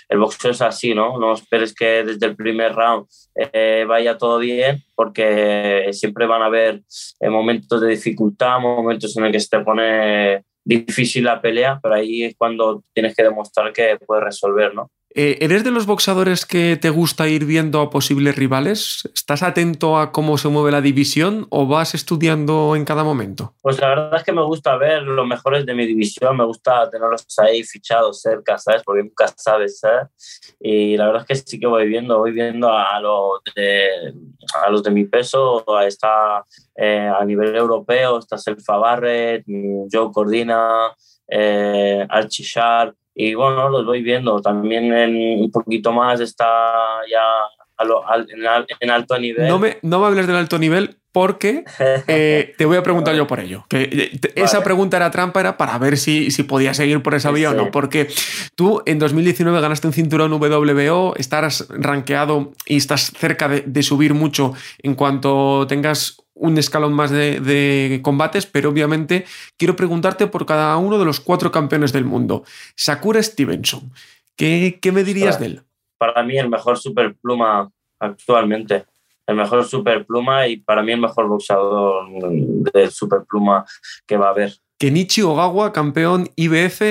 el 0.09 0.19
boxeo 0.19 0.53
es 0.53 0.63
así, 0.63 0.95
¿no? 0.95 1.19
No 1.19 1.35
esperes 1.35 1.75
que 1.75 2.05
desde 2.05 2.27
el 2.27 2.37
primer 2.37 2.73
round 2.73 3.07
eh, 3.35 3.85
vaya 3.89 4.17
todo 4.17 4.39
bien 4.39 4.85
porque 4.95 5.89
siempre 5.93 6.27
van 6.27 6.43
a 6.43 6.47
haber 6.47 6.83
momentos 7.21 7.81
de 7.81 7.89
dificultad, 7.89 8.61
momentos 8.61 9.17
en 9.17 9.25
el 9.25 9.33
que 9.33 9.41
se 9.41 9.49
te 9.49 9.65
pone 9.65 10.45
difícil 10.65 11.25
la 11.25 11.41
pelea, 11.41 11.79
pero 11.83 11.95
ahí 11.95 12.25
es 12.25 12.35
cuando 12.37 12.83
tienes 12.93 13.15
que 13.15 13.23
demostrar 13.23 13.73
que 13.73 13.99
puedes 14.07 14.25
resolver, 14.25 14.75
¿no? 14.75 14.91
Eh, 15.15 15.39
¿Eres 15.41 15.63
de 15.63 15.71
los 15.71 15.85
boxadores 15.85 16.47
que 16.47 16.79
te 16.81 16.89
gusta 16.89 17.29
ir 17.29 17.45
viendo 17.45 17.81
a 17.81 17.91
posibles 17.91 18.35
rivales? 18.35 19.09
¿Estás 19.15 19.43
atento 19.43 19.99
a 19.99 20.11
cómo 20.11 20.39
se 20.39 20.49
mueve 20.49 20.71
la 20.71 20.81
división 20.81 21.47
o 21.51 21.67
vas 21.67 21.95
estudiando 21.95 22.75
en 22.77 22.87
cada 22.87 23.05
momento? 23.05 23.55
Pues 23.61 23.79
la 23.79 23.89
verdad 23.89 24.15
es 24.17 24.23
que 24.25 24.33
me 24.33 24.43
gusta 24.43 24.77
ver 24.77 25.03
los 25.03 25.27
mejores 25.27 25.67
de 25.67 25.75
mi 25.75 25.87
división, 25.87 26.37
me 26.37 26.45
gusta 26.45 26.89
tenerlos 26.89 27.27
ahí 27.39 27.63
fichados 27.63 28.23
cerca, 28.23 28.57
¿sabes? 28.57 28.83
Porque 28.85 29.03
nunca 29.03 29.27
sabes, 29.37 29.81
¿sabes? 29.81 30.57
Y 30.59 30.97
la 30.97 31.07
verdad 31.07 31.23
es 31.23 31.29
que 31.29 31.51
sí 31.51 31.61
que 31.61 31.67
voy 31.67 31.87
viendo, 31.89 32.19
voy 32.19 32.33
viendo 32.33 32.73
a 32.73 32.99
los 33.01 33.43
de, 33.55 33.89
a 34.65 34.71
los 34.71 34.83
de 34.83 34.91
mi 34.91 35.05
peso, 35.05 35.65
está 35.81 36.45
eh, 36.75 37.11
a 37.15 37.23
nivel 37.25 37.55
europeo, 37.55 38.19
está 38.19 38.39
Selfa 38.39 38.79
Barrett, 38.79 39.45
Joe 39.93 40.11
Cordina, 40.11 40.91
eh, 41.29 42.07
Archie 42.09 42.45
Sharp, 42.45 42.97
y 43.15 43.35
bueno, 43.35 43.69
los 43.69 43.85
voy 43.85 44.03
viendo. 44.03 44.41
También 44.41 44.93
en 44.93 45.43
un 45.43 45.51
poquito 45.51 45.93
más 45.93 46.21
está 46.21 46.73
ya 47.11 47.23
en, 48.81 48.91
alto 48.91 49.19
nivel. 49.19 49.49
No 49.49 49.59
me, 49.59 49.79
no 49.83 50.01
me 50.01 50.07
hables 50.07 50.27
del 50.27 50.37
alto 50.37 50.59
nivel 50.59 50.97
porque 51.13 51.65
eh, 52.09 52.55
te 52.57 52.65
voy 52.65 52.77
a 52.77 52.83
preguntar 52.83 53.15
yo 53.15 53.27
por 53.27 53.41
ello. 53.41 53.65
Que 53.69 53.83
eh, 53.83 54.31
Esa 54.35 54.65
pregunta 54.65 54.97
era 54.97 55.11
trampa, 55.11 55.41
era 55.41 55.57
para 55.57 55.79
ver 55.79 55.99
si, 55.99 56.31
si 56.31 56.43
podía 56.43 56.75
seguir 56.75 57.03
por 57.03 57.15
esa 57.15 57.31
vía 57.31 57.51
o 57.51 57.55
no. 57.55 57.71
Porque 57.71 58.09
tú 58.55 58.83
en 58.87 58.99
2019 58.99 59.61
ganaste 59.61 59.87
un 59.87 59.93
cinturón 59.93 60.33
WBO, 60.33 61.15
estás 61.17 61.69
rankeado 61.69 62.53
y 62.67 62.79
estás 62.79 63.13
cerca 63.17 63.49
de, 63.49 63.83
subir 63.83 64.15
mucho 64.15 64.55
en 64.79 64.95
cuanto 64.95 65.67
tengas 65.67 66.22
un 66.43 66.59
escalón 66.59 66.93
más 66.93 67.11
de, 67.11 68.01
combates, 68.03 68.47
pero 68.47 68.71
obviamente 68.71 69.25
quiero 69.57 69.77
preguntarte 69.77 70.27
por 70.27 70.45
cada 70.45 70.77
uno 70.77 70.99
de 70.99 71.05
los 71.05 71.21
cuatro 71.21 71.51
campeones 71.51 71.93
del 71.93 72.05
mundo. 72.05 72.45
Sakura 72.77 73.23
Stevenson, 73.23 73.93
¿qué, 74.37 74.79
qué 74.83 74.93
me 74.93 75.05
dirías 75.05 75.41
de 75.41 75.47
él? 75.47 75.63
Para 75.99 76.23
mí 76.23 76.37
el 76.37 76.49
mejor 76.49 76.79
superpluma 76.79 77.71
actualmente 77.99 78.85
el 79.27 79.37
mejor 79.37 79.65
superpluma 79.65 80.47
y 80.47 80.57
para 80.59 80.83
mí 80.83 80.93
el 80.93 81.01
mejor 81.01 81.29
boxeador 81.29 82.09
de 82.73 82.91
superpluma 82.91 83.65
que 84.07 84.17
va 84.17 84.27
a 84.27 84.31
haber. 84.31 84.53
Kenichi 84.79 85.23
Ogawa, 85.23 85.73
campeón 85.73 86.29
IBF, 86.35 86.83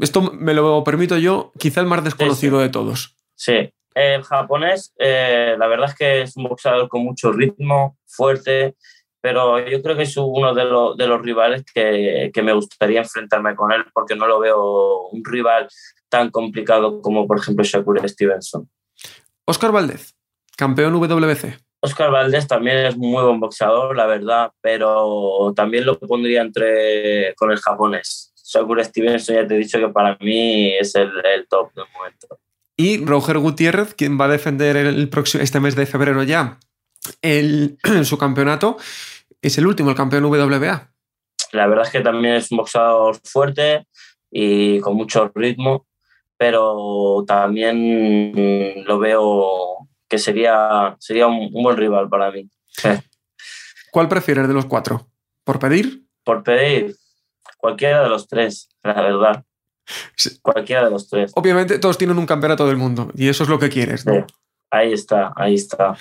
esto 0.00 0.32
me 0.32 0.54
lo 0.54 0.84
permito 0.84 1.18
yo, 1.18 1.52
quizá 1.58 1.80
el 1.80 1.86
más 1.86 2.04
desconocido 2.04 2.60
de 2.60 2.68
todos. 2.68 3.16
Sí, 3.34 3.72
el 3.94 4.22
japonés, 4.22 4.92
eh, 4.98 5.56
la 5.58 5.66
verdad 5.66 5.88
es 5.90 5.96
que 5.96 6.22
es 6.22 6.36
un 6.36 6.44
boxeador 6.44 6.88
con 6.88 7.02
mucho 7.02 7.32
ritmo, 7.32 7.96
fuerte, 8.06 8.76
pero 9.20 9.58
yo 9.58 9.82
creo 9.82 9.96
que 9.96 10.04
es 10.04 10.16
uno 10.16 10.54
de, 10.54 10.62
de 10.62 11.08
los 11.08 11.22
rivales 11.22 11.64
que, 11.74 12.30
que, 12.32 12.42
me 12.42 12.52
gustaría 12.52 13.00
enfrentarme 13.00 13.54
con 13.54 13.72
él 13.72 13.84
porque 13.92 14.16
no 14.16 14.26
lo 14.26 14.40
veo 14.40 15.08
un 15.08 15.24
rival 15.24 15.68
tan 16.08 16.30
complicado 16.30 17.00
como 17.02 17.26
por 17.26 17.38
ejemplo 17.38 17.64
Shakur 17.64 18.06
Stevenson. 18.08 18.68
Oscar 19.44 19.72
Valdez, 19.72 20.14
campeón 20.56 20.94
WBC. 20.94 21.58
Oscar 21.82 22.10
Valdés 22.10 22.46
también 22.46 22.78
es 22.78 22.96
muy 22.96 23.22
buen 23.22 23.40
boxeador, 23.40 23.96
la 23.96 24.06
verdad, 24.06 24.52
pero 24.60 25.52
también 25.56 25.86
lo 25.86 25.98
pondría 25.98 26.42
entre 26.42 27.34
con 27.36 27.50
el 27.50 27.58
japonés. 27.58 28.32
Shakur 28.44 28.84
Stevenson 28.84 29.36
ya 29.36 29.46
te 29.46 29.54
he 29.54 29.58
dicho 29.58 29.78
que 29.78 29.88
para 29.88 30.16
mí 30.20 30.74
es 30.78 30.94
el, 30.94 31.10
top 31.48 31.72
del 31.74 31.86
momento. 31.94 32.38
Y 32.76 33.04
Roger 33.04 33.38
Gutiérrez, 33.38 33.94
quien 33.94 34.20
va 34.20 34.24
a 34.26 34.28
defender 34.28 34.76
el 34.76 35.08
próximo, 35.08 35.42
este 35.42 35.60
mes 35.60 35.76
de 35.76 35.86
febrero 35.86 36.22
ya 36.22 36.58
el, 37.22 37.78
su 38.04 38.18
campeonato, 38.18 38.76
es 39.42 39.58
el 39.58 39.66
último, 39.66 39.90
el 39.90 39.96
campeón 39.96 40.24
WBA. 40.24 40.92
La 41.52 41.66
verdad 41.66 41.86
es 41.86 41.90
que 41.90 42.00
también 42.00 42.34
es 42.34 42.50
un 42.50 42.58
boxeador 42.58 43.18
fuerte 43.24 43.86
y 44.30 44.80
con 44.80 44.96
mucho 44.96 45.30
ritmo, 45.34 45.86
pero 46.36 47.24
también 47.26 48.84
lo 48.84 48.98
veo 48.98 49.88
que 50.08 50.18
sería, 50.18 50.96
sería 50.98 51.26
un, 51.26 51.50
buen 51.52 51.76
rival 51.76 52.08
para 52.08 52.30
mí. 52.30 52.48
¿Cuál 53.92 54.08
prefieres 54.08 54.46
de 54.46 54.54
los 54.54 54.66
cuatro? 54.66 55.08
¿Por 55.44 55.58
pedir? 55.58 56.06
Por 56.24 56.42
pedir. 56.42 56.96
Cualquiera 57.56 58.02
de 58.02 58.08
los 58.08 58.28
tres, 58.28 58.68
la 58.82 58.94
verdad. 58.94 59.44
Cualquiera 60.42 60.84
de 60.84 60.90
los 60.90 61.08
tres. 61.08 61.32
Obviamente 61.34 61.78
todos 61.78 61.98
tienen 61.98 62.18
un 62.18 62.26
campeonato 62.26 62.66
del 62.66 62.76
mundo 62.76 63.10
y 63.14 63.28
eso 63.28 63.42
es 63.42 63.48
lo 63.48 63.58
que 63.58 63.68
quieres, 63.68 64.06
¿no? 64.06 64.26
Ahí 64.70 64.92
está, 64.92 65.32
ahí 65.34 65.54
está. 65.54 65.96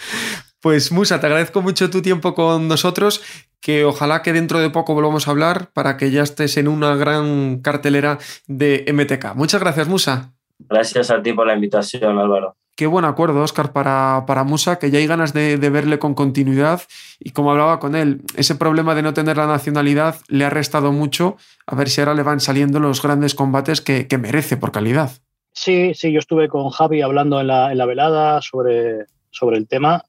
Pues 0.61 0.91
Musa, 0.91 1.21
te 1.21 1.27
agradezco 1.27 1.61
mucho 1.61 1.89
tu 1.89 2.01
tiempo 2.01 2.35
con 2.35 2.67
nosotros, 2.67 3.23
que 3.61 3.85
ojalá 3.85 4.21
que 4.21 4.33
dentro 4.33 4.59
de 4.59 4.69
poco 4.69 4.93
volvamos 4.93 5.27
a 5.27 5.31
hablar 5.31 5.71
para 5.71 5.95
que 5.95 6.11
ya 6.11 6.21
estés 6.21 6.57
en 6.57 6.67
una 6.67 6.95
gran 6.95 7.61
cartelera 7.61 8.17
de 8.47 8.83
MTK. 8.91 9.35
Muchas 9.35 9.61
gracias, 9.61 9.87
Musa. 9.87 10.33
Gracias 10.59 11.11
a 11.11 11.21
ti 11.21 11.31
por 11.31 11.47
la 11.47 11.53
invitación, 11.53 12.19
Álvaro. 12.19 12.57
Qué 12.75 12.87
buen 12.87 13.05
acuerdo, 13.05 13.41
Oscar, 13.41 13.71
para, 13.71 14.25
para 14.27 14.43
Musa, 14.43 14.79
que 14.79 14.91
ya 14.91 14.99
hay 14.99 15.07
ganas 15.07 15.33
de, 15.33 15.57
verle 15.57 15.97
con 15.97 16.13
continuidad. 16.13 16.81
Y 17.19 17.31
como 17.31 17.51
hablaba 17.51 17.79
con 17.79 17.95
él, 17.95 18.21
ese 18.35 18.55
problema 18.55 18.95
de 18.95 19.01
no 19.01 19.13
tener 19.13 19.37
la 19.37 19.47
nacionalidad 19.47 20.15
le 20.27 20.43
ha 20.43 20.49
restado 20.49 20.91
mucho. 20.91 21.37
A 21.67 21.75
ver 21.75 21.87
si 21.87 22.01
ahora 22.01 22.15
le 22.15 22.23
van 22.23 22.41
saliendo 22.41 22.81
los 22.81 23.01
grandes 23.01 23.33
combates 23.33 23.79
que, 23.79 24.07
merece 24.17 24.57
por 24.57 24.73
calidad. 24.73 25.11
Sí, 25.53 25.93
sí, 25.93 26.11
yo 26.11 26.19
estuve 26.19 26.49
con 26.49 26.69
Javi 26.69 27.01
hablando 27.01 27.39
en 27.39 27.47
la, 27.47 27.71
en 27.71 27.77
la 27.77 27.85
velada 27.85 28.41
sobre, 28.41 29.05
sobre 29.31 29.57
el 29.57 29.67
tema 29.67 30.03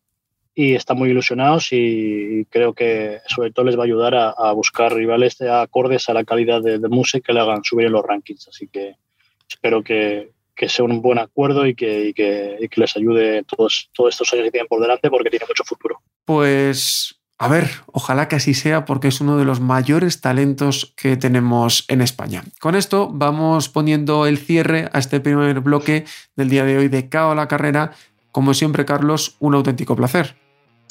y 0.55 0.75
están 0.75 0.99
muy 0.99 1.11
ilusionados 1.11 1.69
y 1.73 2.45
creo 2.51 2.75
que 2.75 3.19
sobre 3.29 3.53
todo 3.53 3.67
les 3.67 3.79
va 3.79 3.83
a 3.83 3.87
ayudar 3.87 4.15
a, 4.15 4.53
buscar 4.53 4.93
rivales 4.93 5.41
acordes 5.41 6.09
a 6.09 6.15
la 6.15 6.25
calidad 6.25 6.61
de, 6.61 6.79
de 6.79 6.89
música 6.89 7.27
que 7.27 7.33
le 7.33 7.41
hagan 7.41 7.65
subir 7.65 7.87
en 7.87 7.93
los 7.93 8.05
rankings. 8.05 8.49
Así 8.49 8.67
que 8.69 8.97
espero 9.49 9.83
que, 9.83 10.33
que 10.61 10.69
sea 10.69 10.85
un 10.85 11.01
buen 11.01 11.19
acuerdo 11.19 11.67
y 11.67 11.75
que, 11.75 12.13
que, 12.15 12.69
les 12.77 12.95
ayude 12.95 13.45
todos, 13.45 13.89
todos 13.95 14.13
estos 14.13 14.31
años 14.35 14.45
que 14.45 14.51
tienen 14.51 14.69
por 14.69 14.79
delante 14.79 15.09
porque 15.09 15.31
tiene 15.31 15.47
mucho 15.49 15.65
futuro. 15.65 16.03
Pues 16.27 17.19
a 17.39 17.49
ver, 17.49 17.71
ojalá 17.87 18.29
que 18.29 18.37
así 18.37 18.53
sea 18.53 18.85
porque 18.85 19.09
es 19.09 19.23
uno 19.23 19.39
de 19.39 19.47
los 19.47 19.61
mayores 19.61 20.21
talentos 20.21 20.93
que 20.97 21.17
tenemos 21.17 21.87
en 21.89 22.03
España. 22.03 22.45
Con 22.61 22.75
esto 22.75 23.09
vamos 23.11 23.71
poniendo 23.71 24.27
el 24.27 24.37
cierre 24.37 24.91
a 24.93 24.99
este 24.99 25.21
primer 25.21 25.61
bloque 25.61 26.05
del 26.37 26.51
día 26.51 26.67
de 26.67 26.77
hoy 26.77 26.89
de 26.89 27.09
Cao 27.09 27.35
la 27.35 27.49
carrera. 27.49 27.93
Como 28.31 28.53
siempre, 28.53 28.85
Carlos, 28.85 29.37
un 29.41 29.55
auténtico 29.55 29.97
placer. 29.97 30.37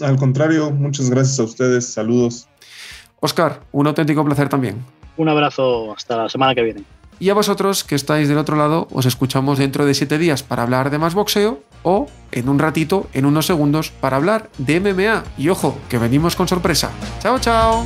Al 0.01 0.17
contrario, 0.17 0.71
muchas 0.71 1.09
gracias 1.09 1.39
a 1.39 1.43
ustedes. 1.43 1.91
Saludos. 1.93 2.47
Oscar, 3.19 3.61
un 3.71 3.87
auténtico 3.87 4.23
placer 4.23 4.49
también. 4.49 4.83
Un 5.17 5.29
abrazo 5.29 5.93
hasta 5.93 6.15
la 6.15 6.29
semana 6.29 6.55
que 6.55 6.63
viene. 6.63 6.83
Y 7.19 7.29
a 7.29 7.33
vosotros 7.33 7.83
que 7.83 7.95
estáis 7.95 8.29
del 8.29 8.37
otro 8.37 8.55
lado, 8.55 8.87
os 8.91 9.05
escuchamos 9.05 9.59
dentro 9.59 9.85
de 9.85 9.93
siete 9.93 10.17
días 10.17 10.41
para 10.41 10.63
hablar 10.63 10.89
de 10.89 10.99
más 10.99 11.13
boxeo 11.13 11.61
o 11.83 12.07
en 12.31 12.47
un 12.47 12.59
ratito, 12.59 13.07
en 13.13 13.25
unos 13.25 13.45
segundos, 13.45 13.91
para 13.91 14.15
hablar 14.15 14.49
de 14.57 14.79
MMA. 14.79 15.25
Y 15.37 15.49
ojo, 15.49 15.77
que 15.89 15.97
venimos 15.97 16.37
con 16.37 16.47
sorpresa. 16.47 16.91
Chao, 17.19 17.37
chao. 17.39 17.85